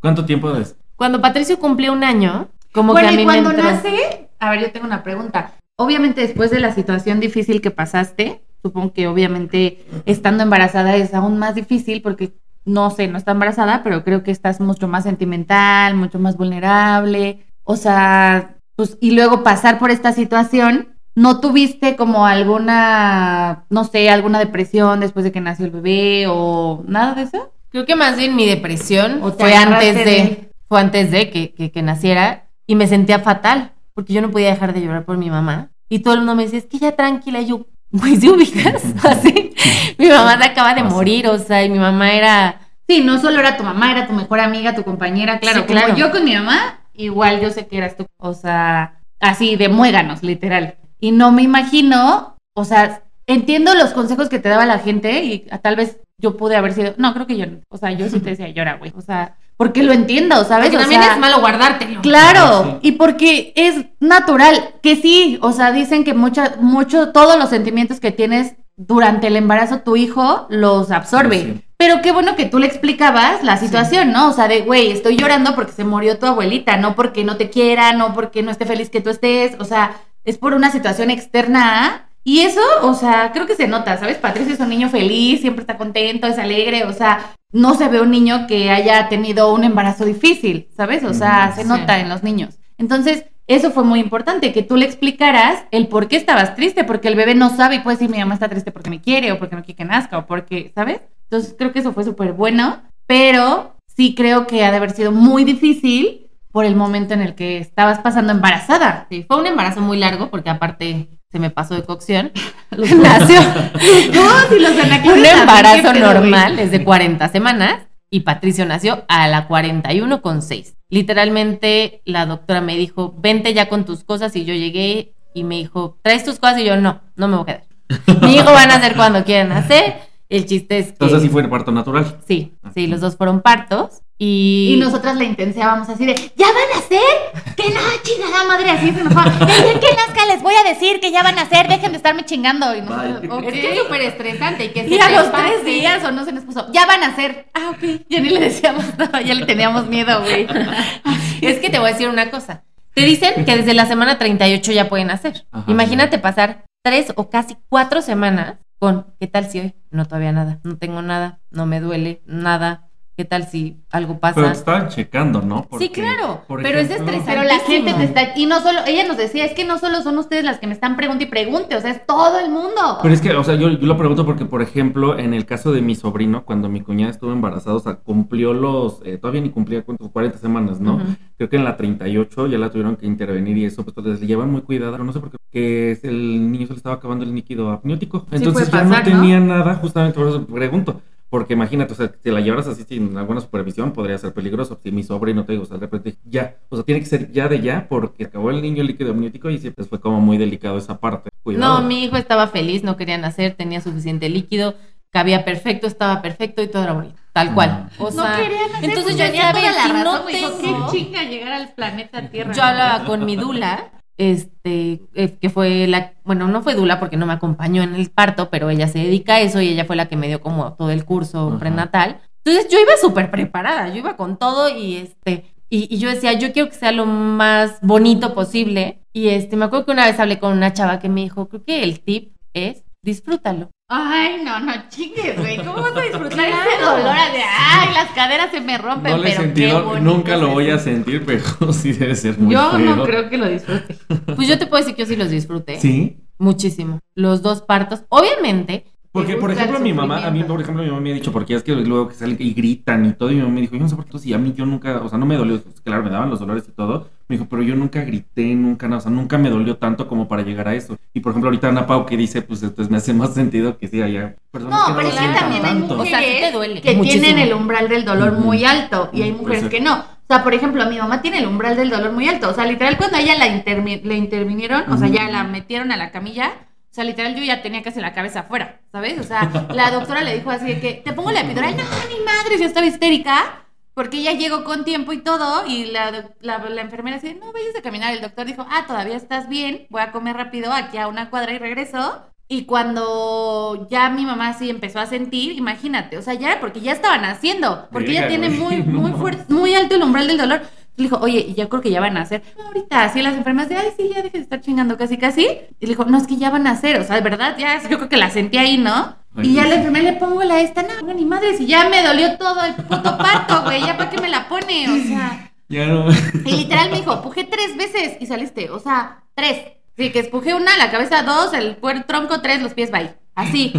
¿Cuánto 0.00 0.24
tiempo 0.24 0.54
es? 0.56 0.76
Cuando 0.94 1.20
Patricio 1.20 1.58
cumplió 1.58 1.92
un 1.92 2.04
año, 2.04 2.48
como 2.72 2.92
bueno, 2.92 3.08
que 3.08 3.14
a 3.14 3.16
mí 3.16 3.22
y 3.22 3.24
cuando 3.24 3.50
me 3.50 3.56
entró. 3.56 3.70
nace, 3.72 4.28
a 4.38 4.50
ver, 4.50 4.60
yo 4.60 4.70
tengo 4.72 4.86
una 4.86 5.02
pregunta. 5.02 5.54
Obviamente 5.76 6.20
después 6.20 6.50
de 6.52 6.60
la 6.60 6.72
situación 6.74 7.18
difícil 7.18 7.60
que 7.60 7.70
pasaste, 7.72 8.42
supongo 8.62 8.92
que 8.92 9.08
obviamente 9.08 9.84
estando 10.06 10.42
embarazada 10.42 10.96
es 10.96 11.14
aún 11.14 11.38
más 11.38 11.54
difícil 11.54 12.02
porque 12.02 12.32
no 12.64 12.90
sé, 12.90 13.08
no 13.08 13.18
está 13.18 13.32
embarazada, 13.32 13.82
pero 13.82 14.04
creo 14.04 14.22
que 14.22 14.30
estás 14.30 14.60
mucho 14.60 14.86
más 14.86 15.02
sentimental, 15.04 15.94
mucho 15.96 16.18
más 16.20 16.36
vulnerable. 16.36 17.44
O 17.64 17.74
sea, 17.76 18.56
pues 18.76 18.98
y 19.00 19.12
luego 19.12 19.42
pasar 19.42 19.78
por 19.80 19.90
esta 19.90 20.12
situación, 20.12 20.94
¿no 21.16 21.40
tuviste 21.40 21.96
como 21.96 22.24
alguna, 22.26 23.64
no 23.70 23.84
sé, 23.84 24.08
alguna 24.10 24.38
depresión 24.38 25.00
después 25.00 25.24
de 25.24 25.32
que 25.32 25.40
nació 25.40 25.66
el 25.66 25.72
bebé 25.72 26.26
o 26.28 26.82
nada 26.86 27.14
de 27.14 27.22
eso? 27.22 27.52
Creo 27.70 27.86
que 27.86 27.96
más 27.96 28.16
bien 28.16 28.36
mi 28.36 28.46
depresión 28.46 29.20
¿O 29.22 29.32
fue 29.32 29.54
antes 29.54 29.94
de, 29.96 30.04
de- 30.04 30.48
fue 30.68 30.80
antes 30.80 31.10
de 31.10 31.30
que, 31.30 31.52
que, 31.54 31.70
que 31.70 31.82
naciera 31.82 32.48
y 32.66 32.76
me 32.76 32.86
sentía 32.86 33.18
fatal 33.18 33.72
porque 33.94 34.12
yo 34.12 34.22
no 34.22 34.30
podía 34.30 34.48
dejar 34.50 34.72
de 34.72 34.80
llorar 34.82 35.04
por 35.04 35.18
mi 35.18 35.30
mamá 35.30 35.70
y 35.88 35.98
todo 35.98 36.14
el 36.14 36.20
mundo 36.20 36.34
me 36.36 36.44
decía, 36.44 36.58
es 36.58 36.66
que 36.66 36.78
ya 36.78 36.92
tranquila, 36.96 37.40
y 37.42 37.46
yo, 37.46 37.66
pues 37.98 38.20
¿sí 38.20 38.28
ubicas? 38.28 38.82
Así, 39.04 39.54
mi 39.98 40.08
mamá 40.08 40.38
se 40.38 40.44
acaba 40.44 40.74
de 40.74 40.82
Pasa. 40.82 40.94
morir, 40.94 41.26
o 41.28 41.38
sea, 41.38 41.64
y 41.64 41.70
mi 41.70 41.78
mamá 41.78 42.12
era, 42.12 42.58
Sí, 42.88 43.02
no 43.02 43.18
solo 43.18 43.40
era 43.40 43.56
tu 43.56 43.62
mamá, 43.62 43.92
era 43.92 44.06
tu 44.06 44.12
mejor 44.12 44.40
amiga, 44.40 44.74
tu 44.74 44.82
compañera, 44.82 45.38
claro. 45.38 45.60
Sí, 45.60 45.66
claro. 45.66 45.86
Como 45.88 45.98
yo 45.98 46.10
con 46.10 46.24
mi 46.24 46.34
mamá, 46.34 46.80
igual 46.92 47.40
yo 47.40 47.50
sé 47.50 47.66
que 47.66 47.78
eras 47.78 47.96
tú. 47.96 48.06
O 48.18 48.34
sea, 48.34 49.00
así 49.20 49.56
de 49.56 49.68
muéganos, 49.68 50.22
literal. 50.22 50.76
Y 51.00 51.12
no 51.12 51.32
me 51.32 51.42
imagino, 51.42 52.36
o 52.54 52.64
sea, 52.64 53.02
entiendo 53.26 53.74
los 53.74 53.90
consejos 53.90 54.28
que 54.28 54.38
te 54.38 54.48
daba 54.48 54.66
la 54.66 54.78
gente 54.78 55.24
y 55.24 55.46
tal 55.62 55.76
vez 55.76 56.00
yo 56.18 56.36
pude 56.36 56.56
haber 56.56 56.72
sido. 56.72 56.94
No, 56.98 57.14
creo 57.14 57.26
que 57.26 57.38
yo 57.38 57.46
no. 57.46 57.60
O 57.68 57.78
sea, 57.78 57.92
yo 57.92 58.08
sí 58.08 58.20
te 58.20 58.30
decía 58.30 58.48
llora, 58.48 58.74
güey. 58.74 58.92
O 58.96 59.00
sea, 59.00 59.36
porque 59.62 59.82
lo 59.84 59.92
entiendo, 59.92 60.44
¿sabes? 60.44 60.64
porque 60.70 60.76
O 60.76 60.80
también 60.80 61.02
sea, 61.02 61.12
es 61.12 61.18
malo 61.20 61.38
guardártelo. 61.38 62.00
Claro, 62.02 62.80
y 62.82 62.92
porque 62.92 63.52
es 63.54 63.86
natural, 64.00 64.70
que 64.82 64.96
sí, 64.96 65.38
o 65.40 65.52
sea, 65.52 65.70
dicen 65.70 66.02
que 66.02 66.14
mucha, 66.14 66.54
mucho, 66.60 67.10
todos 67.12 67.38
los 67.38 67.48
sentimientos 67.50 68.00
que 68.00 68.10
tienes 68.10 68.54
durante 68.76 69.28
el 69.28 69.36
embarazo, 69.36 69.82
tu 69.82 69.94
hijo 69.96 70.46
los 70.50 70.90
absorbe. 70.90 71.40
Sí. 71.40 71.60
Pero 71.76 72.00
qué 72.02 72.10
bueno 72.10 72.34
que 72.36 72.46
tú 72.46 72.58
le 72.58 72.66
explicabas 72.66 73.44
la 73.44 73.56
situación, 73.56 74.10
¿no? 74.12 74.28
O 74.30 74.32
sea, 74.32 74.48
de, 74.48 74.62
güey, 74.62 74.90
estoy 74.90 75.16
llorando 75.16 75.54
porque 75.54 75.72
se 75.72 75.84
murió 75.84 76.18
tu 76.18 76.26
abuelita, 76.26 76.76
no 76.76 76.94
porque 76.96 77.22
no 77.22 77.36
te 77.36 77.50
quiera, 77.50 77.92
no 77.92 78.14
porque 78.14 78.42
no 78.42 78.50
esté 78.50 78.66
feliz 78.66 78.90
que 78.90 79.00
tú 79.00 79.10
estés, 79.10 79.54
o 79.60 79.64
sea, 79.64 79.96
es 80.24 80.38
por 80.38 80.54
una 80.54 80.70
situación 80.72 81.10
externa. 81.10 81.86
a- 81.86 82.08
Y 82.24 82.40
eso, 82.42 82.60
o 82.82 82.94
sea, 82.94 83.30
creo 83.32 83.46
que 83.46 83.56
se 83.56 83.66
nota, 83.66 83.96
¿sabes? 83.98 84.16
Patricio 84.18 84.54
es 84.54 84.60
un 84.60 84.68
niño 84.68 84.88
feliz, 84.88 85.40
siempre 85.40 85.62
está 85.62 85.76
contento, 85.76 86.26
es 86.28 86.38
alegre, 86.38 86.84
o 86.84 86.92
sea, 86.92 87.32
no 87.52 87.74
se 87.74 87.88
ve 87.88 88.00
un 88.00 88.10
niño 88.10 88.46
que 88.46 88.70
haya 88.70 89.08
tenido 89.08 89.52
un 89.52 89.64
embarazo 89.64 90.04
difícil, 90.04 90.68
¿sabes? 90.76 91.04
O 91.04 91.14
sea, 91.14 91.48
Mm, 91.52 91.54
se 91.56 91.62
sí. 91.62 91.68
nota 91.68 91.98
en 92.00 92.08
los 92.08 92.22
niños. 92.22 92.58
Entonces, 92.78 93.26
eso 93.46 93.70
fue 93.72 93.84
muy 93.84 94.00
importante, 94.00 94.52
que 94.52 94.62
tú 94.62 94.76
le 94.76 94.86
explicaras 94.86 95.64
el 95.70 95.88
por 95.88 96.08
qué 96.08 96.16
estabas 96.16 96.54
triste, 96.54 96.84
porque 96.84 97.08
el 97.08 97.16
bebé 97.16 97.34
no 97.34 97.50
sabe 97.54 97.76
y 97.76 97.80
puede 97.80 97.96
decir, 97.96 98.10
mi 98.10 98.18
mamá 98.18 98.34
está 98.34 98.48
triste 98.48 98.72
porque 98.72 98.88
me 98.90 99.00
quiere 99.00 99.32
o 99.32 99.38
porque 99.38 99.56
no 99.56 99.62
quiere 99.62 99.76
que 99.76 99.84
nazca 99.84 100.18
o 100.18 100.26
porque, 100.26 100.72
¿sabes? 100.74 101.00
Entonces, 101.24 101.54
creo 101.58 101.72
que 101.72 101.80
eso 101.80 101.92
fue 101.92 102.04
súper 102.04 102.32
bueno, 102.32 102.82
pero 103.06 103.76
sí 103.96 104.14
creo 104.14 104.46
que 104.46 104.64
ha 104.64 104.70
de 104.70 104.76
haber 104.78 104.90
sido 104.92 105.12
muy 105.12 105.44
difícil 105.44 106.28
por 106.52 106.64
el 106.64 106.76
momento 106.76 107.14
en 107.14 107.20
el 107.22 107.34
que 107.34 107.58
estabas 107.58 107.98
pasando 107.98 108.32
embarazada. 108.32 109.06
Sí, 109.10 109.24
fue 109.26 109.38
un 109.38 109.46
embarazo 109.46 109.80
muy 109.80 109.98
largo 109.98 110.30
porque 110.30 110.50
aparte 110.50 111.08
se 111.32 111.38
me 111.38 111.50
pasó 111.50 111.74
de 111.74 111.82
cocción. 111.82 112.30
Nació 112.70 113.40
No, 114.14 114.48
si 114.48 114.58
los 114.60 114.72
un 115.04 115.24
embarazo 115.24 115.92
normal 115.94 116.58
es 116.58 116.70
de 116.70 116.84
40 116.84 117.28
semanas 117.30 117.80
y 118.10 118.20
Patricio 118.20 118.66
nació 118.66 119.04
a 119.08 119.26
la 119.28 119.48
41 119.48 120.20
con 120.20 120.42
6. 120.42 120.76
Literalmente 120.90 122.02
la 122.04 122.26
doctora 122.26 122.60
me 122.60 122.76
dijo, 122.76 123.14
vente 123.18 123.54
ya 123.54 123.70
con 123.70 123.86
tus 123.86 124.04
cosas 124.04 124.36
y 124.36 124.44
yo 124.44 124.52
llegué 124.52 125.14
y 125.32 125.44
me 125.44 125.56
dijo, 125.56 125.98
¿traes 126.02 126.22
tus 126.22 126.38
cosas? 126.38 126.58
Y 126.58 126.64
yo, 126.64 126.76
no, 126.76 127.00
no 127.16 127.28
me 127.28 127.36
voy 127.36 127.44
a 127.44 127.46
quedar. 127.46 128.20
Mi 128.20 128.34
hijo 128.34 128.52
va 128.52 128.64
a 128.64 128.66
nacer 128.66 128.94
cuando 128.94 129.24
quiera 129.24 129.44
nacer. 129.44 129.94
El 130.28 130.44
chiste 130.44 130.78
es 130.78 130.86
que... 130.86 130.92
Entonces 130.92 131.18
así 131.18 131.28
fue 131.30 131.42
el 131.42 131.48
parto 131.48 131.72
natural. 131.72 132.18
Sí, 132.26 132.52
sí, 132.74 132.86
los 132.86 133.00
dos 133.00 133.16
fueron 133.16 133.40
partos 133.40 134.01
y... 134.24 134.74
Y 134.74 134.76
nosotras 134.76 135.16
la 135.16 135.24
intenseábamos 135.24 135.88
así 135.88 136.06
de, 136.06 136.14
¿ya 136.36 136.46
van 136.46 136.72
a 136.74 136.78
hacer? 136.78 137.54
Que 137.56 137.70
no, 137.70 137.80
chingada 138.04 138.44
madre, 138.46 138.70
así 138.70 138.92
se 138.92 139.00
enojaba. 139.00 139.32
El 139.40 139.80
día 139.80 139.80
que 139.80 139.96
nazca 139.96 140.26
les 140.26 140.42
voy 140.42 140.54
a 140.54 140.68
decir 140.68 141.00
que 141.00 141.10
ya 141.10 141.22
van 141.24 141.38
a 141.38 141.42
hacer, 141.42 141.66
dejen 141.68 141.90
de 141.90 141.96
estarme 141.96 142.24
chingando. 142.24 142.74
Y 142.76 142.82
nosotros, 142.82 143.20
Bye. 143.20 143.30
"Ok". 143.30 143.44
Es 143.46 143.52
que 143.52 143.72
es 143.72 143.78
súper 143.80 144.00
estresante 144.02 144.64
y 144.66 144.68
que 144.68 144.84
se 144.84 144.94
Y 144.94 144.98
a 145.00 145.10
los 145.10 145.26
pase. 145.26 145.44
tres 145.48 145.64
días 145.64 146.04
o 146.04 146.12
no 146.12 146.24
se 146.24 146.32
nos 146.32 146.44
puso, 146.44 146.70
ya 146.72 146.86
van 146.86 147.02
a 147.02 147.08
hacer. 147.08 147.46
Ah, 147.54 147.70
ok. 147.70 148.02
Ya 148.08 148.20
ni 148.20 148.28
le 148.30 148.40
decíamos 148.40 148.84
nada, 148.96 149.20
ya 149.22 149.34
le 149.34 149.44
teníamos 149.44 149.86
miedo, 149.88 150.20
güey. 150.20 150.46
Es 151.40 151.58
que 151.58 151.70
te 151.70 151.78
voy 151.80 151.88
a 151.88 151.92
decir 151.92 152.08
una 152.08 152.30
cosa. 152.30 152.62
Te 152.94 153.04
dicen 153.04 153.44
que 153.44 153.56
desde 153.56 153.74
la 153.74 153.86
semana 153.86 154.18
38 154.18 154.70
ya 154.70 154.88
pueden 154.88 155.10
hacer. 155.10 155.46
Ajá. 155.50 155.64
Imagínate 155.66 156.18
pasar 156.18 156.64
tres 156.84 157.12
o 157.16 157.28
casi 157.28 157.56
cuatro 157.68 158.02
semanas 158.02 158.58
con, 158.78 159.06
¿qué 159.18 159.26
tal 159.26 159.50
si 159.50 159.58
hoy? 159.60 159.74
No, 159.90 160.04
todavía 160.06 160.30
nada. 160.32 160.60
No 160.62 160.76
tengo 160.78 161.02
nada, 161.02 161.40
no 161.50 161.66
me 161.66 161.80
duele, 161.80 162.22
nada. 162.26 162.88
¿Qué 163.14 163.26
tal 163.26 163.46
si 163.46 163.76
algo 163.90 164.18
pasa? 164.20 164.36
Pero 164.36 164.46
te 164.46 164.52
estaban 164.54 164.88
checando, 164.88 165.42
¿no? 165.42 165.68
Sí, 165.78 165.90
claro, 165.90 166.44
por 166.48 166.62
pero 166.62 166.78
es 166.78 166.88
ejemplo- 166.90 167.12
estresante. 167.12 167.30
Pero 167.30 167.42
la 167.46 167.58
gente 167.58 167.92
te 167.92 168.04
está. 168.04 168.38
Y 168.38 168.46
no 168.46 168.60
solo. 168.60 168.78
Ella 168.86 169.06
nos 169.06 169.18
decía, 169.18 169.44
es 169.44 169.52
que 169.52 169.66
no 169.66 169.78
solo 169.78 170.00
son 170.00 170.16
ustedes 170.16 170.44
las 170.44 170.58
que 170.58 170.66
me 170.66 170.72
están 170.72 170.96
preguntando 170.96 171.24
y 171.24 171.28
pregunte, 171.28 171.76
o 171.76 171.80
sea, 171.82 171.90
es 171.90 172.06
todo 172.06 172.38
el 172.38 172.50
mundo. 172.50 172.98
Pero 173.02 173.12
es 173.12 173.20
que, 173.20 173.32
o 173.34 173.44
sea, 173.44 173.56
yo, 173.56 173.68
yo 173.68 173.86
lo 173.86 173.98
pregunto 173.98 174.24
porque, 174.24 174.46
por 174.46 174.62
ejemplo, 174.62 175.18
en 175.18 175.34
el 175.34 175.44
caso 175.44 175.72
de 175.72 175.82
mi 175.82 175.94
sobrino, 175.94 176.46
cuando 176.46 176.70
mi 176.70 176.80
cuñada 176.80 177.10
estuvo 177.10 177.32
embarazada, 177.32 177.76
o 177.76 177.80
sea, 177.80 177.96
cumplió 177.96 178.54
los, 178.54 179.02
eh, 179.04 179.18
todavía 179.18 179.42
ni 179.42 179.50
cumplía 179.50 179.82
cuántos, 179.82 180.10
40 180.10 180.38
semanas, 180.38 180.80
¿no? 180.80 180.98
Creo 181.36 181.50
que 181.50 181.56
en 181.56 181.64
la 181.64 181.76
38 181.76 182.46
ya 182.46 182.56
la 182.56 182.70
tuvieron 182.70 182.96
que 182.96 183.04
intervenir 183.04 183.58
y 183.58 183.66
eso, 183.66 183.84
pues 183.84 183.94
entonces 183.94 184.22
le 184.22 184.26
llevan 184.26 184.50
muy 184.50 184.62
cuidada, 184.62 184.92
pero 184.92 185.04
no 185.04 185.12
sé 185.12 185.20
por 185.20 185.30
qué, 185.30 185.36
que 185.50 185.90
es 185.90 186.04
el 186.04 186.50
niño 186.50 186.66
se 186.66 186.72
le 186.72 186.76
estaba 186.78 186.94
acabando 186.96 187.24
el 187.26 187.34
líquido 187.34 187.70
amniótico. 187.70 188.26
Entonces 188.30 188.70
puede 188.70 188.84
ya 188.84 188.98
¿no? 189.00 189.02
tenía 189.02 189.38
nada, 189.38 189.74
justamente 189.74 190.18
por 190.18 190.28
eso 190.28 190.46
pregunto. 190.46 191.02
Porque 191.32 191.54
imagínate, 191.54 191.94
o 191.94 191.96
sea, 191.96 192.12
si 192.22 192.30
la 192.30 192.40
llevaras 192.42 192.66
así 192.68 192.84
sin 192.84 193.16
alguna 193.16 193.40
supervisión, 193.40 193.92
podría 193.92 194.18
ser 194.18 194.34
peligroso. 194.34 194.78
Si 194.82 194.92
mi 194.92 195.02
sobrino 195.02 195.46
te 195.46 195.52
digo, 195.52 195.64
o 195.64 195.66
sea, 195.66 195.78
de 195.78 195.86
repente 195.86 196.16
ya, 196.26 196.56
o 196.68 196.76
sea, 196.76 196.84
tiene 196.84 197.00
que 197.00 197.06
ser 197.06 197.32
ya 197.32 197.48
de 197.48 197.62
ya, 197.62 197.86
porque 197.88 198.24
acabó 198.26 198.50
el 198.50 198.60
niño 198.60 198.82
el 198.82 198.88
líquido 198.88 199.12
amniótico 199.12 199.48
y 199.48 199.56
siempre 199.56 199.86
fue 199.86 199.98
como 199.98 200.20
muy 200.20 200.36
delicado 200.36 200.76
esa 200.76 201.00
parte. 201.00 201.30
Cuidado. 201.42 201.80
No, 201.80 201.88
mi 201.88 202.04
hijo 202.04 202.18
estaba 202.18 202.48
feliz, 202.48 202.82
no 202.84 202.98
quería 202.98 203.16
nacer, 203.16 203.54
tenía 203.54 203.80
suficiente 203.80 204.28
líquido, 204.28 204.74
cabía 205.10 205.42
perfecto, 205.46 205.86
estaba 205.86 206.20
perfecto 206.20 206.62
y 206.62 206.68
todo 206.68 206.82
era 206.84 206.92
bonito, 206.92 207.16
tal 207.32 207.54
cual. 207.54 207.88
O 207.98 208.10
no 208.10 208.10
sea, 208.10 208.36
querían 208.36 208.70
hacer 208.74 208.84
entonces 208.90 209.04
pues, 209.04 209.16
yo 209.16 209.24
decía, 209.24 209.48
a 209.48 209.52
ver, 209.54 209.62
toda 209.62 209.72
la 209.74 209.82
si 209.84 209.88
no 209.88 210.04
razón, 210.04 210.26
dijo, 210.26 210.50
tengo- 210.50 210.86
qué 210.92 210.98
chinga 210.98 211.22
llegar 211.24 211.52
al 211.52 211.72
planeta 211.72 212.28
Tierra. 212.28 212.52
yo 212.52 212.62
hablaba 212.62 213.04
con 213.06 213.24
mi 213.24 213.36
dula, 213.36 213.90
este, 214.30 215.02
eh, 215.14 215.36
que 215.40 215.50
fue 215.50 215.86
la, 215.86 216.14
bueno, 216.24 216.48
no 216.48 216.62
fue 216.62 216.74
dula 216.74 217.00
porque 217.00 217.16
no 217.16 217.26
me 217.26 217.32
acompañó 217.32 217.82
en 217.82 217.94
el 217.94 218.10
parto, 218.10 218.50
pero 218.50 218.70
ella 218.70 218.88
se 218.88 219.00
dedica 219.00 219.34
a 219.34 219.40
eso 219.40 219.60
y 219.60 219.68
ella 219.68 219.84
fue 219.84 219.96
la 219.96 220.08
que 220.08 220.16
me 220.16 220.28
dio 220.28 220.40
como 220.40 220.74
todo 220.74 220.90
el 220.90 221.04
curso 221.04 221.48
Ajá. 221.48 221.58
prenatal. 221.58 222.20
Entonces 222.44 222.70
yo 222.70 222.78
iba 222.80 222.92
súper 223.00 223.30
preparada, 223.30 223.88
yo 223.88 223.96
iba 223.96 224.16
con 224.16 224.36
todo 224.36 224.68
y 224.68 224.96
este, 224.96 225.44
y, 225.70 225.94
y 225.94 225.98
yo 225.98 226.10
decía, 226.10 226.32
yo 226.34 226.52
quiero 226.52 226.68
que 226.68 226.76
sea 226.76 226.92
lo 226.92 227.06
más 227.06 227.78
bonito 227.82 228.34
posible. 228.34 229.00
Y 229.12 229.28
este, 229.28 229.56
me 229.56 229.64
acuerdo 229.64 229.86
que 229.86 229.92
una 229.92 230.06
vez 230.06 230.18
hablé 230.20 230.38
con 230.38 230.52
una 230.52 230.72
chava 230.72 230.98
que 230.98 231.08
me 231.08 231.22
dijo, 231.22 231.48
creo 231.48 231.64
que 231.64 231.82
el 231.82 232.00
tip 232.00 232.32
es 232.52 232.84
disfrútalo. 233.02 233.70
Ay, 233.94 234.42
no, 234.42 234.58
no 234.58 234.72
chingues, 234.88 235.38
güey. 235.38 235.58
¿Cómo 235.58 235.82
vas 235.82 235.94
a 235.94 236.00
disfrutar 236.00 236.48
ese 236.48 236.82
dolor 236.82 237.32
de 237.32 237.42
ay, 237.42 237.92
las 237.92 238.10
caderas 238.12 238.50
se 238.50 238.62
me 238.62 238.78
rompen? 238.78 239.12
No 239.12 239.18
pero 239.18 239.28
qué 239.28 239.36
sentido, 239.36 239.84
bonito 239.84 240.10
nunca 240.10 240.36
lo 240.38 240.48
voy 240.48 240.70
a 240.70 240.78
sentir, 240.78 241.24
pero 241.26 241.72
sí 241.74 241.92
debe 241.92 242.16
ser 242.16 242.38
muy 242.38 242.54
Yo 242.54 242.78
no 242.78 243.04
creo 243.04 243.28
que 243.28 243.36
lo 243.36 243.46
disfrute. 243.46 243.98
Pues 244.34 244.48
yo 244.48 244.58
te 244.58 244.66
puedo 244.66 244.82
decir 244.82 244.96
que 244.96 245.02
yo 245.02 245.06
sí 245.06 245.16
los 245.16 245.28
disfruté. 245.28 245.78
Sí. 245.78 246.16
Muchísimo. 246.38 247.00
Los 247.14 247.42
dos 247.42 247.60
partos. 247.60 248.04
Obviamente, 248.08 248.86
Porque, 249.12 249.36
por 249.36 249.50
ejemplo, 249.50 249.78
mi 249.78 249.92
mamá, 249.92 250.26
a 250.26 250.30
mí, 250.30 250.42
por 250.42 250.62
ejemplo, 250.62 250.82
mi 250.82 250.88
mamá 250.88 251.02
me 251.02 251.10
ha 251.10 251.14
dicho, 251.14 251.30
porque 251.30 251.54
es 251.54 251.62
que 251.62 251.74
luego 251.74 252.08
que 252.08 252.14
salen 252.14 252.38
y 252.40 252.54
gritan 252.54 253.04
y 253.04 253.12
todo, 253.12 253.30
y 253.30 253.34
mi 253.34 253.42
mamá 253.42 253.52
me 253.52 253.60
dijo, 253.60 253.74
yo 253.74 253.82
no 253.82 253.88
sé 253.90 253.96
por 253.96 254.06
qué, 254.06 254.18
si 254.18 254.32
a 254.32 254.38
mí 254.38 254.54
yo 254.56 254.64
nunca, 254.64 255.02
o 255.02 255.08
sea, 255.10 255.18
no 255.18 255.26
me 255.26 255.36
dolió, 255.36 255.62
claro, 255.84 256.02
me 256.02 256.08
daban 256.08 256.30
los 256.30 256.40
dolores 256.40 256.64
y 256.66 256.72
todo, 256.72 257.10
me 257.32 257.38
dijo, 257.38 257.48
pero 257.48 257.62
yo 257.62 257.74
nunca 257.74 258.02
grité, 258.04 258.54
nunca, 258.54 258.86
nada, 258.86 258.98
o 258.98 259.00
sea, 259.00 259.10
nunca 259.10 259.38
me 259.38 259.48
dolió 259.48 259.76
tanto 259.78 260.06
como 260.06 260.28
para 260.28 260.42
llegar 260.42 260.68
a 260.68 260.74
eso. 260.74 260.98
Y, 261.14 261.20
por 261.20 261.30
ejemplo, 261.32 261.48
ahorita 261.48 261.68
Ana 261.68 261.86
Pau 261.86 262.04
que 262.04 262.16
dice, 262.16 262.42
pues, 262.42 262.62
entonces 262.62 262.90
me 262.90 262.98
hace 262.98 263.14
más 263.14 263.32
sentido 263.34 263.78
que 263.78 263.88
sí 263.88 264.02
haya 264.02 264.36
personas 264.50 264.78
No, 264.80 264.84
que 264.86 264.90
no 264.92 264.96
pero 264.98 265.08
lo 265.08 265.14
es 265.14 265.14
que 265.14 265.20
sientan 265.20 265.40
también 265.42 265.64
hay 265.64 265.70
tanto. 265.80 265.94
O 265.98 266.04
sea, 266.04 266.18
sí 266.18 266.24
mujeres 266.26 266.40
te 266.50 266.52
duele, 266.52 266.80
que 266.82 266.94
muchísimo. 266.94 267.24
tienen 267.24 267.38
el 267.48 267.54
umbral 267.54 267.88
del 267.88 268.04
dolor 268.04 268.32
muy 268.32 268.64
alto 268.64 269.08
y 269.12 269.22
hay 269.22 269.32
mujeres 269.32 269.60
puede 269.64 269.70
que 269.76 269.80
no. 269.80 269.98
O 270.00 270.34
sea, 270.34 270.42
por 270.44 270.54
ejemplo, 270.54 270.84
mi 270.86 270.98
mamá 270.98 271.20
tiene 271.22 271.38
el 271.38 271.46
umbral 271.46 271.76
del 271.76 271.90
dolor 271.90 272.12
muy 272.12 272.28
alto. 272.28 272.48
O 272.50 272.54
sea, 272.54 272.64
literal, 272.66 272.96
cuando 272.96 273.16
a 273.16 273.20
ella 273.20 273.36
la 273.38 273.48
intermi- 273.48 274.02
le 274.02 274.16
intervinieron, 274.16 274.90
o 274.92 274.96
sea, 274.96 275.08
ya 275.08 275.28
la 275.28 275.44
metieron 275.44 275.90
a 275.92 275.96
la 275.96 276.10
camilla, 276.10 276.52
o 276.90 276.94
sea, 276.94 277.04
literal, 277.04 277.34
yo 277.34 277.42
ya 277.42 277.62
tenía 277.62 277.82
casi 277.82 278.00
la 278.00 278.12
cabeza 278.12 278.40
afuera, 278.40 278.80
¿sabes? 278.92 279.18
O 279.18 279.22
sea, 279.22 279.50
la 279.74 279.90
doctora 279.90 280.22
le 280.22 280.34
dijo 280.34 280.50
así 280.50 280.66
de 280.66 280.80
que, 280.80 280.92
te 281.04 281.12
pongo 281.14 281.30
la 281.32 281.40
epidural. 281.40 281.74
No, 281.76 281.82
mi 281.82 282.22
madre, 282.24 282.58
yo 282.58 282.66
estaba 282.66 282.86
histérica. 282.86 283.64
Porque 283.94 284.18
ella 284.18 284.32
llegó 284.32 284.64
con 284.64 284.84
tiempo 284.84 285.12
y 285.12 285.18
todo, 285.18 285.66
y 285.66 285.86
la, 285.86 286.30
la, 286.40 286.58
la 286.58 286.80
enfermera 286.80 287.16
así, 287.18 287.34
no 287.34 287.52
vayas 287.52 287.76
a 287.76 287.82
caminar. 287.82 288.14
El 288.14 288.22
doctor 288.22 288.46
dijo, 288.46 288.66
ah, 288.70 288.84
todavía 288.86 289.16
estás 289.16 289.48
bien, 289.48 289.86
voy 289.90 290.00
a 290.00 290.12
comer 290.12 290.36
rápido 290.36 290.72
aquí 290.72 290.96
a 290.96 291.08
una 291.08 291.30
cuadra 291.30 291.52
y 291.52 291.58
regreso. 291.58 292.22
Y 292.48 292.64
cuando 292.66 293.86
ya 293.90 294.10
mi 294.10 294.26
mamá 294.26 294.52
sí 294.52 294.68
empezó 294.68 295.00
a 295.00 295.06
sentir, 295.06 295.52
imagínate, 295.52 296.18
o 296.18 296.22
sea, 296.22 296.34
ya, 296.34 296.60
porque 296.60 296.80
ya 296.80 296.92
estaban 296.92 297.24
haciendo, 297.24 297.88
porque 297.90 298.10
ella 298.10 298.28
tiene 298.28 298.50
muy, 298.50 298.76
muy 298.82 299.12
fuerte, 299.12 299.52
muy 299.52 299.74
alto 299.74 299.94
el 299.94 300.02
umbral 300.02 300.26
del 300.26 300.38
dolor. 300.38 300.62
Le 300.96 301.04
dijo, 301.04 301.16
oye, 301.20 301.46
y 301.48 301.54
ya 301.54 301.68
creo 301.68 301.80
que 301.80 301.90
ya 301.90 302.00
van 302.00 302.16
a 302.16 302.22
hacer. 302.22 302.42
No, 302.58 302.66
ahorita, 302.66 303.04
así 303.04 303.22
las 303.22 303.34
enfermeras 303.34 303.68
de, 303.68 303.76
ay, 303.76 303.88
sí, 303.96 304.10
ya 304.14 304.22
deje 304.22 304.38
de 304.38 304.44
estar 304.44 304.60
chingando 304.60 304.98
casi, 304.98 305.16
casi. 305.16 305.42
Y 305.80 305.86
le 305.86 305.88
dijo, 305.88 306.04
no, 306.04 306.18
es 306.18 306.26
que 306.26 306.36
ya 306.36 306.50
van 306.50 306.66
a 306.66 306.72
hacer, 306.72 306.98
o 307.00 307.04
sea, 307.04 307.16
de 307.16 307.22
verdad, 307.22 307.56
ya, 307.58 307.80
yo 307.82 307.96
creo 307.96 308.08
que 308.08 308.16
la 308.16 308.30
sentí 308.30 308.58
ahí, 308.58 308.76
¿no? 308.76 309.16
Ay, 309.34 309.48
y 309.48 309.54
ya 309.54 309.66
la 309.66 309.76
enfermera 309.76 310.12
le 310.12 310.18
pongo 310.18 310.42
la 310.42 310.60
esta, 310.60 310.82
no, 310.82 311.14
ni 311.14 311.24
madre, 311.24 311.56
si 311.56 311.66
ya 311.66 311.88
me 311.88 312.02
dolió 312.02 312.36
todo 312.36 312.62
el 312.64 312.74
puto 312.74 313.16
parto, 313.16 313.62
güey, 313.64 313.80
ya 313.80 313.96
para 313.96 314.10
qué 314.10 314.20
me 314.20 314.28
la 314.28 314.48
pone, 314.48 314.88
o 314.90 315.06
sea. 315.06 315.48
Ya 315.72 315.86
no. 315.86 316.06
Y 316.44 316.52
literal 316.54 316.90
me 316.90 316.98
dijo, 316.98 317.22
pujé 317.22 317.44
tres 317.44 317.74
veces 317.78 318.18
y 318.20 318.26
saliste. 318.26 318.68
O 318.68 318.78
sea, 318.78 319.22
tres. 319.34 319.72
Sí, 319.96 320.12
que 320.12 320.18
espujé 320.18 320.52
una, 320.52 320.76
la 320.76 320.90
cabeza 320.90 321.22
dos, 321.22 321.54
el 321.54 321.78
tronco 322.04 322.42
tres, 322.42 322.60
los 322.60 322.74
pies 322.74 322.90
bye. 322.90 323.14
Así. 323.34 323.72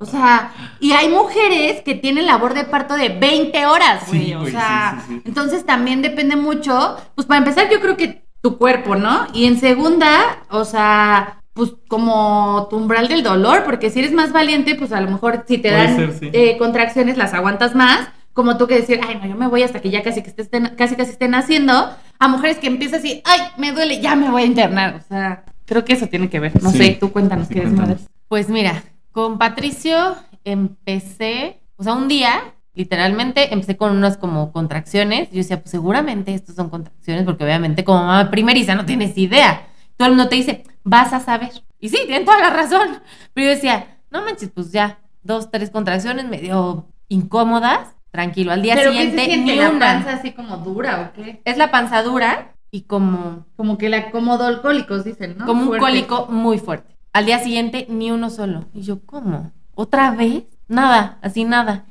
O 0.00 0.04
sea, 0.04 0.52
y 0.80 0.92
hay 0.92 1.08
mujeres 1.08 1.80
que 1.82 1.94
tienen 1.94 2.26
labor 2.26 2.54
de 2.54 2.64
parto 2.64 2.94
de 2.94 3.08
20 3.10 3.66
horas, 3.66 4.02
güey. 4.08 4.26
Sí, 4.26 4.34
o 4.34 4.46
sea, 4.46 4.98
sí, 5.00 5.04
sí, 5.08 5.14
sí. 5.14 5.22
entonces 5.26 5.64
también 5.64 6.02
depende 6.02 6.34
mucho. 6.36 6.96
Pues 7.14 7.26
para 7.26 7.38
empezar, 7.38 7.70
yo 7.70 7.80
creo 7.80 7.96
que 7.96 8.24
tu 8.42 8.58
cuerpo, 8.58 8.96
¿no? 8.96 9.26
Y 9.32 9.46
en 9.46 9.58
segunda, 9.60 10.44
o 10.50 10.64
sea, 10.64 11.40
pues 11.52 11.72
como 11.88 12.66
tu 12.68 12.76
umbral 12.76 13.08
del 13.08 13.22
dolor, 13.22 13.62
porque 13.64 13.90
si 13.90 14.00
eres 14.00 14.12
más 14.12 14.32
valiente, 14.32 14.74
pues 14.74 14.92
a 14.92 15.00
lo 15.00 15.10
mejor 15.10 15.44
si 15.48 15.58
te 15.58 15.70
dan 15.70 15.96
ser, 15.96 16.12
sí. 16.18 16.30
eh, 16.32 16.56
contracciones 16.58 17.16
las 17.16 17.32
aguantas 17.32 17.74
más, 17.74 18.08
como 18.34 18.58
tú 18.58 18.66
que 18.66 18.74
decir, 18.74 19.00
ay, 19.06 19.18
no, 19.22 19.26
yo 19.26 19.36
me 19.36 19.46
voy 19.48 19.62
hasta 19.62 19.80
que 19.80 19.88
ya 19.90 20.02
casi 20.02 20.22
que 20.22 20.32
estén, 20.36 20.74
casi 20.76 20.96
casi 20.96 21.12
estén 21.12 21.34
haciendo, 21.34 21.90
a 22.18 22.28
mujeres 22.28 22.58
que 22.58 22.66
empiezan 22.66 22.98
así, 23.00 23.22
ay, 23.24 23.40
me 23.56 23.72
duele, 23.72 24.00
ya 24.00 24.14
me 24.16 24.28
voy 24.30 24.42
a 24.42 24.46
internar, 24.46 24.96
o 24.96 25.00
sea, 25.08 25.44
creo 25.64 25.84
que 25.86 25.94
eso 25.94 26.06
tiene 26.08 26.28
que 26.28 26.40
ver, 26.40 26.62
no 26.62 26.70
Sí. 26.70 26.78
sé, 26.78 26.96
tú 27.00 27.10
cuéntanos 27.12 27.48
Sí, 27.48 27.54
qué 27.54 27.66
madre. 27.66 27.96
Pues 28.28 28.48
mira, 28.50 28.82
con 29.16 29.38
Patricio 29.38 30.14
empecé, 30.44 31.62
o 31.76 31.82
sea, 31.82 31.94
un 31.94 32.06
día, 32.06 32.52
literalmente, 32.74 33.54
empecé 33.54 33.78
con 33.78 33.96
unas 33.96 34.18
como 34.18 34.52
contracciones. 34.52 35.30
Yo 35.30 35.38
decía, 35.38 35.62
pues 35.62 35.70
seguramente 35.70 36.34
estos 36.34 36.54
son 36.54 36.68
contracciones, 36.68 37.24
porque 37.24 37.42
obviamente 37.42 37.82
como 37.82 38.00
mamá 38.00 38.30
primeriza 38.30 38.74
no 38.74 38.84
tienes 38.84 39.16
idea. 39.16 39.68
Todo 39.96 40.08
el 40.08 40.16
mundo 40.16 40.28
te 40.28 40.36
dice, 40.36 40.64
vas 40.84 41.14
a 41.14 41.20
saber. 41.20 41.48
Y 41.80 41.88
sí, 41.88 41.96
tienen 42.04 42.26
toda 42.26 42.40
la 42.40 42.50
razón. 42.50 43.00
Pero 43.32 43.46
yo 43.46 43.54
decía, 43.54 44.00
no 44.10 44.22
manches, 44.22 44.50
pues 44.50 44.70
ya, 44.70 44.98
dos, 45.22 45.50
tres 45.50 45.70
contracciones 45.70 46.26
medio 46.26 46.86
incómodas, 47.08 47.96
tranquilo. 48.10 48.52
Al 48.52 48.60
día 48.60 48.74
Pero 48.74 48.90
¿qué 48.90 48.98
siguiente, 48.98 49.24
se 49.24 49.30
siente 49.30 49.52
ni 49.52 49.58
la 49.58 49.70
una. 49.70 49.78
panza 49.78 50.12
así 50.12 50.32
como 50.32 50.58
dura 50.58 51.10
o 51.10 51.22
qué? 51.22 51.40
Es 51.46 51.56
la 51.56 51.70
panza 51.70 52.02
dura 52.02 52.54
y 52.70 52.82
como 52.82 53.46
Como 53.56 53.78
que 53.78 53.88
la 53.88 54.10
como 54.10 54.38
cólicos 54.60 55.04
dicen, 55.04 55.38
¿no? 55.38 55.46
como 55.46 55.70
un 55.70 55.78
cólico 55.78 56.26
muy 56.26 56.58
fuerte. 56.58 56.95
Al 57.16 57.24
día 57.24 57.38
siguiente, 57.38 57.86
ni 57.88 58.10
uno 58.10 58.28
solo. 58.28 58.66
Y 58.74 58.82
yo, 58.82 59.06
¿cómo? 59.06 59.50
¿Otra 59.74 60.10
vez? 60.10 60.44
Nada, 60.68 61.18
así 61.22 61.44
nada. 61.44 61.86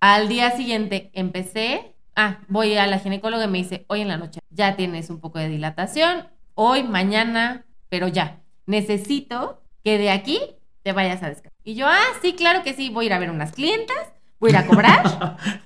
Al 0.00 0.26
día 0.26 0.50
siguiente 0.56 1.12
empecé, 1.14 1.94
ah, 2.16 2.38
voy 2.48 2.76
a 2.76 2.88
la 2.88 2.98
ginecóloga 2.98 3.44
y 3.44 3.48
me 3.48 3.58
dice, 3.58 3.84
hoy 3.86 4.00
en 4.00 4.08
la 4.08 4.16
noche 4.16 4.40
ya 4.50 4.74
tienes 4.74 5.08
un 5.08 5.20
poco 5.20 5.38
de 5.38 5.48
dilatación, 5.48 6.26
hoy, 6.54 6.82
mañana, 6.82 7.64
pero 7.88 8.08
ya, 8.08 8.40
necesito 8.66 9.62
que 9.84 9.98
de 9.98 10.10
aquí 10.10 10.40
te 10.82 10.90
vayas 10.90 11.22
a 11.22 11.28
descansar. 11.28 11.52
Y 11.62 11.76
yo, 11.76 11.86
ah, 11.86 12.02
sí, 12.20 12.32
claro 12.32 12.64
que 12.64 12.74
sí, 12.74 12.90
voy 12.90 13.04
a 13.04 13.06
ir 13.06 13.12
a 13.12 13.20
ver 13.20 13.30
unas 13.30 13.52
clientas, 13.52 14.14
voy 14.40 14.50
a 14.50 14.54
ir 14.54 14.56
a 14.56 14.66
cobrar. 14.66 15.36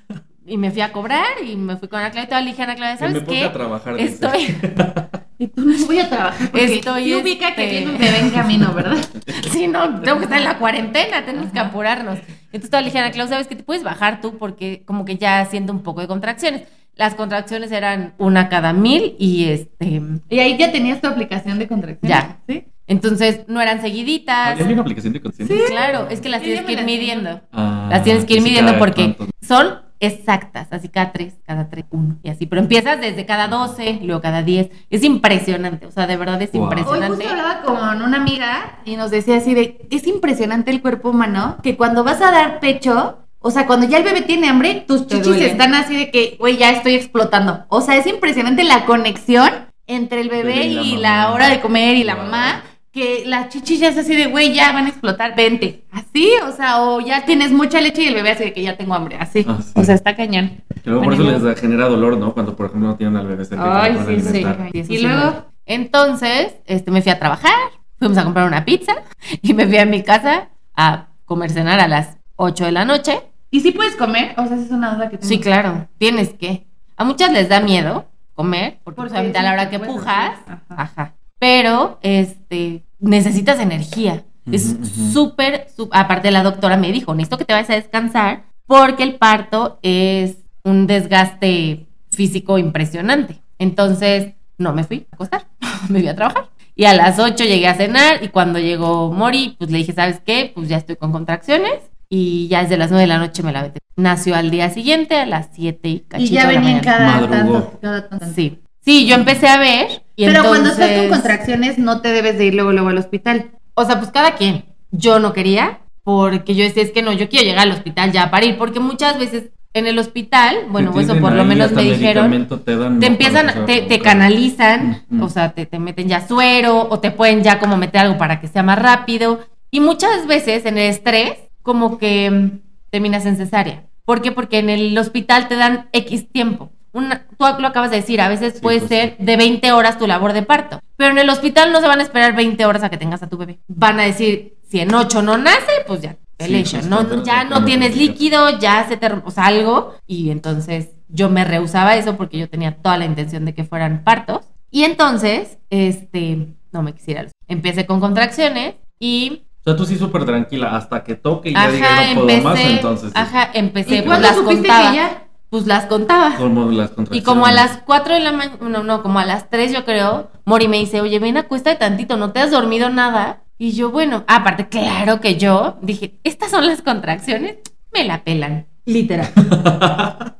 y 0.51 0.59
me 0.59 0.71
fui 0.71 0.81
a 0.83 0.93
cobrar 0.93 1.25
y 1.47 1.57
me 1.57 1.77
fui 1.77 1.89
con 1.89 2.01
Ana 2.01 2.11
Claudia 2.11 2.25
y 2.27 2.29
toda 2.29 2.41
le 2.43 2.51
dije 2.51 2.61
a 2.63 2.65
Ana 2.65 2.75
Claudia, 2.75 2.97
Que 2.99 3.05
me 3.05 3.11
¿sabes 3.21 3.23
a 3.23 3.31
qué? 3.33 3.49
trabajar. 3.49 3.99
Estoy, 4.01 4.57
Y 5.39 5.47
tú 5.49 5.63
no 5.65 5.87
voy 5.87 5.99
a 5.99 6.09
trabajar 6.11 6.51
porque 6.51 6.75
Estoy, 6.75 7.05
sí 7.05 7.15
ubica 7.15 7.55
que 7.55 7.65
este- 7.65 7.77
viene 7.79 7.93
un 7.93 7.99
bebé 7.99 8.19
en 8.21 8.31
camino, 8.31 8.73
¿verdad? 8.75 8.99
Sí, 9.51 9.67
no, 9.69 10.01
tengo 10.01 10.19
que 10.19 10.25
estar 10.25 10.39
en 10.39 10.45
la 10.45 10.59
cuarentena, 10.59 11.25
tenemos 11.25 11.51
que 11.51 11.59
apurarnos. 11.59 12.19
Entonces 12.53 12.69
toda 12.71 12.83
le 12.83 12.87
dije 12.89 12.99
a 12.99 13.03
Ana 13.05 13.11
Clau, 13.13 13.27
¿sabes 13.29 13.47
que 13.47 13.57
te 13.57 13.63
puedes 13.63 13.83
bajar 13.83 14.21
tú? 14.21 14.37
Porque 14.37 14.83
como 14.85 15.05
que 15.07 15.17
ya 15.17 15.45
siento 15.47 15.73
un 15.73 15.83
poco 15.83 16.01
de 16.03 16.09
contracciones. 16.09 16.63
Las 16.97 17.15
contracciones 17.15 17.73
eran 17.73 18.13
una 18.19 18.49
cada 18.51 18.73
mil 18.75 19.15
y 19.19 19.45
este, 19.47 20.03
Y 20.29 20.39
ahí 20.41 20.59
ya 20.59 20.71
tenías 20.73 21.01
tu 21.01 21.07
aplicación 21.07 21.59
de 21.59 21.69
contracción. 21.69 22.11
Ya. 22.11 22.39
¿Sí? 22.47 22.65
entonces 22.87 23.43
no 23.47 23.61
eran 23.61 23.81
seguiditas. 23.81 24.61
¿Hay 24.61 24.73
una 24.73 24.83
aplicación 24.83 25.13
de 25.13 25.21
conciencia? 25.21 25.57
Claro, 25.69 26.09
es 26.11 26.21
que 26.21 26.29
las 26.29 26.41
Sí, 26.41 26.47
tienes 26.49 26.65
que 26.67 26.73
ir 26.73 26.83
midiendo. 26.83 27.41
Ah, 27.53 27.87
Las 27.89 28.03
tienes 28.03 28.25
que 28.25 28.35
ir 28.35 28.41
sí, 28.41 28.45
midiendo 28.49 28.77
porque 28.79 29.17
son 29.41 29.79
exactas, 30.01 30.69
así 30.71 30.89
cada 30.89 31.13
tres, 31.13 31.35
cada 31.47 31.69
tres, 31.69 31.85
uno 31.91 32.17
y 32.23 32.31
así. 32.31 32.47
Pero 32.47 32.63
empiezas 32.63 33.01
desde 33.01 33.27
cada 33.27 33.49
12, 33.49 34.01
luego 34.03 34.21
cada 34.21 34.43
10. 34.43 34.71
Es 34.91 35.05
impresionante, 35.05 35.87
o 35.87 35.91
sea, 35.91 36.07
de 36.07 36.17
verdad 36.17 36.41
es 36.43 36.53
Wow. 36.53 36.63
Hoy 36.63 36.69
impresionante. 36.69 37.17
justo 37.25 37.31
hablaba 37.31 37.63
con 37.63 38.03
una 38.03 38.17
amiga 38.17 38.81
y 38.85 38.97
nos 38.97 39.11
decía 39.11 39.37
así 39.37 39.55
de, 39.55 39.87
es 39.91 40.07
impresionante 40.07 40.71
el 40.71 40.83
cuerpo 40.83 41.11
humano, 41.11 41.59
que 41.63 41.77
cuando 41.77 42.03
vas 42.03 42.21
a 42.23 42.31
dar 42.33 42.61
pecho, 42.61 43.19
o 43.38 43.51
sea, 43.51 43.67
cuando 43.67 43.87
ya 43.87 43.98
el 43.98 44.05
bebé 44.05 44.23
tiene 44.23 44.48
hambre, 44.48 44.85
tus 44.87 45.07
Te 45.07 45.15
chichis 45.17 45.27
duele. 45.27 45.46
están 45.51 45.75
así 45.75 45.96
de 45.96 46.11
que, 46.11 46.37
güey, 46.38 46.57
ya 46.57 46.71
estoy 46.71 46.94
explotando. 46.94 47.65
O 47.69 47.81
sea, 47.81 47.96
es 47.96 48.07
impresionante 48.07 48.65
la 48.65 48.85
conexión 48.87 49.51
entre 49.87 50.21
el 50.21 50.29
bebé 50.29 50.44
Bebé 50.55 50.67
y 50.67 50.75
la 50.75 50.83
y 50.83 50.90
mamá. 50.92 51.01
la 51.03 51.33
hora 51.33 51.48
de 51.48 51.61
comer 51.61 51.96
y 51.96 52.05
la 52.05 52.15
Wow. 52.17 52.25
mamá, 52.25 52.63
que 52.93 53.23
la 53.25 53.49
chichi 53.49 53.79
ya 53.79 53.88
es 53.88 53.97
así 53.97 54.17
de, 54.17 54.27
güey, 54.27 54.53
ya 54.53 54.73
van 54.73 54.87
a 54.87 54.88
explotar, 54.88 55.37
vente. 55.37 55.85
Así, 55.93 56.31
o 56.47 56.51
sea, 56.51 56.83
o 56.83 57.01
ya 57.01 57.25
tienes 57.25 57.53
mucha 57.53 57.81
leche 57.81 58.03
y 58.03 58.09
el 58.09 58.15
bebé 58.15 58.33
así 58.33 58.45
de 58.45 58.53
que 58.53 58.63
ya 58.63 58.77
tengo 58.77 58.95
hambre, 58.95 59.17
así. 59.19 59.45
Ah, 59.49 59.59
sí. 59.63 59.73
O 59.77 59.85
sea, 59.85 59.95
está 59.95 60.17
cañón. 60.17 60.63
Que 60.83 60.91
luego 60.91 61.05
por 61.05 61.15
eso 61.15 61.23
les 61.23 61.61
genera 61.61 61.87
dolor, 61.87 62.19
¿no? 62.19 62.35
Cuando, 62.35 62.57
por 62.57 62.67
ejemplo, 62.67 62.88
no 62.88 62.97
tienen 62.97 63.17
al 63.17 63.29
bebé 63.29 63.45
cerca. 63.45 63.83
Ay, 63.83 63.97
sí, 64.07 64.21
sí. 64.21 64.47
Y 64.73 64.85
sí 64.85 64.99
luego, 64.99 65.47
Entonces, 65.67 66.57
este, 66.67 66.91
me 66.91 67.01
fui 67.03 67.13
a 67.13 67.19
trabajar, 67.19 67.55
fuimos 67.99 68.19
a 68.19 68.25
comprar 68.25 68.49
una 68.49 68.65
pizza 68.65 68.95
y 69.43 69.55
me 69.55 69.67
fui 69.67 69.79
a 69.79 69.87
mi 69.87 70.03
casa 70.03 70.49
a 70.75 71.09
comer 71.27 71.51
cenar 71.51 71.79
a 71.79 71.87
las 71.87 72.19
8 72.37 72.65
de 72.65 72.73
la 72.73 72.85
noche. 72.85 73.23
¿y 73.53 73.61
si 73.61 73.73
puedes 73.73 73.97
comer? 73.97 74.35
O 74.37 74.47
sea, 74.47 74.57
esa 74.57 74.65
es 74.65 74.71
una 74.71 74.95
duda 74.95 75.11
que 75.11 75.19
tengo. 75.19 75.29
Sí, 75.29 75.38
claro, 75.41 75.88
tienes 75.99 76.35
que. 76.35 76.67
A 76.97 77.05
muchas 77.05 77.33
les 77.33 77.49
da 77.49 77.61
miedo 77.61 78.07
comer, 78.35 78.79
porque, 78.85 78.97
Porque 78.97 79.11
solamente 79.11 79.38
a 79.38 79.43
la 79.43 79.53
hora 79.53 79.71
que 79.71 79.79
pujas. 79.79 80.38
Ajá. 80.47 80.63
ajá. 80.69 81.15
Pero, 81.41 81.99
este, 82.03 82.85
necesitas 83.01 83.59
energía. 83.59 84.23
Es 84.53 84.67
Ujú, 84.75 84.83
ujú. 84.85 85.13
súper, 85.13 85.67
sú- 85.77 85.88
aparte 85.93 86.31
la 86.31 86.43
doctora 86.45 86.77
me 86.77 86.93
dijo, 86.93 87.15
necesito 87.15 87.38
que 87.38 87.45
te 87.45 87.53
vayas 87.55 87.71
a 87.71 87.75
descansar 87.75 88.45
porque 88.67 89.03
el 89.03 89.17
parto 89.17 89.79
es 89.83 90.37
un 90.65 90.87
desgaste 90.87 91.87
físico 92.13 92.59
impresionante. 92.59 93.41
Entonces, 93.59 94.35
no 94.59 94.73
me 94.73 94.85
fui 94.85 95.07
a 95.11 95.15
acostar, 95.15 95.47
me 95.88 95.99
fui 96.01 96.09
a 96.09 96.15
trabajar. 96.15 96.49
Y 96.77 96.85
a 96.85 96.95
las 96.95 97.19
8 97.19 97.45
llegué 97.45 97.67
a 97.67 97.75
cenar 97.75 98.23
y 98.23 98.29
cuando 98.29 98.59
llegó 98.59 99.11
Mori, 99.13 99.57
pues 99.59 99.71
le 99.71 99.79
dije, 99.79 99.93
¿sabes 99.93 100.21
qué? 100.25 100.53
Pues 100.55 100.69
ya 100.69 100.77
estoy 100.77 100.97
con 100.97 101.11
contracciones 101.13 101.75
y 102.09 102.49
ya 102.49 102.63
desde 102.63 102.77
las 102.79 102.91
9 102.91 103.03
de 103.03 103.07
la 103.09 103.19
noche 103.19 103.43
me 103.43 103.53
la 103.53 103.63
vete. 103.63 103.81
Nació 103.97 104.35
al 104.37 104.51
día 104.51 104.71
siguiente 104.71 105.17
a 105.17 105.27
las 105.27 105.49
7 105.53 105.88
y 105.88 106.01
cachito 106.01 106.31
Y 106.33 106.35
ya 106.35 106.47
de 106.47 106.55
la 106.55 106.61
venían 106.61 106.81
cada 106.81 107.29
tanto, 107.29 107.79
cada 107.83 108.09
tanto. 108.09 108.27
Sí. 108.35 108.61
Sí, 108.85 109.06
yo 109.06 109.14
empecé 109.14 109.48
a 109.48 109.58
ver 109.58 110.02
y 110.16 110.26
Pero 110.26 110.44
cuando 110.44 110.70
estás 110.70 110.98
con 110.98 111.08
contracciones 111.08 111.78
no 111.78 112.00
te 112.00 112.08
debes 112.08 112.38
de 112.38 112.46
ir 112.46 112.54
luego, 112.54 112.72
luego 112.72 112.88
al 112.88 112.98
hospital. 112.98 113.50
o 113.74 113.85
sea, 113.85 113.98
pues 113.98 114.10
cada 114.10 114.35
quien. 114.35 114.64
Yo 114.90 115.20
no 115.20 115.33
quería, 115.33 115.81
porque 116.02 116.54
yo 116.54 116.64
decía, 116.64 116.83
es 116.83 116.90
que 116.90 117.02
no, 117.02 117.12
yo 117.12 117.28
quiero 117.28 117.44
llegar 117.44 117.66
al 117.66 117.72
hospital 117.72 118.10
ya 118.12 118.31
para 118.31 118.46
ir, 118.46 118.58
porque 118.58 118.81
muchas 118.81 119.18
veces 119.18 119.50
en 119.72 119.87
el 119.87 119.98
hospital, 119.98 120.66
bueno, 120.68 120.92
Te 120.92 121.02
eso 121.02 121.16
por 121.18 121.33
lo 121.33 121.44
menos 121.44 121.70
me 121.70 121.85
dijeron, 121.85 122.48
Te, 122.64 122.76
dan, 122.76 122.98
te 122.98 123.06
¿no? 123.06 123.12
empiezan, 123.12 123.66
te, 123.66 124.00
canalizan, 124.00 125.04
o 125.20 125.28
sea, 125.28 125.52
te, 125.52 125.66
te 125.66 125.78
meten 125.78 126.08
ya 126.08 126.26
suero, 126.26 126.88
o 126.90 126.98
te 126.98 127.12
pueden 127.12 127.44
ya 127.44 127.60
como 127.60 127.76
meter 127.76 128.00
algo 128.00 128.18
para 128.18 128.40
que 128.40 128.48
sea 128.48 128.64
más 128.64 128.78
rápido. 128.78 129.40
Y 129.70 129.78
muchas 129.78 130.26
veces 130.26 130.66
en 130.66 130.76
el 130.76 130.90
estrés, 130.90 131.35
como 131.62 131.98
que 131.98 132.31
mm, 132.31 132.58
terminas 132.90 133.26
en 133.26 133.37
cesárea. 133.37 133.85
¿Por 134.04 134.22
qué? 134.22 134.33
Porque 134.33 134.58
en 134.58 134.70
el 134.70 134.98
hospital 134.98 135.46
te 135.46 135.54
dan 135.54 135.88
X 135.92 136.33
tiempo. 136.33 136.72
Una, 136.93 137.27
tú 137.38 137.45
lo 137.61 137.69
acabas 137.69 137.91
de 137.91 137.97
decir, 137.99 138.21
a 138.21 138.29
veces 138.29 138.55
Sí, 138.55 138.61
puede 138.61 138.79
pues, 138.79 138.88
ser 138.88 139.17
de 139.19 139.37
20 139.37 139.73
horas 139.73 139.99
tu 139.99 140.07
labor 140.07 140.33
de 140.33 140.43
parto. 140.43 140.81
Pero 140.97 141.13
en 141.13 141.19
el 141.19 141.31
hospital 141.31 141.73
no 141.73 141.81
se 141.81 141.87
van 141.88 142.01
a 142.01 142.03
esperar 142.03 142.35
20 142.35 142.65
horas 142.67 142.83
a 142.83 142.91
que 142.91 142.97
tengas 142.99 143.23
a 143.23 143.29
tu 143.29 143.37
bebé. 143.37 143.59
Van 143.69 144.01
a 144.01 144.05
decir, 144.05 144.57
si 144.69 144.81
en 144.81 144.93
8 144.95 145.23
no 145.23 145.37
nace, 145.38 145.85
pues 145.87 146.01
ya, 146.03 146.13
Sí, 146.13 146.47
pelation, 146.47 146.81
justo, 146.83 147.03
no, 147.03 147.09
pero 147.09 147.23
ya 147.23 147.45
no 147.45 147.65
tienes 147.65 147.97
líquido, 147.97 148.59
ya 148.59 148.87
se 148.88 148.97
te, 148.97 149.07
o 149.13 149.31
sea, 149.31 149.47
algo. 149.47 149.95
Y 150.07 150.31
entonces 150.31 150.91
yo 151.09 151.29
me 151.29 151.45
rehusaba 151.45 151.97
eso 151.97 152.17
porque 152.17 152.38
yo 152.38 152.49
tenía 152.49 152.77
toda 152.77 152.97
la 152.97 153.05
intención 153.05 153.45
de 153.45 153.55
que 153.55 153.65
fueran 153.65 154.03
partos. 154.05 154.41
Y 154.71 154.85
entonces, 154.85 155.59
este, 155.71 156.49
no 156.73 156.83
me 156.83 156.95
quisiera. 156.95 157.27
Empecé 157.49 157.85
con 157.87 158.01
contracciones 158.01 158.75
y, 158.99 159.43
O 159.61 159.63
sea, 159.65 159.77
tú 159.77 159.85
sí 159.85 159.97
súper 159.99 160.25
tranquila 160.25 160.75
hasta 160.77 161.03
que 161.05 161.15
toque 161.17 161.51
y 161.51 161.53
ya 161.55 161.63
ajá, 161.65 161.73
diga 161.73 161.91
no 162.15 162.15
puedo 162.15 162.29
empecé, 162.31 162.43
más, 162.43 162.61
entonces. 162.61 163.09
sí. 163.09 163.15
ajá, 163.17 163.51
empecé, 163.53 163.97
¿Y 163.97 164.03
pues 164.03 164.21
las 164.21 164.37
supiste 164.37 164.69
contaba. 164.69 164.91
que 164.91 164.97
ya? 164.97 165.25
Pues 165.51 165.67
las 165.67 165.87
contaba. 165.87 166.37
Como 166.37 166.71
las 166.71 166.92
Y 167.11 167.23
como 167.23 167.44
a 167.46 167.53
las 167.53 167.79
4 167.85 168.15
de 168.15 168.21
la 168.21 168.33
mañana, 168.33 168.59
no, 168.61 168.83
no, 168.85 169.03
como 169.03 169.19
a 169.19 169.25
las 169.25 169.51
3 169.51 169.73
yo 169.73 169.85
creo, 169.85 170.31
Mori 170.44 170.69
me 170.69 170.79
dice, 170.79 171.01
oye, 171.01 171.19
ven, 171.19 171.37
acuéstate 171.37 171.77
tantito, 171.77 172.17
¿no 172.17 172.31
te 172.33 172.38
has 172.40 172.51
dormido 172.53 172.88
nada? 172.88 173.42
Y 173.59 173.73
yo, 173.73 173.90
bueno, 173.90 174.25
ah, 174.29 174.37
aparte, 174.37 174.69
claro 174.69 175.21
que 175.21 175.37
yo 175.37 175.77
dije, 175.83 176.19
estas 176.25 176.51
son 176.53 176.67
las 176.67 176.83
contracciones, 176.83 177.57
me 177.92 178.05
la 178.05 178.23
pelan, 178.25 178.67
literal. 178.87 179.29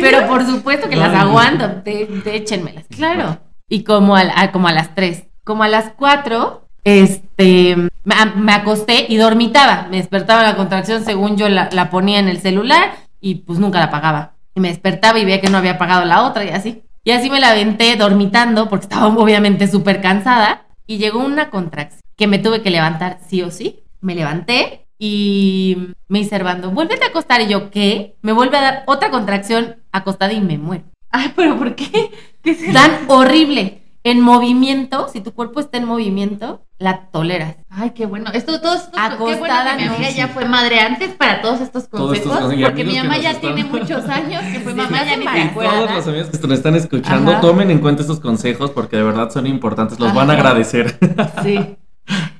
Pero 0.00 0.26
por 0.28 0.44
supuesto 0.46 0.88
que 0.88 0.96
las 0.96 1.14
aguanto, 1.14 1.68
de, 1.84 2.06
de 2.24 2.36
échenmelas, 2.36 2.84
claro. 2.94 3.38
Y 3.68 3.82
como 3.84 4.16
a, 4.16 4.22
a- 4.36 4.52
como 4.52 4.68
a 4.68 4.72
las 4.72 4.94
3, 4.94 5.24
como 5.42 5.62
a 5.64 5.68
las 5.68 5.92
4, 5.96 6.63
este, 6.84 7.76
me, 8.04 8.52
acosté 8.52 9.06
y 9.08 9.16
dormitaba. 9.16 9.88
Me 9.90 9.96
despertaba 9.96 10.42
la 10.42 10.56
contracción 10.56 11.04
según 11.04 11.36
yo 11.36 11.48
la, 11.48 11.68
la 11.72 11.90
ponía 11.90 12.18
en 12.18 12.28
el 12.28 12.40
celular 12.40 12.94
y 13.20 13.36
pues 13.36 13.58
nunca 13.58 13.78
la 13.78 13.86
apagaba. 13.86 14.34
Y 14.54 14.60
me 14.60 14.68
despertaba 14.68 15.18
y 15.18 15.24
veía 15.24 15.40
que 15.40 15.50
no 15.50 15.58
había 15.58 15.72
apagado 15.72 16.04
la 16.04 16.24
otra 16.24 16.44
y 16.44 16.50
así. 16.50 16.82
Y 17.02 17.10
así 17.10 17.28
me 17.30 17.40
la 17.40 17.50
aventé 17.50 17.96
dormitando 17.96 18.68
porque 18.68 18.84
estaba 18.84 19.08
obviamente 19.16 19.66
súper 19.66 20.00
cansada 20.00 20.66
y 20.86 20.98
llegó 20.98 21.20
una 21.20 21.50
contracción 21.50 22.00
que 22.16 22.26
me 22.26 22.38
tuve 22.38 22.62
que 22.62 22.70
levantar 22.70 23.18
sí 23.26 23.42
o 23.42 23.50
sí. 23.50 23.80
Me 24.00 24.14
levanté 24.14 24.86
y 24.98 25.94
me 26.08 26.20
dice 26.20 26.30
Servando, 26.30 26.70
vuélvete 26.70 27.04
a 27.04 27.08
acostar. 27.08 27.40
Y 27.40 27.48
yo, 27.48 27.70
¿qué? 27.70 28.16
Me 28.22 28.32
vuelve 28.32 28.58
a 28.58 28.62
dar 28.62 28.82
otra 28.86 29.10
contracción 29.10 29.76
acostada 29.92 30.32
y 30.32 30.40
me 30.40 30.58
muero. 30.58 30.84
Ay, 31.10 31.32
pero 31.34 31.56
¿por 31.56 31.74
qué? 31.74 32.10
¿Qué 32.42 32.54
Tan 32.72 32.90
horrible. 33.08 33.82
En 34.06 34.20
movimiento, 34.20 35.08
si 35.10 35.22
tu 35.22 35.32
cuerpo 35.32 35.60
está 35.60 35.78
en 35.78 35.86
movimiento, 35.86 36.66
la 36.78 37.06
toleras. 37.10 37.56
Ay, 37.70 37.92
qué 37.94 38.04
bueno. 38.04 38.30
Esto, 38.34 38.60
todos 38.60 38.82
estos, 38.82 38.92
qué 38.92 39.16
bueno 39.16 39.34
Acostada, 39.34 39.76
que 39.78 39.82
mi 39.84 39.88
amiga 39.88 40.10
ya 40.10 40.28
fue 40.28 40.44
madre 40.44 40.80
antes 40.80 41.14
para 41.14 41.40
todos 41.40 41.62
estos 41.62 41.88
Todos 41.88 42.16
estos 42.18 42.30
consejos. 42.38 42.60
Y 42.60 42.64
porque 42.64 42.84
mi 42.84 42.98
mamá 42.98 43.16
ya 43.16 43.30
están- 43.30 43.54
tiene 43.54 43.64
muchos 43.70 44.06
años 44.08 44.42
que 44.52 44.60
fue 44.60 44.72
Sí, 44.72 44.76
mamá, 44.78 44.98
ya 44.98 45.04
ya 45.06 45.16
ni 45.16 45.22
embarazó. 45.24 45.60
todos 45.60 45.90
los 45.90 46.06
amigos 46.08 46.28
que 46.28 46.46
nos 46.46 46.58
están 46.58 46.74
escuchando, 46.76 47.30
Ajá. 47.32 47.40
tomen 47.40 47.70
en 47.70 47.78
cuenta 47.78 48.02
estos 48.02 48.20
consejos 48.20 48.70
porque 48.72 48.96
de 48.98 49.04
verdad 49.04 49.30
son 49.30 49.46
importantes. 49.46 49.98
Los 49.98 50.12
van 50.12 50.28
a 50.28 50.34
agradecer. 50.34 50.98
Sí. 51.42 51.76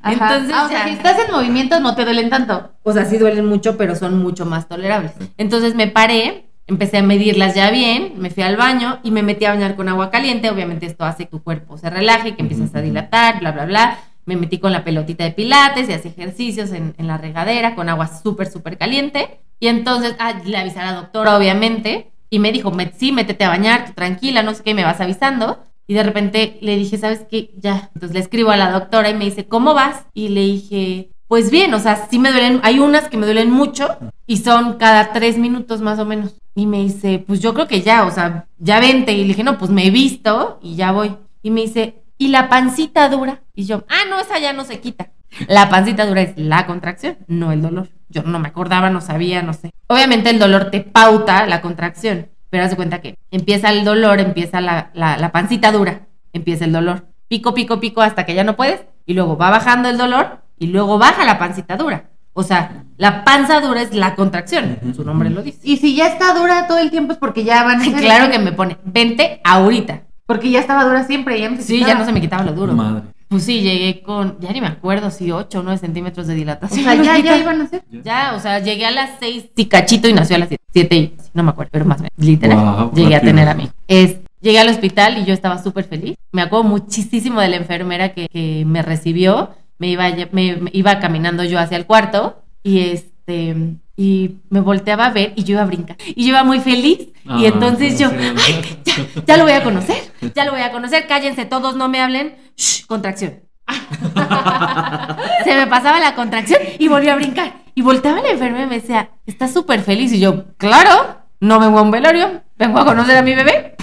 Ajá. 0.03 0.13
Entonces, 0.13 0.55
Ah, 0.55 0.65
o 0.67 0.69
sea, 0.69 0.85
si 0.85 0.91
estás 0.91 1.17
en 1.27 1.33
movimiento 1.33 1.81
no 1.81 1.95
te 1.95 2.05
duelen 2.05 2.29
tanto. 2.29 2.73
O 2.83 2.93
sea, 2.93 3.07
sí 3.07 3.17
duelen 3.17 3.47
mucho, 3.47 3.79
pero 3.79 3.97
son 3.97 4.19
mucho 4.23 4.45
más 4.45 4.69
tolerables. 4.69 5.13
Entonces 5.39 5.75
me 5.75 5.87
paré, 5.89 6.51
empecé 6.67 6.99
a 6.99 7.03
medirlas 7.03 7.55
ya 7.55 7.71
bien, 7.71 8.15
me 8.17 8.31
fui 8.31 8.43
al 8.43 8.57
baño 8.57 8.99
y 9.03 9.11
me 9.11 9.23
metí 9.23 9.45
a 9.45 9.51
bañar 9.51 9.77
con 9.77 9.89
agua 9.89 10.11
caliente. 10.11 10.51
Obviamente 10.51 10.87
esto 10.87 11.05
hace 11.05 11.25
que 11.25 11.31
tu 11.31 11.43
cuerpo 11.43 11.77
se 11.79 11.91
relaje, 11.91 12.35
que 12.37 12.43
empiezas 12.43 12.75
a 12.75 12.81
dilatar, 12.83 13.41
bla, 13.41 13.53
bla, 13.53 13.67
bla. 13.67 13.99
Me 14.27 14.37
metí 14.37 14.59
con 14.59 14.73
la 14.73 14.85
pelotita 14.85 15.25
de 15.25 15.33
pilates 15.33 15.89
y 15.89 15.93
hacía 15.93 16.11
ejercicios 16.11 16.71
en, 16.73 16.95
en 16.97 17.07
la 17.07 17.19
regadera 17.19 17.75
con 17.75 17.89
agua 17.91 18.07
súper, 18.09 18.47
súper 18.51 18.79
caliente. 18.79 19.41
Y 19.61 19.67
entonces, 19.69 20.17
ah, 20.19 20.35
le 20.45 20.57
avisé 20.57 20.81
a 20.81 20.87
la 20.87 20.93
doctora, 20.95 21.37
obviamente, 21.37 22.11
y 22.31 22.39
me 22.39 22.51
dijo, 22.51 22.73
"Met- 22.73 22.95
sí, 22.97 23.13
métete 23.13 23.45
a 23.45 23.51
bañar, 23.51 23.85
tú 23.87 23.93
tranquila, 23.93 24.43
no 24.43 24.55
sé 24.55 24.63
qué, 24.63 24.75
me 24.75 24.83
vas 24.85 25.01
avisando. 25.01 25.59
Y 25.87 25.93
de 25.95 26.03
repente 26.03 26.57
le 26.63 26.77
dije, 26.77 26.97
¿sabes 26.97 27.27
qué? 27.31 27.51
Ya. 27.59 27.91
Entonces 27.95 28.15
le 28.15 28.21
escribo 28.21 28.51
a 28.51 28.57
la 28.57 28.71
doctora 28.71 29.11
y 29.11 29.15
me 29.15 29.27
dice, 29.27 29.47
¿cómo 29.47 29.75
vas? 29.75 30.07
Y 30.15 30.29
le 30.31 30.41
dije, 30.41 31.11
pues 31.29 31.51
bien, 31.51 31.73
o 31.75 31.81
sea, 31.81 32.09
sí 32.11 32.19
me 32.19 32.31
duelen, 32.31 32.61
hay 32.63 32.79
unas 32.79 33.09
que 33.09 33.17
me 33.17 33.27
duelen 33.27 33.51
mucho 33.51 33.99
y 34.27 34.39
son 34.39 34.75
cada 34.75 35.13
tres 35.13 35.39
minutos 35.39 35.81
más 35.81 35.99
o 35.99 36.05
menos. 36.05 36.37
Y 36.55 36.67
me 36.67 36.79
dice, 36.79 37.25
pues 37.27 37.41
yo 37.41 37.55
creo 37.55 37.67
que 37.67 37.83
ya, 37.83 38.05
o 38.05 38.11
sea, 38.11 38.47
ya 38.59 38.79
vente. 38.79 39.13
Y 39.13 39.23
le 39.23 39.29
dije, 39.29 39.43
no, 39.43 39.59
pues 39.59 39.71
me 39.71 39.87
he 39.87 39.91
visto 39.91 40.59
y 40.63 40.77
ya 40.77 40.93
voy. 40.93 41.17
Y 41.43 41.51
me 41.51 41.63
dice, 41.63 42.03
¿y 42.19 42.29
la 42.29 42.49
pancita 42.49 43.09
dura? 43.09 43.43
Y 43.55 43.65
yo, 43.65 43.85
ah, 43.89 44.09
no, 44.09 44.21
esa 44.21 44.39
ya 44.39 44.53
no 44.53 44.65
se 44.65 44.81
quita. 44.81 45.11
La 45.49 45.69
pancita 45.69 46.07
dura 46.07 46.23
es 46.23 46.35
la 46.37 46.67
contracción, 46.67 47.19
no 47.27 47.51
el 47.51 47.63
dolor. 47.63 47.89
Yo 48.09 48.23
no 48.23 48.39
me 48.39 48.49
acordaba, 48.49 48.91
no 48.91 49.01
sabía, 49.01 49.43
no 49.43 49.53
sé. 49.53 49.71
Obviamente 49.89 50.31
el 50.31 50.39
dolor 50.39 50.71
te 50.71 50.81
pauta 50.81 51.47
la 51.47 51.61
contracción, 51.61 52.29
pero 52.51 52.65
haz 52.65 52.75
cuenta 52.77 53.01
que 53.01 53.19
empieza 53.33 53.71
el 53.71 53.85
dolor, 53.85 54.21
empieza 54.21 54.61
la, 54.61 54.91
la, 54.95 55.17
la 55.17 55.33
pancita 55.33 55.73
dura, 55.73 56.07
empieza 56.33 56.65
el 56.65 56.73
dolor. 56.73 57.09
Pico, 57.27 57.53
pico, 57.55 57.81
pico 57.81 58.01
hasta 58.01 58.25
que 58.25 58.35
ya 58.35 58.45
no 58.45 58.55
puedes 58.55 58.83
y 59.07 59.15
luego 59.15 59.37
va 59.37 59.51
bajando 59.51 59.89
el 59.89 59.99
dolor 59.99 60.44
y 60.65 60.67
luego 60.69 60.99
baja 60.99 61.25
la 61.25 61.39
pancita 61.39 61.77
dura. 61.77 62.11
O 62.33 62.43
sea, 62.43 62.85
la 62.97 63.23
panza 63.25 63.61
dura 63.61 63.83
es 63.83 63.95
la 63.95 64.15
contracción, 64.17 64.79
Ujú, 64.83 64.95
su 64.95 65.05
nombre 65.05 65.31
lo 65.31 65.43
dice. 65.43 65.59
Y 65.63 65.77
si 65.77 65.95
ya 65.95 66.09
está 66.09 66.35
dura 66.35 66.67
todo 66.67 66.79
el 66.79 66.91
tiempo 66.91 67.13
es 67.13 67.19
porque 67.19 67.45
ya 67.45 67.63
van 67.63 67.81
a 67.81 67.85
ser. 67.85 67.95
Claro 67.95 68.31
que 68.31 68.39
me 68.41 68.53
pone, 68.53 68.77
vente 68.85 69.41
ahorita. 69.45 70.03
Porque 70.27 70.51
ya 70.51 70.59
estaba 70.61 70.85
dura 70.85 71.05
siempre, 71.05 71.39
ya 71.41 71.51
Sí, 71.61 71.75
quitaba. 71.79 71.93
ya 71.93 71.99
no 71.99 72.05
se 72.07 72.13
me 72.13 72.21
quitaba 72.21 72.43
lo 72.45 72.53
duro. 72.53 72.73
Madre. 72.73 73.03
Pues 73.29 73.45
sí, 73.45 73.61
llegué 73.61 74.03
con, 74.03 74.39
ya 74.41 74.53
ni 74.53 74.61
me 74.61 74.67
acuerdo 74.69 75.11
si 75.11 75.31
8 75.31 75.61
o 75.61 75.63
9 75.63 75.79
centímetros 75.79 76.27
de 76.27 76.33
O 76.35 76.37
dilatación. 76.37 76.85
sea, 76.85 76.95
ya, 76.95 77.19
ya 77.19 77.39
iban 77.39 77.61
a 77.61 77.67
ser. 77.69 77.85
Ya, 78.03 78.33
o 78.37 78.41
sea, 78.41 78.59
llegué 78.59 78.87
a 78.87 78.91
las 78.91 79.11
6 79.21 79.47
y 79.57 79.67
cachito 79.67 80.09
y 80.09 80.13
nació 80.13 80.37
a 80.37 80.41
las 80.41 80.49
7 80.73 80.97
y 80.97 81.15
no 81.35 81.43
me 81.43 81.51
acuerdo, 81.51 81.71
pero 81.73 81.85
más 81.85 81.99
o 81.99 82.03
menos, 82.03 82.13
literal. 82.17 82.59
Guau, 82.59 82.93
llegué 82.95 83.15
a 83.15 83.19
rápido. 83.19 83.33
tener 83.33 83.49
a 83.49 83.55
mí. 83.55 83.69
Es, 83.89 84.17
llegué 84.41 84.59
al 84.61 84.69
hospital 84.69 85.19
y 85.19 85.25
yo 85.25 85.35
estaba 85.35 85.63
súper 85.63 85.85
feliz. 85.85 86.17
Me 86.33 86.43
acuerdo 86.43 86.65
muchísimo 86.65 87.41
de 87.41 87.49
la 87.49 87.57
enfermera 87.57 88.09
que, 88.13 88.29
que 88.29 88.65
me 88.67 88.83
recibió. 88.83 89.51
Me 89.79 89.89
iba, 89.89 90.09
me, 90.33 90.57
me 90.57 90.71
iba 90.73 90.99
caminando 91.01 91.45
yo 91.45 91.59
hacia 91.59 91.77
el 91.77 91.87
cuarto 91.87 92.43
y 92.63 92.81
este 92.91 93.57
y 93.97 94.37
me 94.51 94.61
volteaba 94.61 95.07
a 95.07 95.11
ver 95.11 95.33
y 95.37 95.45
yo 95.45 95.53
iba 95.55 95.63
a 95.63 95.67
brincar. 95.67 95.97
Y 96.07 96.23
yo 96.25 96.29
iba 96.31 96.45
muy 96.45 96.61
feliz. 96.61 96.99
y 97.25 97.29
Ah, 97.29 97.41
entonces 97.45 97.99
yo, 97.99 98.11
sí. 98.11 98.17
"Ay, 98.19 98.79
ya, 98.85 98.95
ya 99.27 99.37
lo 99.37 99.45
voy 99.45 99.53
a 99.53 99.63
conocer, 99.63 99.97
ya 100.35 100.45
lo 100.45 100.51
voy 100.53 100.61
a 100.63 100.73
conocer, 100.73 101.07
cállense 101.07 101.45
todos, 101.45 101.77
no 101.77 101.89
me 101.89 102.01
hablen. 102.01 102.35
Shh, 102.57 102.87
contracción. 102.87 103.41
Se 105.45 105.55
me 105.55 105.67
pasaba 105.67 106.01
la 106.01 106.15
contracción 106.15 106.61
y 106.79 106.89
volví 106.89 107.09
a 107.09 107.17
brincar. 107.17 107.63
Y 107.75 107.83
volteaba 107.83 108.21
la 108.23 108.31
enfermera 108.31 108.65
y 108.65 108.69
me 108.69 108.81
decía, 108.81 109.11
estás 109.27 109.53
súper 109.53 109.81
feliz. 109.83 110.13
Y 110.13 110.21
yo, 110.21 110.45
claro, 110.57 111.19
no 111.41 111.59
vengo 111.59 111.79
a 111.79 111.83
un 111.83 111.91
velorio, 111.91 112.43
vengo 112.57 112.79
a 112.79 112.85
conocer 112.85 113.17
a 113.17 113.23
mi 113.23 113.35
bebé. 113.35 113.75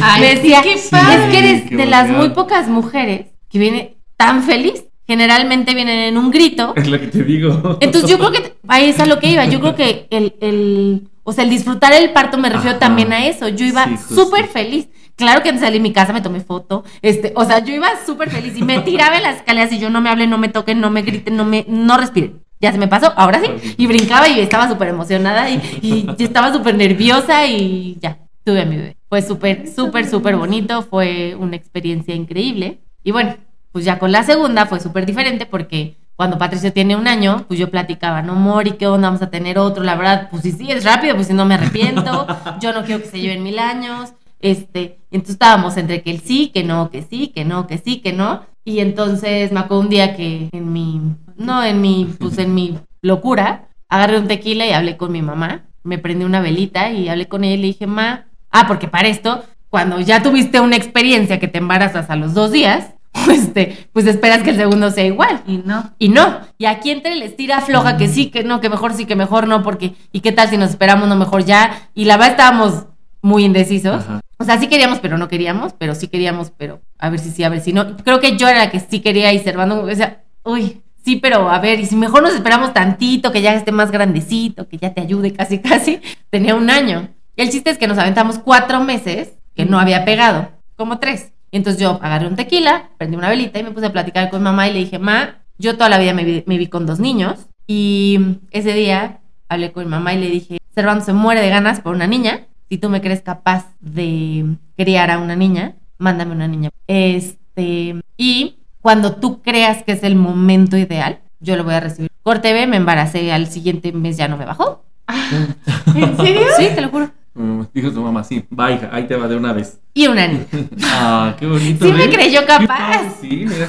Ay, 0.00 0.20
me 0.20 0.28
sí, 0.30 0.34
decía, 0.36 0.62
qué 0.62 0.72
es 0.74 0.88
padre. 0.88 1.30
que 1.30 1.38
eres 1.38 1.62
qué 1.68 1.76
de 1.76 1.86
las 1.86 2.08
muy 2.10 2.30
pocas 2.30 2.68
mujeres 2.68 3.26
que 3.48 3.58
viene 3.58 3.96
tan 4.16 4.42
feliz. 4.42 4.84
Generalmente 5.06 5.74
vienen 5.74 5.98
en 5.98 6.16
un 6.16 6.30
grito. 6.30 6.72
Es 6.76 6.88
lo 6.88 6.98
que 6.98 7.08
te 7.08 7.22
digo. 7.24 7.78
Entonces 7.80 8.10
yo 8.10 8.18
creo 8.18 8.32
que 8.32 8.54
ahí 8.68 8.88
es 8.88 8.98
a 9.00 9.06
lo 9.06 9.18
que 9.18 9.28
iba. 9.28 9.44
Yo 9.44 9.60
creo 9.60 9.74
que 9.74 10.06
el, 10.10 10.34
el 10.40 11.08
o 11.22 11.32
sea, 11.32 11.44
el 11.44 11.50
disfrutar 11.50 11.92
el 11.92 12.10
parto 12.12 12.38
me 12.38 12.48
refiero 12.48 12.70
Ajá. 12.76 12.78
también 12.80 13.12
a 13.12 13.26
eso. 13.26 13.48
Yo 13.48 13.66
iba 13.66 13.84
Sí, 13.86 14.14
súper 14.14 14.46
feliz. 14.46 14.88
Claro 15.16 15.42
que 15.42 15.50
antes 15.50 15.70
de 15.70 15.78
mi 15.78 15.92
casa 15.92 16.12
me 16.12 16.20
tomé 16.22 16.40
foto. 16.40 16.84
Este, 17.02 17.32
o 17.36 17.44
sea, 17.44 17.60
yo 17.64 17.74
iba 17.74 17.88
súper 18.04 18.30
feliz 18.30 18.56
y 18.56 18.62
me 18.62 18.80
tiraba 18.80 19.16
en 19.16 19.22
las 19.22 19.36
escaleras 19.36 19.72
y 19.72 19.78
yo 19.78 19.90
no 19.90 20.00
me 20.00 20.10
hablen, 20.10 20.30
no 20.30 20.38
me 20.38 20.48
toquen, 20.48 20.80
no 20.80 20.90
me 20.90 21.02
griten, 21.02 21.36
no 21.36 21.44
me, 21.44 21.64
no 21.68 21.96
respiren. 21.96 22.42
Ya 22.60 22.72
se 22.72 22.78
me 22.78 22.88
pasó, 22.88 23.12
ahora 23.16 23.40
sí. 23.40 23.74
Y 23.76 23.86
brincaba 23.86 24.26
y 24.28 24.40
estaba 24.40 24.68
súper 24.68 24.88
emocionada 24.88 25.50
y, 25.50 25.60
y 25.82 26.06
yo 26.06 26.24
estaba 26.26 26.52
súper 26.52 26.74
nerviosa 26.76 27.46
y 27.46 27.98
ya, 28.00 28.18
tuve 28.42 28.62
a 28.62 28.64
mi 28.64 28.76
bebé. 28.76 28.96
Fue 29.08 29.20
súper, 29.22 29.68
súper, 29.68 30.08
súper 30.08 30.36
bonito. 30.36 30.82
Fue 30.82 31.34
una 31.38 31.56
experiencia 31.56 32.14
increíble. 32.14 32.80
Y 33.02 33.10
bueno, 33.12 33.36
pues 33.74 33.84
ya 33.84 33.98
con 33.98 34.12
la 34.12 34.22
segunda 34.22 34.66
fue 34.66 34.78
súper 34.78 35.04
diferente 35.04 35.46
porque 35.46 35.96
cuando 36.14 36.38
Patricio 36.38 36.72
tiene 36.72 36.94
un 36.94 37.08
año, 37.08 37.44
pues 37.48 37.58
yo 37.58 37.72
platicaba, 37.72 38.22
no, 38.22 38.36
Mori, 38.36 38.74
¿qué 38.74 38.86
onda? 38.86 39.08
Vamos 39.08 39.22
a 39.22 39.30
tener 39.30 39.58
otro. 39.58 39.82
La 39.82 39.96
verdad, 39.96 40.28
pues 40.30 40.44
sí, 40.44 40.52
sí, 40.52 40.70
es 40.70 40.84
rápido, 40.84 41.16
pues 41.16 41.26
si 41.26 41.32
no 41.34 41.44
me 41.44 41.54
arrepiento. 41.54 42.24
Yo 42.60 42.72
no 42.72 42.84
quiero 42.84 43.02
que 43.02 43.08
se 43.08 43.18
lleven 43.18 43.42
mil 43.42 43.58
años. 43.58 44.12
Este, 44.38 45.00
entonces 45.10 45.34
estábamos 45.34 45.76
entre 45.76 46.02
que 46.02 46.12
el 46.12 46.20
sí, 46.20 46.52
que 46.54 46.62
no, 46.62 46.88
que 46.88 47.02
sí, 47.02 47.32
que 47.34 47.44
no, 47.44 47.66
que 47.66 47.78
sí, 47.78 47.96
que 48.00 48.12
no. 48.12 48.42
Y 48.64 48.78
entonces 48.78 49.50
me 49.50 49.58
acuerdo 49.58 49.80
un 49.80 49.88
día 49.88 50.14
que 50.14 50.50
en 50.52 50.72
mi, 50.72 51.00
no, 51.36 51.64
en 51.64 51.80
mi, 51.80 52.14
pues 52.20 52.38
en 52.38 52.54
mi 52.54 52.78
locura, 53.02 53.66
agarré 53.88 54.20
un 54.20 54.28
tequila 54.28 54.68
y 54.68 54.72
hablé 54.72 54.96
con 54.96 55.10
mi 55.10 55.20
mamá. 55.20 55.64
Me 55.82 55.98
prendí 55.98 56.24
una 56.24 56.40
velita 56.40 56.92
y 56.92 57.08
hablé 57.08 57.26
con 57.26 57.42
ella 57.42 57.54
y 57.54 57.58
le 57.58 57.66
dije, 57.66 57.88
ma, 57.88 58.26
ah, 58.52 58.68
porque 58.68 58.86
para 58.86 59.08
esto, 59.08 59.42
cuando 59.68 59.98
ya 59.98 60.22
tuviste 60.22 60.60
una 60.60 60.76
experiencia 60.76 61.40
que 61.40 61.48
te 61.48 61.58
embarazas 61.58 62.08
a 62.08 62.14
los 62.14 62.34
dos 62.34 62.52
días, 62.52 62.94
este, 63.30 63.88
pues 63.92 64.06
esperas 64.06 64.42
que 64.42 64.50
el 64.50 64.56
segundo 64.56 64.90
sea 64.90 65.04
igual. 65.04 65.42
Y 65.46 65.58
no. 65.58 65.92
Y 65.98 66.08
no. 66.08 66.40
Y 66.58 66.66
aquí 66.66 66.90
entre 66.90 67.12
el 67.12 67.22
estira 67.22 67.60
floja 67.60 67.96
que 67.96 68.08
sí, 68.08 68.30
que 68.30 68.44
no, 68.44 68.60
que 68.60 68.68
mejor 68.68 68.92
sí, 68.92 69.06
que 69.06 69.16
mejor 69.16 69.48
no, 69.48 69.62
porque, 69.62 69.94
¿y 70.12 70.20
qué 70.20 70.32
tal 70.32 70.48
si 70.48 70.56
nos 70.56 70.70
esperamos, 70.70 71.08
no 71.08 71.16
mejor 71.16 71.44
ya? 71.44 71.88
Y 71.94 72.04
la 72.04 72.16
verdad 72.16 72.32
estábamos 72.32 72.86
muy 73.22 73.44
indecisos. 73.44 74.04
Ajá. 74.04 74.20
O 74.38 74.44
sea, 74.44 74.58
sí 74.58 74.66
queríamos, 74.66 74.98
pero 74.98 75.16
no 75.16 75.28
queríamos, 75.28 75.72
pero 75.72 75.94
sí 75.94 76.08
queríamos, 76.08 76.50
pero 76.50 76.80
a 76.98 77.08
ver 77.08 77.20
si 77.20 77.30
sí, 77.30 77.44
a 77.44 77.48
ver 77.48 77.60
si 77.60 77.72
no. 77.72 77.96
Creo 77.98 78.20
que 78.20 78.36
yo 78.36 78.48
era 78.48 78.58
la 78.58 78.70
que 78.70 78.80
sí 78.80 79.00
quería 79.00 79.32
y 79.32 79.38
Servando, 79.38 79.84
o 79.84 79.94
sea, 79.94 80.24
uy, 80.42 80.82
sí, 81.04 81.16
pero 81.16 81.48
a 81.48 81.58
ver, 81.60 81.78
y 81.80 81.86
si 81.86 81.96
mejor 81.96 82.22
nos 82.22 82.34
esperamos 82.34 82.74
tantito, 82.74 83.30
que 83.30 83.42
ya 83.42 83.54
esté 83.54 83.72
más 83.72 83.90
grandecito, 83.90 84.68
que 84.68 84.78
ya 84.78 84.92
te 84.92 85.00
ayude 85.00 85.32
casi, 85.32 85.58
casi, 85.60 86.00
tenía 86.30 86.54
un 86.54 86.68
año. 86.68 87.08
Y 87.36 87.42
el 87.42 87.50
chiste 87.50 87.70
es 87.70 87.78
que 87.78 87.88
nos 87.88 87.98
aventamos 87.98 88.38
cuatro 88.38 88.80
meses 88.80 89.32
que 89.54 89.64
no 89.64 89.78
había 89.78 90.04
pegado, 90.04 90.50
como 90.76 90.98
tres. 90.98 91.33
Entonces 91.56 91.80
yo 91.80 91.98
agarré 92.02 92.26
un 92.26 92.36
tequila, 92.36 92.90
prendí 92.98 93.16
una 93.16 93.28
velita 93.28 93.58
y 93.58 93.62
me 93.62 93.70
puse 93.70 93.86
a 93.86 93.92
platicar 93.92 94.28
con 94.30 94.42
mamá 94.42 94.68
y 94.68 94.72
le 94.72 94.80
dije, 94.80 94.98
ma, 94.98 95.38
yo 95.56 95.74
toda 95.74 95.88
la 95.88 95.98
vida 95.98 96.12
me 96.12 96.24
vi, 96.24 96.42
me 96.46 96.58
vi 96.58 96.66
con 96.66 96.84
dos 96.84 96.98
niños 96.98 97.46
y 97.66 98.38
ese 98.50 98.72
día 98.72 99.20
hablé 99.48 99.72
con 99.72 99.84
mi 99.84 99.90
mamá 99.90 100.14
y 100.14 100.20
le 100.20 100.30
dije, 100.30 100.58
Servando 100.74 101.04
se 101.04 101.12
muere 101.12 101.40
de 101.40 101.50
ganas 101.50 101.80
por 101.80 101.94
una 101.94 102.08
niña, 102.08 102.48
si 102.68 102.78
tú 102.78 102.90
me 102.90 103.00
crees 103.00 103.22
capaz 103.22 103.66
de 103.78 104.56
criar 104.76 105.12
a 105.12 105.18
una 105.18 105.36
niña, 105.36 105.76
mándame 105.98 106.32
una 106.32 106.48
niña. 106.48 106.70
Este, 106.88 108.00
y 108.16 108.56
cuando 108.80 109.14
tú 109.14 109.40
creas 109.40 109.84
que 109.84 109.92
es 109.92 110.02
el 110.02 110.16
momento 110.16 110.76
ideal, 110.76 111.20
yo 111.38 111.56
lo 111.56 111.62
voy 111.62 111.74
a 111.74 111.80
recibir. 111.80 112.10
Corte 112.24 112.52
B, 112.52 112.66
me 112.66 112.76
embaracé, 112.76 113.30
al 113.32 113.46
siguiente 113.46 113.92
mes 113.92 114.16
ya 114.16 114.26
no 114.26 114.36
me 114.36 114.46
bajó. 114.46 114.84
¿En 115.94 116.16
serio? 116.16 116.42
Sí, 116.56 116.68
te 116.74 116.80
lo 116.80 116.88
juro. 116.88 117.10
Mm, 117.34 117.62
Dijo 117.74 117.90
su 117.90 118.00
mamá, 118.00 118.22
sí, 118.22 118.44
va 118.56 118.70
hija, 118.70 118.88
ahí 118.92 119.06
te 119.08 119.16
va 119.16 119.26
de 119.26 119.36
una 119.36 119.52
vez. 119.52 119.80
Y 119.92 120.06
una 120.06 120.26
niña. 120.28 120.44
Ah, 120.84 121.34
qué 121.38 121.46
bonito. 121.46 121.84
Sí 121.86 121.92
me 121.92 122.06
¿ves? 122.06 122.14
creyó 122.16 122.46
capaz. 122.46 122.66
padre, 122.66 123.10
Sí, 123.20 123.46
mira. 123.48 123.68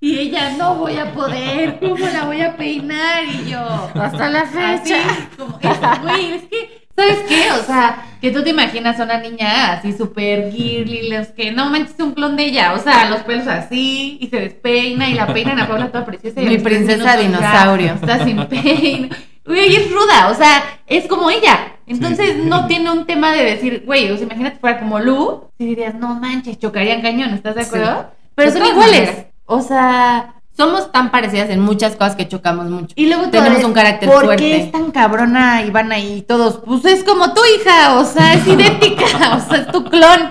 Y 0.00 0.18
ella, 0.18 0.50
no 0.58 0.74
voy 0.76 0.96
a 0.96 1.12
poder, 1.12 1.78
¿cómo 1.80 2.06
la 2.06 2.24
voy 2.24 2.40
a 2.40 2.56
peinar? 2.56 3.24
Y 3.24 3.50
yo, 3.50 3.60
Hasta 3.94 4.28
la 4.30 4.40
así, 4.40 4.92
como 5.38 5.58
güey, 6.02 6.32
es 6.32 6.42
que, 6.42 6.86
¿sabes 6.96 7.18
qué? 7.28 7.52
O 7.52 7.64
sea, 7.64 8.04
que 8.20 8.32
tú 8.32 8.42
te 8.42 8.50
imaginas 8.50 8.98
a 8.98 9.04
una 9.04 9.18
niña 9.18 9.74
así 9.74 9.92
súper 9.92 10.50
girly, 10.50 11.08
los 11.10 11.28
que 11.28 11.52
no 11.52 11.70
manches 11.70 11.94
un 12.00 12.14
clon 12.14 12.36
de 12.36 12.46
ella, 12.46 12.72
o 12.74 12.80
sea, 12.80 13.08
los 13.10 13.20
pelos 13.20 13.46
así, 13.46 14.18
y 14.20 14.26
se 14.28 14.40
despeina, 14.40 15.08
y 15.08 15.14
la 15.14 15.32
peinan 15.32 15.60
a 15.60 15.68
Paula 15.68 15.88
toda 15.92 16.04
preciosa. 16.04 16.40
y 16.42 16.46
Mi 16.46 16.58
princesa 16.58 17.16
dinosaurio. 17.16 17.94
Está 17.94 18.24
sin 18.24 18.44
peino. 18.46 19.08
Güey, 19.46 19.60
ella 19.66 19.80
es 19.80 19.90
ruda, 19.92 20.28
o 20.30 20.34
sea, 20.34 20.62
es 20.86 21.06
como 21.06 21.30
ella. 21.30 21.72
Entonces 21.86 22.34
Sí. 22.36 22.42
no 22.44 22.66
tiene 22.68 22.90
un 22.90 23.04
tema 23.06 23.32
de 23.32 23.44
decir, 23.44 23.82
güey, 23.86 24.10
o 24.10 24.16
sea, 24.16 24.24
imagínate 24.26 24.58
fuera 24.58 24.78
como 24.80 24.98
Lu, 25.00 25.44
y 25.58 25.66
dirías, 25.66 25.94
no 25.94 26.14
manches, 26.14 26.58
chocarían 26.58 27.02
cañón, 27.02 27.34
¿estás 27.34 27.54
de 27.54 27.62
acuerdo? 27.62 28.10
Pero 28.34 28.50
De 28.52 28.58
son 28.58 28.68
iguales. 28.68 29.00
maneras. 29.08 29.26
O 29.46 29.60
sea, 29.60 30.30
Somos 30.56 30.92
tan 30.92 31.10
parecidas 31.10 31.50
en 31.50 31.58
muchas 31.58 31.96
cosas 31.96 32.14
que 32.14 32.28
chocamos 32.28 32.66
mucho. 32.70 32.94
y 32.96 33.06
luego 33.08 33.28
Tenemos 33.28 33.64
un 33.64 33.72
carácter 33.72 34.08
¿por 34.08 34.24
fuerte. 34.24 34.40
qué 34.44 34.56
es 34.58 34.70
tan 34.70 34.92
cabrona 34.92 35.64
Ivana 35.66 35.98
y 35.98 36.22
todos? 36.22 36.60
Pues 36.64 36.84
es 36.84 37.02
como 37.02 37.34
tu 37.34 37.40
hija, 37.44 37.98
o 37.98 38.04
sea, 38.04 38.34
es 38.34 38.46
idéntica, 38.46 39.04
o 39.36 39.40
sea, 39.50 39.58
es 39.62 39.66
tu 39.72 39.82
clon. 39.84 40.30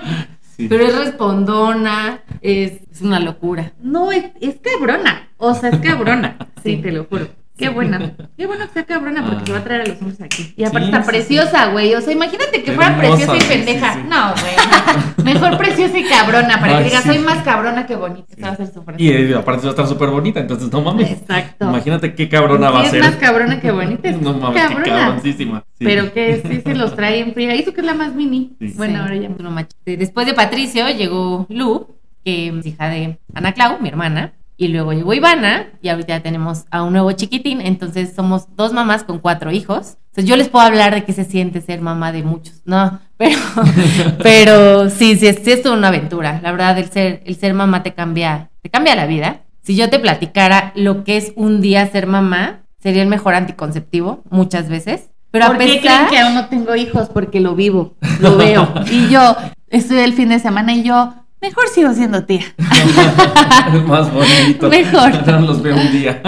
Sí. 0.56 0.66
Pero 0.66 0.86
es 0.86 0.96
respondona, 0.96 2.20
es, 2.40 2.72
es 2.90 3.02
una 3.02 3.20
locura. 3.20 3.72
No, 3.82 4.12
es, 4.12 4.24
es 4.40 4.56
cabrona, 4.62 5.28
o 5.36 5.52
sea, 5.54 5.68
es 5.68 5.78
cabrona. 5.80 6.38
Sí, 6.62 6.76
te 6.78 6.90
lo 6.90 7.04
juro. 7.04 7.28
Qué 7.64 7.74
buena. 7.74 8.12
Qué 8.36 8.46
bueno 8.46 8.66
que 8.66 8.72
sea 8.72 8.84
cabrona 8.84 9.22
porque 9.24 9.40
Ah. 9.42 9.46
se 9.46 9.52
va 9.52 9.58
a 9.58 9.64
traer 9.64 9.80
a 9.82 9.86
los 9.86 10.00
hombres 10.00 10.20
aquí. 10.20 10.52
Y 10.56 10.64
aparte 10.64 10.86
Sí, 10.88 10.92
está 10.92 11.02
sí, 11.02 11.08
preciosa, 11.10 11.66
güey. 11.72 11.94
O 11.94 12.00
sea, 12.00 12.12
imagínate 12.12 12.62
que 12.62 12.72
fuera 12.72 12.90
Hermosa, 12.90 13.26
preciosa 13.26 13.36
y 13.36 13.48
pendeja. 13.56 13.94
sí. 13.94 14.00
No, 14.08 14.32
güey. 14.32 15.34
Mejor 15.34 15.56
preciosa 15.58 15.98
y 15.98 16.04
cabrona 16.04 16.60
para 16.60 16.76
Ay, 16.76 16.84
que 16.84 16.90
digas, 16.90 17.02
sí. 17.02 17.08
soy 17.10 17.18
más 17.20 17.42
cabrona 17.42 17.86
que 17.86 17.96
bonita. 17.96 18.26
Va 18.42 18.48
a 18.50 18.56
ser. 18.56 18.70
Y 18.98 19.10
eh, 19.10 19.34
aparte 19.34 19.62
va 19.62 19.68
a 19.68 19.70
estar 19.70 19.86
súper 19.86 20.08
bonita, 20.10 20.40
entonces 20.40 20.70
no 20.70 20.80
mames. 20.82 21.10
Exacto. 21.10 21.64
Imagínate 21.68 22.14
qué 22.14 22.28
cabrona 22.28 22.70
va 22.70 22.80
a 22.82 22.84
ser. 22.86 23.00
es 23.00 23.06
más 23.10 23.16
cabrona 23.16 23.60
que 23.60 23.70
bonita. 23.70 24.08
Es 24.08 24.20
No 24.20 24.34
mames, 24.34 24.62
qué 24.62 24.68
cabrona. 24.74 24.98
cabroncísima. 24.98 25.64
Sí. 25.78 25.84
Pero 25.84 26.12
que 26.12 26.42
sí 26.48 26.60
se 26.60 26.74
los 26.74 26.94
trae 26.94 27.20
en 27.20 27.32
fría. 27.34 27.54
Hizo 27.54 27.72
que 27.72 27.80
es 27.80 27.86
la 27.86 27.94
más 27.94 28.14
mini. 28.14 28.56
Sí. 28.60 28.74
Bueno, 28.76 28.94
Sí, 28.94 29.00
ahora 29.00 29.16
ya. 29.16 29.28
no 29.38 29.50
manches. 29.50 29.76
Después 29.84 30.26
de 30.26 30.34
Patricio 30.34 30.88
llegó 30.90 31.46
Lu, 31.48 31.88
que 32.24 32.48
es 32.48 32.66
hija 32.66 32.88
de 32.88 33.18
Ana 33.34 33.52
Clau, 33.52 33.80
mi 33.80 33.88
hermana. 33.88 34.32
Y 34.56 34.68
luego 34.68 34.92
llegó 34.92 35.12
Ivana, 35.14 35.66
y 35.82 35.88
ahorita 35.88 36.16
ya 36.18 36.22
tenemos 36.22 36.64
a 36.70 36.82
un 36.84 36.92
nuevo 36.92 37.10
chiquitín. 37.12 37.60
Entonces 37.60 38.12
somos 38.14 38.46
dos 38.56 38.72
mamás 38.72 39.02
con 39.04 39.18
cuatro 39.18 39.50
hijos. 39.50 39.96
Entonces 40.10 40.26
yo 40.28 40.36
les 40.36 40.48
puedo 40.48 40.64
hablar 40.64 40.94
de 40.94 41.04
qué 41.04 41.12
se 41.12 41.24
siente 41.24 41.60
ser 41.60 41.80
mamá 41.80 42.12
de 42.12 42.22
muchos. 42.22 42.62
No, 42.64 43.00
pero, 43.16 43.38
pero 44.22 44.90
sí, 44.90 45.16
sí, 45.16 45.26
es- 45.26 45.40
sí 45.44 45.52
es 45.52 45.62
toda 45.62 45.76
una 45.76 45.88
aventura. 45.88 46.40
La 46.42 46.52
verdad, 46.52 46.78
el 46.78 46.90
ser, 46.90 47.22
el 47.26 47.36
ser 47.36 47.54
mamá 47.54 47.82
te 47.82 47.94
cambia, 47.94 48.50
te 48.62 48.70
cambia 48.70 48.94
la 48.94 49.06
vida. 49.06 49.40
Si 49.62 49.76
yo 49.76 49.88
te 49.90 49.98
platicara 49.98 50.72
lo 50.76 51.04
que 51.04 51.16
es 51.16 51.32
un 51.36 51.60
día 51.60 51.86
ser 51.86 52.06
mamá, 52.06 52.60
sería 52.78 53.02
el 53.02 53.08
mejor 53.08 53.34
anticonceptivo, 53.34 54.22
muchas 54.30 54.68
veces. 54.68 55.10
Pero 55.30 55.46
¿Por 55.46 55.56
a 55.56 55.58
qué 55.58 55.64
creen 55.64 55.82
pesar 55.82 56.10
que 56.10 56.18
aún 56.18 56.34
no 56.34 56.46
tengo 56.46 56.76
hijos? 56.76 57.08
Porque 57.08 57.40
lo 57.40 57.54
vivo, 57.54 57.94
lo 58.20 58.36
veo. 58.36 58.72
y 58.92 59.08
yo 59.08 59.34
estoy 59.68 59.98
el 59.98 60.12
fin 60.12 60.28
de 60.28 60.38
semana 60.38 60.74
y 60.74 60.82
yo, 60.84 61.14
mejor 61.44 61.68
sigo 61.68 61.92
siendo 61.92 62.24
tía. 62.24 62.40
Es 62.58 63.82
más 63.86 64.12
bonito. 64.12 64.68
Mejor. 64.68 65.26
No 65.26 65.40
los 65.40 65.62
veo 65.62 65.76
un 65.76 65.92
día. 65.92 66.20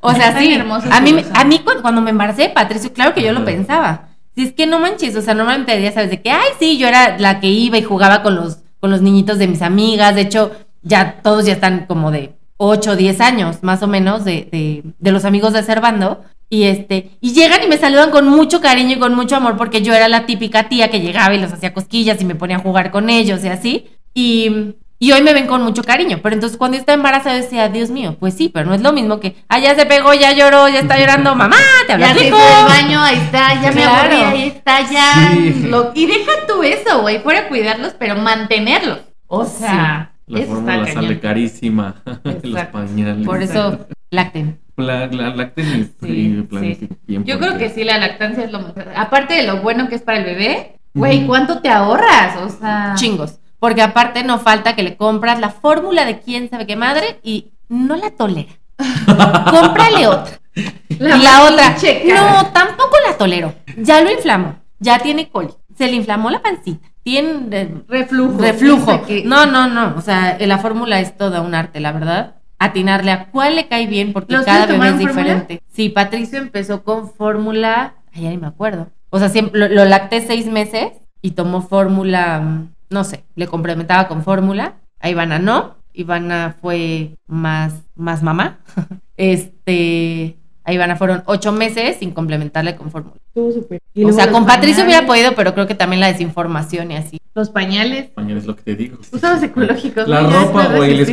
O 0.00 0.12
sea, 0.14 0.38
sí. 0.38 0.58
A 0.90 1.00
mí, 1.00 1.24
a 1.34 1.44
mí 1.44 1.58
cu- 1.60 1.80
cuando 1.82 2.00
me 2.00 2.10
embaracé 2.10 2.42
de 2.42 2.48
Patricio, 2.50 2.92
claro 2.92 3.14
que 3.14 3.22
yo 3.22 3.32
lo 3.32 3.44
pensaba. 3.44 4.08
Si 4.34 4.44
es 4.44 4.52
que 4.52 4.66
no 4.66 4.78
manches, 4.80 5.14
o 5.16 5.22
sea, 5.22 5.34
normalmente 5.34 5.80
ya 5.82 5.92
sabes 5.92 6.10
de 6.10 6.22
que, 6.22 6.30
ay, 6.30 6.48
sí, 6.58 6.78
yo 6.78 6.88
era 6.88 7.18
la 7.18 7.40
que 7.40 7.48
iba 7.48 7.76
y 7.78 7.82
jugaba 7.82 8.22
con 8.22 8.34
los, 8.36 8.58
con 8.80 8.90
los 8.90 9.02
niñitos 9.02 9.38
de 9.38 9.48
mis 9.48 9.60
amigas. 9.62 10.14
De 10.14 10.22
hecho, 10.22 10.52
ya 10.82 11.16
todos 11.22 11.44
ya 11.46 11.52
están 11.52 11.86
como 11.86 12.10
de 12.10 12.34
8 12.56 12.92
o 12.92 12.96
10 12.96 13.20
años, 13.20 13.62
más 13.62 13.82
o 13.82 13.86
menos, 13.86 14.24
de, 14.24 14.48
de, 14.50 14.82
de 14.98 15.12
los 15.12 15.24
amigos 15.24 15.52
de 15.52 15.62
Servando. 15.62 16.24
Y 16.52 16.64
este, 16.64 17.12
y 17.20 17.32
llegan 17.32 17.62
y 17.62 17.68
me 17.68 17.78
saludan 17.78 18.10
con 18.10 18.26
mucho 18.28 18.60
cariño 18.60 18.96
y 18.96 18.98
con 18.98 19.14
mucho 19.14 19.36
amor, 19.36 19.56
porque 19.56 19.82
yo 19.82 19.94
era 19.94 20.08
la 20.08 20.26
típica 20.26 20.68
tía 20.68 20.90
que 20.90 21.00
llegaba 21.00 21.32
y 21.34 21.38
los 21.38 21.52
hacía 21.52 21.72
cosquillas 21.72 22.20
y 22.20 22.24
me 22.24 22.34
ponía 22.34 22.56
a 22.56 22.60
jugar 22.60 22.90
con 22.90 23.08
ellos 23.08 23.44
y 23.44 23.48
así. 23.48 23.86
Y, 24.14 24.74
y 24.98 25.12
hoy 25.12 25.22
me 25.22 25.32
ven 25.32 25.46
con 25.46 25.62
mucho 25.62 25.84
cariño. 25.84 26.18
Pero 26.20 26.34
entonces 26.34 26.58
cuando 26.58 26.76
yo 26.76 26.80
estaba 26.80 26.96
embarazada 26.96 27.36
decía, 27.36 27.68
Dios 27.68 27.90
mío, 27.90 28.16
pues 28.18 28.34
sí, 28.34 28.48
pero 28.48 28.66
no 28.66 28.74
es 28.74 28.80
lo 28.82 28.92
mismo 28.92 29.20
que, 29.20 29.36
ah, 29.48 29.60
ya 29.60 29.76
se 29.76 29.86
pegó, 29.86 30.12
ya 30.12 30.32
lloró, 30.32 30.68
ya 30.68 30.80
está 30.80 30.98
llorando, 30.98 31.36
mamá, 31.36 31.56
te 31.86 31.92
habla 31.92 32.08
Ya 32.08 32.20
rico. 32.20 32.36
baño, 32.66 33.00
ahí 33.00 33.16
está, 33.18 33.54
ya 33.62 33.70
me 33.70 33.82
Claro. 33.82 33.98
aburrí, 34.16 34.16
ahí 34.40 34.48
está, 34.48 34.80
ya. 34.90 35.30
Sí. 35.32 35.66
Lo- 35.68 35.92
y 35.94 36.06
deja 36.06 36.32
tú 36.48 36.64
eso, 36.64 37.00
güey, 37.02 37.20
fuera 37.20 37.46
cuidarlos, 37.48 37.94
pero 37.96 38.16
mantenerlos. 38.16 38.98
O 39.28 39.44
sea, 39.44 40.14
La 40.26 40.40
eso 40.40 40.48
fórmula 40.48 40.74
está 40.80 40.94
sale 40.94 41.06
cañón. 41.06 41.20
carísima. 41.20 41.94
Los 42.42 42.64
pañales. 42.66 43.24
Por 43.24 43.40
eso, 43.40 43.86
lacten. 44.10 44.58
La, 44.80 45.06
la, 45.06 45.30
lacten 45.34 45.66
y- 46.02 46.06
Sí, 46.60 46.74
sí. 46.74 46.88
Yo 47.24 47.38
creo 47.38 47.58
que 47.58 47.68
sí, 47.70 47.84
la 47.84 47.98
lactancia 47.98 48.44
es 48.44 48.52
lo 48.52 48.60
mejor. 48.60 48.86
Aparte 48.96 49.34
de 49.34 49.46
lo 49.46 49.60
bueno 49.62 49.88
que 49.88 49.94
es 49.96 50.02
para 50.02 50.18
el 50.18 50.24
bebé, 50.24 50.76
güey. 50.94 51.26
¿cuánto 51.26 51.60
te 51.60 51.68
ahorras? 51.68 52.36
O 52.42 52.48
sea, 52.48 52.92
Chingos. 52.96 53.38
Porque 53.58 53.82
aparte 53.82 54.24
no 54.24 54.38
falta 54.38 54.74
que 54.74 54.82
le 54.82 54.96
compras 54.96 55.38
la 55.38 55.50
fórmula 55.50 56.04
de 56.06 56.20
quién 56.20 56.48
sabe 56.48 56.66
qué 56.66 56.76
madre 56.76 57.20
y 57.22 57.52
no 57.68 57.94
la 57.96 58.10
tolera. 58.10 58.52
Cómprale 59.50 60.06
otra. 60.06 60.40
La 60.98 61.16
y 61.16 61.22
la 61.22 61.44
otra, 61.44 61.76
no, 62.06 62.46
tampoco 62.48 62.96
la 63.06 63.16
tolero. 63.16 63.54
Ya 63.76 64.00
lo 64.00 64.10
inflamó, 64.10 64.56
ya 64.78 64.98
tiene 64.98 65.28
coli. 65.28 65.50
Se 65.76 65.86
le 65.86 65.92
inflamó 65.92 66.28
la 66.30 66.42
pancita, 66.42 66.88
tiene 67.02 67.82
Reflujo. 67.88 68.38
reflujo. 68.40 69.02
Que- 69.06 69.22
No, 69.24 69.46
no, 69.46 69.68
no. 69.68 69.94
O 69.96 70.00
sea, 70.00 70.36
la 70.40 70.58
fórmula 70.58 71.00
es 71.00 71.16
toda 71.16 71.40
un 71.40 71.54
arte, 71.54 71.80
la 71.80 71.92
verdad. 71.92 72.34
Atinarle 72.60 73.10
a 73.10 73.30
cuál 73.30 73.56
le 73.56 73.66
cae 73.68 73.86
bien 73.86 74.12
porque 74.12 74.34
¿Los 74.34 74.44
cada 74.44 74.66
bebé 74.66 74.74
es 74.74 74.78
tomaron 74.78 75.00
fórmula? 75.00 75.22
diferente. 75.22 75.62
Sí, 75.72 75.88
Patricio 75.88 76.38
empezó 76.38 76.84
con 76.84 77.10
fórmula. 77.10 77.94
Ay, 78.12 78.22
ya 78.24 78.30
ni 78.30 78.36
me 78.36 78.46
acuerdo. 78.46 78.88
O 79.08 79.18
sea, 79.18 79.30
siempre 79.30 79.58
lo, 79.58 79.68
lo 79.68 79.84
lacté 79.86 80.20
seis 80.20 80.46
meses 80.46 80.92
y 81.22 81.30
tomó 81.32 81.62
fórmula, 81.62 82.40
mm, 82.40 82.68
no 82.90 83.04
sé, 83.04 83.24
le 83.34 83.46
complementaba 83.46 84.06
con 84.08 84.22
fórmula. 84.22 84.74
A 85.00 85.08
Ivana 85.08 85.38
no. 85.38 85.76
Ivana 85.94 86.54
fue 86.60 87.16
más, 87.26 87.72
más 87.96 88.22
mamá. 88.22 88.58
este, 89.16 90.36
a 90.64 90.72
Ivana 90.72 90.96
fueron 90.96 91.22
ocho 91.26 91.52
meses 91.52 91.96
sin 91.98 92.10
complementarle 92.12 92.76
con 92.76 92.90
fórmula. 92.90 93.16
Estuvo 93.28 93.50
súper. 93.52 93.80
O 94.04 94.12
sea, 94.12 94.30
con 94.30 94.46
Patricio 94.46 94.84
hubiera 94.84 95.06
pañales, 95.06 95.30
podido, 95.30 95.34
pero 95.36 95.54
creo 95.54 95.66
que 95.66 95.74
también 95.74 96.00
la 96.00 96.08
desinformación 96.08 96.90
y 96.90 96.96
así. 96.96 97.20
Los 97.34 97.48
pañales. 97.48 98.10
Pañal 98.10 98.38
es 98.38 98.46
lo 98.46 98.56
que 98.56 98.62
te 98.62 98.76
digo. 98.76 98.98
Usados 99.12 99.42
ecológicos. 99.42 100.06
La 100.08 100.20
ropa, 100.22 100.66
güey, 100.76 100.96
les, 100.96 101.12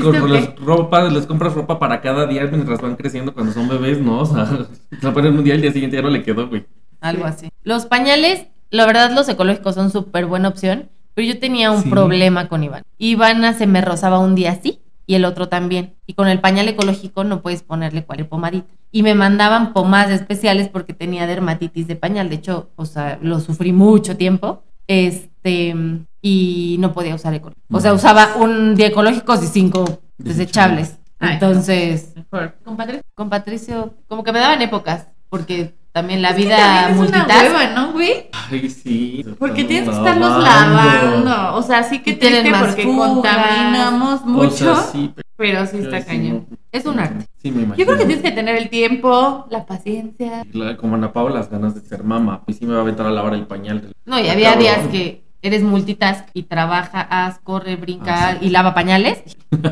ropa, 0.60 1.10
les 1.10 1.26
compras 1.26 1.54
ropa 1.54 1.80
para 1.80 2.02
cada 2.02 2.26
día 2.26 2.46
mientras 2.52 2.82
van 2.82 2.96
creciendo 2.96 3.34
cuando 3.34 3.54
son 3.54 3.68
bebés, 3.68 4.02
¿no? 4.02 4.20
O 4.22 4.26
sea, 4.26 4.46
se 4.46 4.66
la 5.06 5.14
ponen 5.14 5.38
un 5.38 5.44
día 5.44 5.54
y 5.54 5.58
el 5.58 5.62
día 5.62 5.72
siguiente 5.72 5.96
ya 5.98 6.02
no 6.04 6.10
le 6.10 6.24
quedó, 6.24 6.48
güey. 6.50 6.66
Algo 7.02 7.26
así. 7.26 7.50
Los 7.64 7.86
pañales, 7.86 8.48
la 8.72 8.86
verdad, 8.86 9.12
los 9.12 9.30
ecológicos 9.30 9.76
son 9.76 9.92
súper 9.92 10.26
buena 10.26 10.48
opción, 10.50 10.90
pero 11.14 11.28
yo 11.28 11.40
tenía 11.40 11.72
un 11.72 11.84
Sí. 11.84 11.90
problema 11.90 12.48
con 12.50 12.64
Iván. 12.64 12.84
Ivana 12.98 13.54
se 13.54 13.68
me 13.68 13.82
rozaba 13.82 14.20
un 14.20 14.36
día 14.36 14.52
así 14.52 14.80
y 15.08 15.16
el 15.16 15.26
otro 15.26 15.48
también. 15.50 15.96
Y 16.06 16.14
con 16.14 16.28
el 16.28 16.40
pañal 16.42 16.68
ecológico 16.68 17.24
no 17.24 17.42
puedes 17.42 17.64
ponerle 17.64 18.04
cualquier 18.04 18.30
pomadita. 18.30 18.68
Y 18.92 19.02
me 19.04 19.16
mandaban 19.16 19.74
pomadas 19.74 20.12
especiales 20.12 20.68
porque 20.70 20.94
tenía 20.94 21.26
dermatitis 21.26 21.88
de 21.88 21.96
pañal. 21.96 22.30
De 22.30 22.36
hecho, 22.36 22.70
o 22.76 22.86
sea, 22.86 23.18
lo 23.22 23.40
sufrí 23.40 23.72
mucho 23.72 24.18
tiempo. 24.18 24.64
Este, 24.86 25.74
y 26.22 26.76
no 26.80 26.94
podía 26.94 27.16
usar 27.16 27.34
ecológico. 27.34 27.66
O 27.72 27.80
sea, 27.80 27.94
usaba 27.94 28.36
un 28.36 28.76
día 28.76 28.88
ecológicos 28.88 29.42
y 29.44 29.48
cinco 29.48 30.02
desechables. 30.18 30.98
Ay, 31.20 31.34
Entonces, 31.34 32.14
Mejor. 32.16 32.56
Con 32.64 32.78
Patricio. 32.78 33.04
con 33.16 33.30
Patricio, 33.30 33.94
como 34.08 34.24
que 34.24 34.32
me 34.34 34.40
daban 34.40 34.62
épocas, 34.62 35.08
porque 35.30 35.74
también 35.98 36.22
la 36.22 36.30
Es 36.30 36.36
que 36.36 36.42
vida 36.44 36.58
también 36.58 37.04
es 37.04 37.10
una 37.10 37.18
multitask. 37.20 37.46
hueva, 37.56 37.68
¿no, 37.74 37.92
güey? 37.94 38.12
Ay, 38.52 38.70
sí. 38.70 39.26
Porque 39.40 39.64
tienes 39.64 39.90
que 39.90 39.96
estarlos 39.96 40.44
lavando. 40.44 41.56
O 41.56 41.62
sea, 41.64 41.84
sí 41.84 42.00
que 42.00 42.14
tienen 42.14 42.52
más 42.52 42.66
porque 42.68 42.84
fugas. 42.84 43.10
contaminamos 43.10 44.26
mucho. 44.26 44.72
O 44.72 44.76
sea, 44.76 44.84
sí, 44.84 45.12
pero 45.16 45.28
Pero 45.38 45.66
sí 45.66 45.78
está 45.80 46.04
cañón. 46.06 46.46
Es 46.72 46.86
un 46.86 47.00
arte. 47.00 47.26
Sí, 47.42 47.52
me 47.52 47.64
imagino. 47.64 47.78
Yo 47.78 47.86
creo 47.86 47.98
que 47.98 48.06
tienes 48.06 48.24
que 48.24 48.32
tener 48.32 48.56
el 48.58 48.70
tiempo, 48.70 49.46
la 49.50 49.66
paciencia. 49.66 50.44
La- 50.54 50.78
como 50.78 50.96
Ana 50.96 51.12
Paula, 51.14 51.36
las 51.36 51.50
ganas 51.50 51.74
de 51.76 51.82
ser 51.82 52.04
mamá. 52.04 52.44
Y 52.48 52.54
sí 52.54 52.66
me 52.66 52.74
va 52.74 52.80
a 52.80 52.82
aventar 52.82 53.06
a 53.06 53.12
lavar 53.12 53.34
el 53.34 53.46
pañal. 53.48 53.92
No, 54.06 54.20
y 54.20 54.30
había 54.30 54.54
Cabrón. 54.54 54.64
días 54.64 54.80
que 54.92 55.24
eres 55.42 55.62
multitask 55.64 56.26
y 56.34 56.44
trabaja, 56.44 57.02
haz, 57.02 57.40
corre, 57.44 57.76
brinca 57.76 58.30
Ah, 58.30 58.38
sí. 58.40 58.46
y 58.48 58.50
lava 58.50 58.74
pañales. 58.74 59.24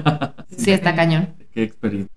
Sí, 0.57 0.71
está 0.71 0.95
cañón. 0.95 1.33
Qué 1.53 1.63
experiencia. 1.63 2.15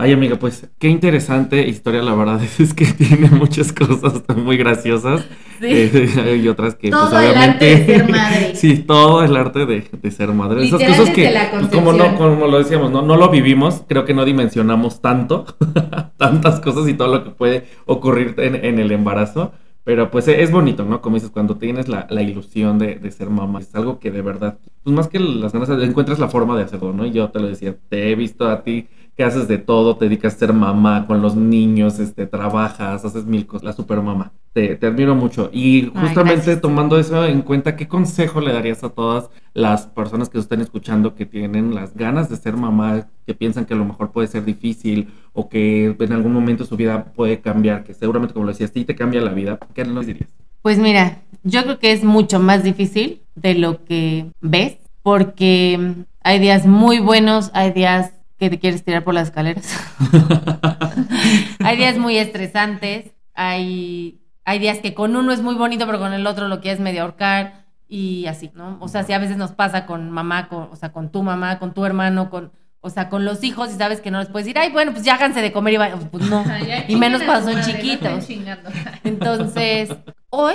Ay, 0.00 0.12
amiga, 0.12 0.36
pues 0.36 0.64
qué 0.78 0.88
interesante 0.88 1.66
historia, 1.66 2.02
la 2.02 2.14
verdad 2.14 2.40
es 2.60 2.72
que 2.72 2.84
tiene 2.86 3.30
muchas 3.30 3.72
cosas 3.72 4.22
muy 4.36 4.56
graciosas 4.56 5.26
eh, 5.60 6.40
y 6.40 6.46
otras 6.46 6.76
que 6.76 6.90
Todo 6.90 7.10
pues 7.10 7.20
el 7.20 7.30
obviamente 7.30 7.72
arte 7.72 7.84
de 7.84 7.86
ser 7.86 8.08
madre. 8.08 8.54
sí, 8.54 8.78
todo 8.78 9.24
el 9.24 9.36
arte 9.36 9.66
de, 9.66 9.88
de 9.90 10.10
ser 10.12 10.32
madre. 10.32 10.64
Esas 10.64 10.84
cosas 10.84 11.10
que 11.10 11.28
la 11.32 11.50
pues, 11.50 11.66
como 11.66 11.92
no 11.92 12.14
como 12.14 12.46
lo 12.46 12.58
decíamos, 12.58 12.92
no 12.92 13.02
no 13.02 13.16
lo 13.16 13.28
vivimos, 13.28 13.82
creo 13.88 14.04
que 14.04 14.14
no 14.14 14.24
dimensionamos 14.24 15.02
tanto 15.02 15.46
tantas 16.16 16.60
cosas 16.60 16.88
y 16.88 16.94
todo 16.94 17.08
lo 17.08 17.24
que 17.24 17.30
puede 17.30 17.66
ocurrir 17.84 18.36
en, 18.38 18.54
en 18.54 18.78
el 18.78 18.92
embarazo. 18.92 19.50
Pero 19.82 20.10
pues 20.12 20.28
es 20.28 20.52
bonito, 20.52 20.84
¿no? 20.84 21.00
Como 21.00 21.16
dices, 21.16 21.30
cuando 21.30 21.56
tienes 21.56 21.88
la, 21.88 22.06
la 22.10 22.22
ilusión 22.22 22.78
de, 22.78 22.96
de 22.96 23.10
ser 23.10 23.30
mamá, 23.30 23.60
es 23.60 23.74
algo 23.74 23.98
que 23.98 24.10
de 24.12 24.20
verdad, 24.20 24.58
pues 24.84 24.94
más 24.94 25.08
que 25.08 25.18
las 25.18 25.52
ganas, 25.52 25.70
encuentras 25.70 26.18
la 26.18 26.28
forma 26.28 26.56
de 26.56 26.64
hacerlo, 26.64 26.92
¿no? 26.92 27.06
Y 27.06 27.10
yo 27.10 27.30
te 27.30 27.40
lo 27.40 27.48
decía, 27.48 27.74
te 27.88 28.12
he 28.12 28.14
visto 28.14 28.48
a 28.48 28.62
ti 28.62 28.86
que 29.18 29.24
haces 29.24 29.48
de 29.48 29.58
todo, 29.58 29.96
te 29.96 30.04
dedicas 30.04 30.36
a 30.36 30.38
ser 30.38 30.52
mamá 30.52 31.08
con 31.08 31.20
los 31.20 31.34
niños, 31.34 31.98
este, 31.98 32.24
trabajas, 32.28 33.04
haces 33.04 33.24
mil 33.24 33.48
cosas, 33.48 33.64
la 33.64 33.72
super 33.72 34.00
mamá. 34.00 34.30
Te, 34.52 34.76
te 34.76 34.86
admiro 34.86 35.16
mucho. 35.16 35.50
Y 35.52 35.90
justamente 35.92 36.56
tomando 36.56 36.96
eso 36.96 37.26
en 37.26 37.42
cuenta, 37.42 37.74
¿qué 37.74 37.88
consejo 37.88 38.40
le 38.40 38.52
darías 38.52 38.84
a 38.84 38.90
todas 38.90 39.28
las 39.54 39.88
personas 39.88 40.28
que 40.28 40.38
están 40.38 40.60
escuchando 40.60 41.16
que 41.16 41.26
tienen 41.26 41.74
las 41.74 41.96
ganas 41.96 42.30
de 42.30 42.36
ser 42.36 42.56
mamá, 42.56 43.08
que 43.26 43.34
piensan 43.34 43.64
que 43.64 43.74
a 43.74 43.76
lo 43.76 43.84
mejor 43.84 44.12
puede 44.12 44.28
ser 44.28 44.44
difícil 44.44 45.12
o 45.32 45.48
que 45.48 45.96
en 45.98 46.12
algún 46.12 46.32
momento 46.32 46.64
su 46.64 46.76
vida 46.76 47.06
puede 47.16 47.40
cambiar, 47.40 47.82
que 47.82 47.94
seguramente, 47.94 48.34
como 48.34 48.46
lo 48.46 48.52
decías, 48.52 48.70
sí 48.72 48.84
te 48.84 48.94
cambia 48.94 49.20
la 49.20 49.32
vida? 49.32 49.58
¿Qué 49.74 49.84
les 49.84 50.06
dirías? 50.06 50.30
Pues 50.62 50.78
mira, 50.78 51.22
yo 51.42 51.64
creo 51.64 51.80
que 51.80 51.90
es 51.90 52.04
mucho 52.04 52.38
más 52.38 52.62
difícil 52.62 53.22
de 53.34 53.56
lo 53.56 53.84
que 53.84 54.26
ves, 54.40 54.76
porque 55.02 56.04
hay 56.22 56.38
días 56.38 56.66
muy 56.66 57.00
buenos, 57.00 57.50
hay 57.52 57.72
días 57.72 58.12
que 58.38 58.50
te 58.50 58.58
quieres 58.58 58.84
tirar 58.84 59.04
por 59.04 59.14
las 59.14 59.28
escaleras. 59.28 59.76
hay 61.64 61.76
días 61.76 61.98
muy 61.98 62.16
estresantes, 62.16 63.12
hay, 63.34 64.20
hay 64.44 64.58
días 64.58 64.78
que 64.78 64.94
con 64.94 65.16
uno 65.16 65.32
es 65.32 65.42
muy 65.42 65.56
bonito, 65.56 65.86
pero 65.86 65.98
con 65.98 66.12
el 66.12 66.26
otro 66.26 66.48
lo 66.48 66.60
quieres 66.60 66.80
medio 66.80 67.02
ahorcar 67.02 67.66
y 67.88 68.26
así, 68.26 68.50
¿no? 68.54 68.76
O 68.80 68.88
sea, 68.88 69.02
si 69.02 69.12
a 69.12 69.18
veces 69.18 69.36
nos 69.36 69.52
pasa 69.52 69.86
con 69.86 70.10
mamá, 70.10 70.48
con, 70.48 70.68
o 70.70 70.76
sea, 70.76 70.92
con 70.92 71.10
tu 71.10 71.22
mamá, 71.22 71.58
con 71.58 71.74
tu 71.74 71.84
hermano, 71.84 72.30
con, 72.30 72.52
o 72.80 72.90
sea, 72.90 73.08
con 73.08 73.24
los 73.24 73.42
hijos 73.42 73.70
y 73.70 73.76
sabes 73.76 74.00
que 74.00 74.10
no 74.10 74.20
les 74.20 74.28
puedes 74.28 74.46
decir, 74.46 74.58
ay, 74.58 74.70
bueno, 74.70 74.92
pues 74.92 75.04
ya 75.04 75.14
háganse 75.14 75.42
de 75.42 75.50
comer 75.50 75.74
y 75.74 75.76
va-". 75.78 75.96
Pues 76.10 76.30
no. 76.30 76.44
y 76.88 76.96
menos 76.96 77.22
cuando 77.22 77.50
son 77.50 77.62
chiquitos. 77.62 78.28
Entonces, 79.04 79.90
hoy, 80.30 80.54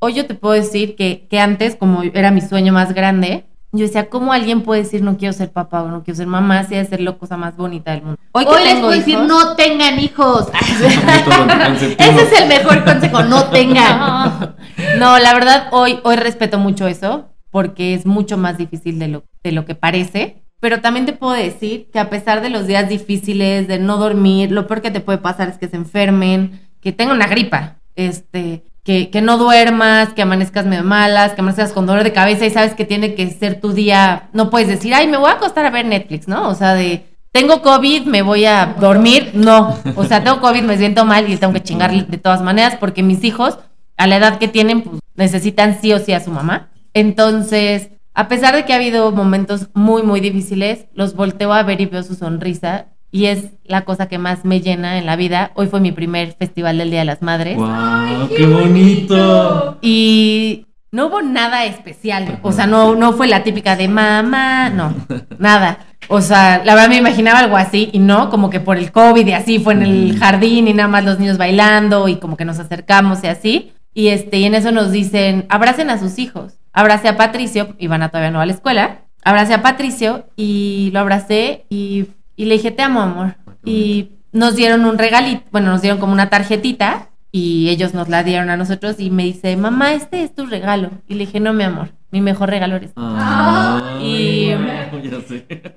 hoy 0.00 0.14
yo 0.14 0.26
te 0.26 0.34
puedo 0.34 0.54
decir 0.54 0.96
que, 0.96 1.28
que 1.28 1.38
antes, 1.38 1.76
como 1.76 2.02
era 2.02 2.32
mi 2.32 2.40
sueño 2.40 2.72
más 2.72 2.92
grande, 2.92 3.44
yo 3.72 3.84
decía, 3.86 4.08
¿cómo 4.08 4.32
alguien 4.32 4.62
puede 4.62 4.82
decir 4.82 5.02
no 5.02 5.16
quiero 5.16 5.32
ser 5.32 5.52
papá 5.52 5.82
o 5.82 5.88
no 5.88 6.02
quiero 6.02 6.16
ser 6.16 6.26
mamá 6.26 6.64
si 6.64 6.74
es 6.74 6.88
ser 6.88 7.00
la 7.00 7.12
cosa 7.12 7.36
más 7.36 7.56
bonita 7.56 7.92
del 7.92 8.02
mundo? 8.02 8.18
Hoy, 8.32 8.44
que 8.44 8.50
Hoy 8.50 8.64
les 8.64 8.72
tengo 8.74 8.86
puedo 8.88 8.98
decir, 8.98 9.14
hijos- 9.14 9.26
no 9.28 9.54
tengan 9.56 10.00
hijos. 10.00 10.48
Ese 11.98 12.22
es 12.22 12.40
el 12.40 12.48
mejor 12.48 12.84
consejo, 12.84 13.22
no 13.22 13.44
tengan. 13.50 13.98
No, 13.98 14.54
no, 14.98 15.18
la 15.18 15.34
verdad, 15.34 15.68
hoy, 15.72 16.00
hoy 16.04 16.16
respeto 16.16 16.58
mucho 16.58 16.86
eso, 16.86 17.28
porque 17.50 17.94
es 17.94 18.06
mucho 18.06 18.36
más 18.36 18.58
difícil 18.58 18.98
de 18.98 19.08
lo, 19.08 19.24
de 19.42 19.52
lo 19.52 19.64
que 19.64 19.74
parece. 19.74 20.42
Pero 20.60 20.80
también 20.80 21.06
te 21.06 21.12
puedo 21.14 21.32
decir 21.32 21.88
que 21.90 21.98
a 21.98 22.10
pesar 22.10 22.42
de 22.42 22.50
los 22.50 22.66
días 22.66 22.88
difíciles, 22.88 23.66
de 23.66 23.78
no 23.78 23.96
dormir, 23.96 24.52
lo 24.52 24.66
peor 24.66 24.82
que 24.82 24.90
te 24.90 25.00
puede 25.00 25.18
pasar 25.18 25.48
es 25.48 25.56
que 25.58 25.68
se 25.68 25.76
enfermen, 25.76 26.68
que 26.82 26.92
tengan 26.92 27.16
una 27.16 27.26
gripa, 27.28 27.76
este, 27.96 28.64
que, 28.84 29.10
que 29.10 29.20
no 29.20 29.38
duermas, 29.38 30.12
que 30.14 30.22
amanezcas 30.22 30.66
medio 30.66 30.84
malas, 30.84 31.32
que 31.32 31.40
amanezcas 31.40 31.72
con 31.72 31.86
dolor 31.86 32.04
de 32.04 32.12
cabeza 32.12 32.46
y 32.46 32.50
sabes 32.50 32.74
que 32.74 32.84
tiene 32.84 33.14
que 33.14 33.30
ser 33.30 33.60
tu 33.60 33.72
día. 33.72 34.28
No 34.32 34.50
puedes 34.50 34.68
decir, 34.68 34.94
ay, 34.94 35.06
me 35.06 35.16
voy 35.16 35.30
a 35.30 35.34
acostar 35.34 35.66
a 35.66 35.70
ver 35.70 35.86
Netflix, 35.86 36.28
¿no? 36.28 36.48
O 36.48 36.54
sea, 36.54 36.74
de 36.74 37.06
tengo 37.32 37.62
COVID, 37.62 38.06
me 38.06 38.22
voy 38.22 38.44
a 38.44 38.74
dormir. 38.78 39.30
No, 39.34 39.78
o 39.96 40.04
sea, 40.04 40.24
tengo 40.24 40.40
COVID, 40.40 40.62
me 40.62 40.78
siento 40.78 41.04
mal 41.04 41.30
y 41.30 41.36
tengo 41.36 41.52
que 41.52 41.62
chingar 41.62 41.92
de 41.92 42.18
todas 42.18 42.42
maneras 42.42 42.76
porque 42.80 43.02
mis 43.02 43.22
hijos, 43.24 43.58
a 43.96 44.06
la 44.06 44.16
edad 44.16 44.38
que 44.38 44.48
tienen, 44.48 44.82
pues 44.82 45.00
necesitan 45.14 45.80
sí 45.80 45.92
o 45.92 45.98
sí 45.98 46.12
a 46.12 46.20
su 46.20 46.30
mamá. 46.30 46.70
Entonces, 46.94 47.90
a 48.14 48.28
pesar 48.28 48.56
de 48.56 48.64
que 48.64 48.72
ha 48.72 48.76
habido 48.76 49.12
momentos 49.12 49.68
muy, 49.74 50.02
muy 50.02 50.20
difíciles, 50.20 50.86
los 50.94 51.14
volteo 51.14 51.52
a 51.52 51.62
ver 51.62 51.80
y 51.80 51.86
veo 51.86 52.02
su 52.02 52.14
sonrisa 52.14 52.86
y 53.12 53.26
es 53.26 53.50
la 53.64 53.84
cosa 53.84 54.06
que 54.06 54.18
más 54.18 54.44
me 54.44 54.60
llena 54.60 54.98
en 54.98 55.06
la 55.06 55.16
vida. 55.16 55.50
Hoy 55.54 55.66
fue 55.66 55.80
mi 55.80 55.92
primer 55.92 56.32
festival 56.34 56.78
del 56.78 56.90
Día 56.90 57.00
de 57.00 57.06
las 57.06 57.22
Madres. 57.22 57.56
¡Wow! 57.56 58.28
¡Qué 58.36 58.46
bonito! 58.46 59.78
Y 59.82 60.66
no 60.92 61.06
hubo 61.06 61.22
nada 61.22 61.64
especial. 61.64 62.38
O 62.42 62.52
sea, 62.52 62.66
no, 62.66 62.94
no 62.94 63.12
fue 63.12 63.26
la 63.26 63.42
típica 63.42 63.76
de 63.76 63.88
mamá, 63.88 64.70
no, 64.70 64.94
nada. 65.38 65.78
O 66.08 66.20
sea, 66.20 66.62
la 66.64 66.74
verdad 66.74 66.88
me 66.88 66.96
imaginaba 66.96 67.40
algo 67.40 67.56
así 67.56 67.90
y 67.92 67.98
no, 67.98 68.30
como 68.30 68.50
que 68.50 68.60
por 68.60 68.76
el 68.76 68.90
COVID 68.90 69.26
y 69.26 69.32
así 69.32 69.58
fue 69.58 69.74
en 69.74 69.82
el 69.82 70.18
jardín 70.18 70.66
y 70.66 70.72
nada 70.72 70.88
más 70.88 71.04
los 71.04 71.18
niños 71.18 71.38
bailando 71.38 72.08
y 72.08 72.16
como 72.16 72.36
que 72.36 72.44
nos 72.44 72.58
acercamos 72.58 73.22
y 73.22 73.28
así. 73.28 73.72
Y 73.92 74.08
este, 74.08 74.38
y 74.38 74.44
en 74.44 74.54
eso 74.54 74.72
nos 74.72 74.92
dicen, 74.92 75.46
abracen 75.48 75.90
a 75.90 75.98
sus 75.98 76.18
hijos. 76.18 76.54
Abracé 76.72 77.08
a 77.08 77.16
Patricio, 77.16 77.74
Ivana 77.78 78.08
todavía 78.08 78.30
no 78.30 78.38
va 78.38 78.44
a 78.44 78.46
la 78.46 78.52
escuela. 78.52 79.02
Abracé 79.24 79.54
a 79.54 79.62
Patricio 79.62 80.26
y 80.36 80.90
lo 80.92 81.00
abracé 81.00 81.66
y, 81.68 82.08
y 82.40 82.46
le 82.46 82.54
dije, 82.54 82.70
te 82.70 82.80
amo, 82.80 83.02
amor. 83.02 83.36
Y 83.66 84.12
nos 84.32 84.56
dieron 84.56 84.86
un 84.86 84.96
regalito, 84.96 85.42
bueno, 85.52 85.72
nos 85.72 85.82
dieron 85.82 86.00
como 86.00 86.14
una 86.14 86.30
tarjetita 86.30 87.10
y 87.30 87.68
ellos 87.68 87.92
nos 87.92 88.08
la 88.08 88.24
dieron 88.24 88.48
a 88.48 88.56
nosotros 88.56 88.96
y 88.98 89.10
me 89.10 89.24
dice, 89.24 89.58
mamá, 89.58 89.92
este 89.92 90.22
es 90.22 90.34
tu 90.34 90.46
regalo. 90.46 90.90
Y 91.06 91.16
le 91.16 91.26
dije, 91.26 91.38
no, 91.38 91.52
mi 91.52 91.64
amor, 91.64 91.90
mi 92.10 92.22
mejor 92.22 92.48
regalo 92.48 92.76
eres 92.76 92.94
tú". 92.94 93.02
Ay, 93.04 94.56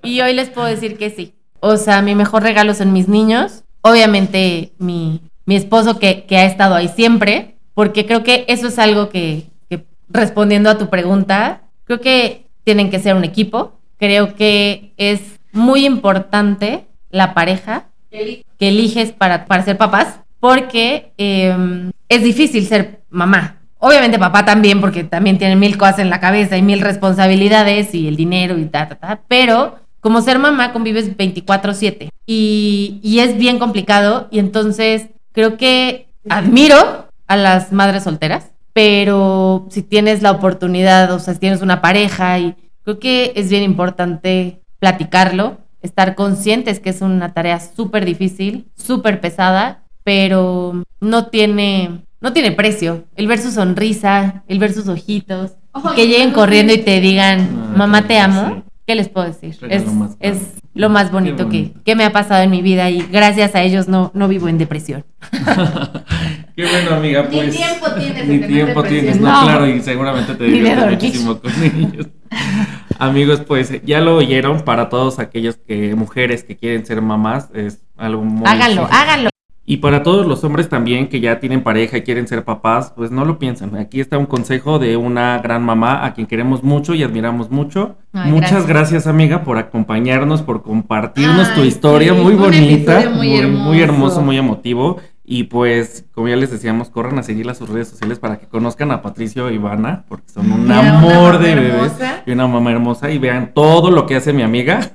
Y-. 0.03 0.09
Y 0.09 0.21
hoy 0.21 0.33
les 0.33 0.49
puedo 0.51 0.65
decir 0.65 0.97
que 0.97 1.09
sí. 1.09 1.33
O 1.59 1.75
sea, 1.75 2.01
mi 2.01 2.15
mejor 2.15 2.43
regalo 2.43 2.73
son 2.73 2.93
mis 2.93 3.09
niños. 3.09 3.65
Obviamente 3.81 4.71
mi, 4.77 5.19
mi 5.45 5.57
esposo 5.57 5.99
que, 5.99 6.23
que 6.23 6.37
ha 6.37 6.45
estado 6.45 6.75
ahí 6.75 6.87
siempre, 6.87 7.57
porque 7.73 8.05
creo 8.05 8.23
que 8.23 8.45
eso 8.47 8.69
es 8.69 8.79
algo 8.79 9.09
que, 9.09 9.49
que, 9.69 9.85
respondiendo 10.07 10.69
a 10.69 10.77
tu 10.77 10.89
pregunta, 10.89 11.63
creo 11.83 11.99
que 11.99 12.47
tienen 12.63 12.89
que 12.89 12.99
ser 12.99 13.17
un 13.17 13.25
equipo. 13.25 13.73
Creo 13.97 14.35
que 14.35 14.93
es 14.95 15.33
muy 15.53 15.85
importante 15.85 16.85
la 17.09 17.33
pareja 17.33 17.85
que 18.11 18.43
eliges 18.59 19.11
para, 19.11 19.45
para 19.45 19.63
ser 19.63 19.77
papás, 19.77 20.19
porque 20.39 21.13
eh, 21.17 21.91
es 22.09 22.23
difícil 22.23 22.67
ser 22.67 23.01
mamá. 23.09 23.57
Obviamente 23.79 24.19
papá 24.19 24.45
también, 24.45 24.81
porque 24.81 25.03
también 25.03 25.37
tiene 25.37 25.55
mil 25.55 25.77
cosas 25.77 25.99
en 25.99 26.09
la 26.09 26.19
cabeza 26.19 26.57
y 26.57 26.61
mil 26.61 26.81
responsabilidades 26.81 27.93
y 27.95 28.07
el 28.07 28.15
dinero 28.15 28.57
y 28.57 28.65
ta, 28.65 28.87
ta, 28.87 28.95
ta. 28.95 29.21
Pero 29.27 29.79
como 29.99 30.21
ser 30.21 30.39
mamá 30.39 30.73
convives 30.73 31.17
24/7 31.17 32.09
y, 32.25 32.99
y 33.03 33.19
es 33.19 33.37
bien 33.37 33.59
complicado 33.59 34.27
y 34.31 34.39
entonces 34.39 35.07
creo 35.31 35.57
que 35.57 36.07
admiro 36.29 37.07
a 37.27 37.35
las 37.35 37.71
madres 37.71 38.03
solteras, 38.03 38.51
pero 38.73 39.67
si 39.69 39.81
tienes 39.81 40.21
la 40.21 40.31
oportunidad, 40.31 41.11
o 41.11 41.19
sea, 41.19 41.33
si 41.33 41.39
tienes 41.39 41.61
una 41.61 41.81
pareja 41.81 42.39
y 42.39 42.55
creo 42.83 42.99
que 42.99 43.33
es 43.35 43.49
bien 43.49 43.63
importante 43.63 44.62
platicarlo, 44.83 45.59
estar 45.81 46.13
conscientes 46.13 46.81
que 46.81 46.89
es 46.89 46.99
una 46.99 47.33
tarea 47.33 47.61
súper 47.61 48.03
difícil, 48.03 48.67
súper 48.75 49.21
pesada, 49.21 49.85
pero 50.03 50.83
no 50.99 51.27
tiene, 51.27 52.01
no 52.19 52.33
tiene 52.33 52.51
precio. 52.51 53.05
El 53.15 53.27
ver 53.27 53.39
su 53.39 53.49
sonrisa, 53.49 54.43
el 54.49 54.59
ver 54.59 54.73
sus 54.73 54.89
ojitos, 54.89 55.53
que 55.95 56.09
lleguen 56.09 56.31
corriendo 56.31 56.73
y 56.73 56.79
te 56.79 56.99
digan, 56.99 57.71
mamá 57.77 58.07
te 58.07 58.19
amo. 58.19 58.63
¿Qué 58.85 58.95
les 58.95 59.07
puedo 59.07 59.25
decir? 59.25 59.57
Es, 59.69 59.85
más 59.93 60.17
es 60.19 60.39
lo 60.73 60.89
más 60.89 61.13
bonito 61.13 61.47
que, 61.47 61.59
bonito. 61.59 61.79
que 61.85 61.95
me 61.95 62.03
ha 62.03 62.11
pasado 62.11 62.43
en 62.43 62.51
mi 62.51 62.61
vida 62.61 62.89
y 62.89 63.07
gracias 63.09 63.55
a 63.55 63.61
ellos 63.61 63.87
no, 63.87 64.11
no 64.13 64.27
vivo 64.27 64.49
en 64.49 64.57
depresión. 64.57 65.05
Qué 66.57 66.65
bueno, 66.65 66.95
amiga, 66.97 67.25
Ni 67.31 67.37
pues. 67.37 67.55
tiempo 67.55 67.85
tienes 67.97 68.27
Ni 68.27 68.39
tiempo 68.39 68.83
tienes, 68.83 69.21
no, 69.21 69.31
No. 69.31 69.43
claro, 69.47 69.65
y 69.65 69.79
seguramente 69.81 70.35
te 70.35 70.43
diviertes 70.43 70.91
muchísimo 70.91 71.39
con 71.39 71.51
ellos. 71.63 72.07
Amigos, 72.99 73.41
pues 73.41 73.81
ya 73.85 74.01
lo 74.01 74.15
oyeron 74.17 74.61
para 74.61 74.89
todos 74.89 75.19
aquellos 75.19 75.57
que 75.57 75.95
mujeres 75.95 76.43
que 76.43 76.55
quieren 76.57 76.85
ser 76.85 77.01
mamás, 77.01 77.49
es 77.53 77.81
algo 77.97 78.23
muy 78.23 78.47
háganlo, 78.47 78.81
difícil. 78.83 78.97
háganlo. 79.01 79.29
Y 79.65 79.77
para 79.77 80.03
todos 80.03 80.27
los 80.27 80.43
hombres 80.43 80.67
también 80.67 81.07
que 81.07 81.21
ya 81.21 81.39
tienen 81.39 81.63
pareja 81.63 81.95
y 81.97 82.01
quieren 82.01 82.27
ser 82.27 82.43
papás, 82.43 82.91
pues 82.97 83.11
no 83.11 83.23
lo 83.23 83.39
piensen. 83.39 83.77
Aquí 83.77 84.01
está 84.01 84.17
un 84.17 84.25
consejo 84.25 84.77
de 84.77 84.97
una 84.97 85.37
gran 85.39 85.63
mamá 85.63 86.05
a 86.05 86.13
quien 86.13 86.27
queremos 86.27 86.63
mucho 86.63 86.93
y 86.95 87.01
admiramos 87.01 87.49
mucho. 87.49 87.95
Ay, 88.11 88.29
Muchas 88.29 88.51
gracias. 88.51 88.67
gracias. 88.67 89.07
amiga, 89.07 89.43
por 89.45 89.57
acompañarnos, 89.57 90.41
por 90.41 90.63
compartirnos 90.63 91.53
tu 91.55 91.61
historia 91.63 92.13
sí, 92.13 92.19
muy 92.19 92.33
bonita, 92.33 93.09
muy 93.09 93.41
muy, 93.47 93.81
hermoso, 93.81 94.21
muy 94.21 94.37
emotivo. 94.37 94.97
Y 95.25 95.43
pues, 95.45 96.03
como 96.13 96.27
ya 96.27 96.35
les 96.35 96.51
decíamos, 96.51 96.89
corran 96.89 97.17
a 97.17 97.23
seguirla 97.23 97.53
a 97.53 97.55
sus 97.55 97.69
redes 97.69 97.87
sociales 97.87 98.19
para 98.19 98.39
que 98.39 98.47
conozcan 98.47 98.91
a 98.91 99.01
Patricio 99.01 99.49
y 99.49 99.55
Ivana, 99.55 100.03
porque 100.09 100.29
son 100.29 100.51
un 100.51 100.63
Mira, 100.63 100.97
amor 100.97 101.39
de 101.39 101.55
bebés 101.55 101.93
y 102.25 102.31
una 102.31 102.45
mamá 102.45 102.71
hermosa. 102.71 103.09
Y 103.09 103.19
vean 103.19 103.53
todo 103.53 103.89
lo 103.89 104.05
que 104.05 104.17
hace 104.17 104.33
mi 104.33 104.41
amiga 104.41 104.91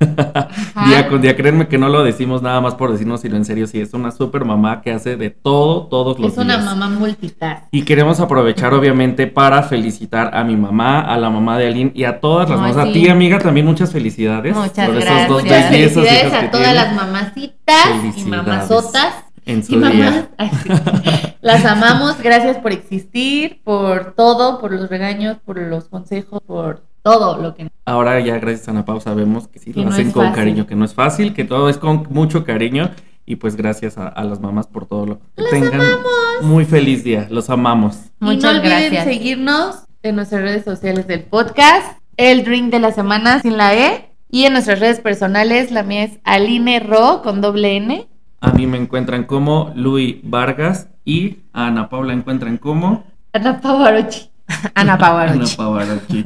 día 0.87 1.09
con 1.09 1.23
día. 1.23 1.35
Créanme 1.35 1.67
que 1.69 1.79
no 1.79 1.89
lo 1.89 2.05
decimos 2.05 2.43
nada 2.43 2.61
más 2.61 2.75
por 2.75 2.93
decirnos, 2.93 3.23
sino 3.23 3.37
en 3.37 3.47
serio, 3.47 3.67
sí, 3.67 3.81
es 3.81 3.95
una 3.95 4.11
super 4.11 4.45
mamá 4.45 4.83
que 4.83 4.93
hace 4.93 5.17
de 5.17 5.31
todo, 5.31 5.87
todos 5.87 6.19
los 6.19 6.33
Es 6.33 6.39
una 6.39 6.59
días. 6.59 6.67
mamá 6.67 6.91
multitask. 6.91 7.63
Y 7.71 7.83
queremos 7.85 8.21
aprovechar, 8.21 8.75
obviamente, 8.75 9.29
para 9.29 9.63
felicitar 9.63 10.37
a 10.37 10.45
mi 10.45 10.57
mamá, 10.57 11.01
a 11.01 11.17
la 11.17 11.31
mamá 11.31 11.57
de 11.57 11.69
Aline 11.69 11.93
y 11.95 12.05
a 12.05 12.21
todas 12.21 12.51
las 12.51 12.61
Ay, 12.61 12.73
mamás. 12.73 12.77
A 12.77 12.93
sí. 12.93 12.93
ti, 13.05 13.09
amiga, 13.09 13.39
también 13.39 13.65
muchas 13.65 13.91
felicidades. 13.93 14.55
Muchas 14.55 14.87
por 14.89 14.97
esos 14.97 15.05
gracias. 15.05 15.29
dos 15.31 15.43
Muchas 15.43 15.71
bellezas 15.71 16.05
felicidades 16.07 16.33
a 16.35 16.51
todas 16.51 16.75
las 16.75 16.95
mamacitas 16.95 17.87
y 18.17 18.25
mamazotas. 18.25 19.25
En 19.49 19.65
su 19.65 19.81
día. 19.81 20.29
ay, 20.39 20.51
sí. 20.63 20.71
las 21.41 21.65
amamos, 21.65 22.21
gracias 22.23 22.59
por 22.59 22.73
existir, 22.73 23.61
por 23.65 24.15
todo, 24.15 24.61
por 24.61 24.73
los 24.73 24.89
regaños, 24.89 25.39
por 25.45 25.59
los 25.59 25.89
consejos, 25.89 26.41
por 26.47 26.85
todo 27.03 27.39
lo 27.41 27.55
que 27.55 27.69
Ahora 27.85 28.21
ya 28.21 28.39
gracias 28.39 28.69
a 28.69 28.73
Ana 28.73 28.85
Pau 28.85 29.01
sabemos 29.01 29.49
que 29.49 29.59
sí 29.59 29.73
Que 29.73 29.81
lo 29.81 29.87
no 29.87 29.93
hacen 29.93 30.13
con 30.13 30.25
fácil. 30.27 30.37
cariño, 30.37 30.67
que 30.67 30.77
no 30.77 30.85
es 30.85 30.95
fácil, 30.95 31.35
que 31.35 31.45
todo 31.45 31.69
es 31.69 31.79
con 31.79 32.07
mucho 32.11 32.45
cariño. 32.45 32.91
Y 33.25 33.37
pues 33.37 33.57
gracias 33.57 33.99
a, 33.99 34.09
a 34.09 34.25
las 34.25 34.41
mamás 34.41 34.67
por 34.67 34.87
todo 34.87 35.05
lo 35.07 35.19
que 35.19 35.43
tengan. 35.51 35.81
Muy 36.43 36.65
feliz 36.65 37.05
día, 37.05 37.27
los 37.31 37.51
amamos. 37.51 37.97
y 38.21 38.25
no 38.37 38.49
olviden 38.51 38.63
gracias. 38.63 39.05
seguirnos 39.05 39.85
en 40.03 40.17
nuestras 40.17 40.43
redes 40.43 40.65
sociales 40.65 41.07
del 41.07 41.25
podcast, 41.25 41.99
el 42.17 42.45
drink 42.45 42.71
de 42.71 42.79
la 42.79 42.93
semana 42.93 43.41
sin 43.41 43.57
la 43.57 43.75
E, 43.75 44.11
y 44.31 44.45
en 44.45 44.53
nuestras 44.53 44.81
redes 44.81 45.01
personales, 45.01 45.71
la 45.71 45.83
mía 45.83 46.05
es 46.05 46.19
Aline 46.25 46.81
Ro 46.81 47.21
con 47.23 47.41
doble 47.41 47.77
N. 47.77 48.09
A 48.41 48.53
mí 48.53 48.67
me 48.67 48.79
encuentran 48.79 49.25
como 49.25 49.73
Luis 49.75 50.17
Vargas 50.23 50.89
y 51.05 51.39
a 51.53 51.67
Ana 51.67 51.89
Paula 51.89 52.13
encuentran 52.13 52.57
como 52.59 53.05
Ana 53.33 53.61
Pavarotti. 53.61 54.31
Ana 54.47 54.71
Ana 54.75 54.99
Pavarotti. 54.99 55.57
Pavarotti. 55.57 56.25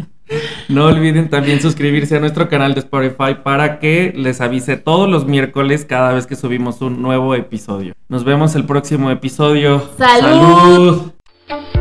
No 0.68 0.86
olviden 0.86 1.28
también 1.28 1.60
suscribirse 1.60 2.16
a 2.16 2.20
nuestro 2.20 2.48
canal 2.48 2.74
de 2.74 2.80
Spotify 2.80 3.36
para 3.42 3.78
que 3.78 4.12
les 4.16 4.40
avise 4.40 4.76
todos 4.76 5.08
los 5.08 5.26
miércoles 5.26 5.84
cada 5.84 6.12
vez 6.12 6.26
que 6.26 6.36
subimos 6.36 6.80
un 6.80 7.02
nuevo 7.02 7.34
episodio. 7.34 7.94
Nos 8.08 8.24
vemos 8.24 8.54
el 8.54 8.64
próximo 8.64 9.10
episodio. 9.10 9.90
¡Salud! 9.98 11.12
¡Salud! 11.48 11.72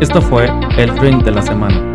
Esto 0.00 0.22
fue 0.22 0.48
el 0.78 0.94
Drink 0.94 1.24
de 1.24 1.30
la 1.32 1.42
Semana. 1.42 1.89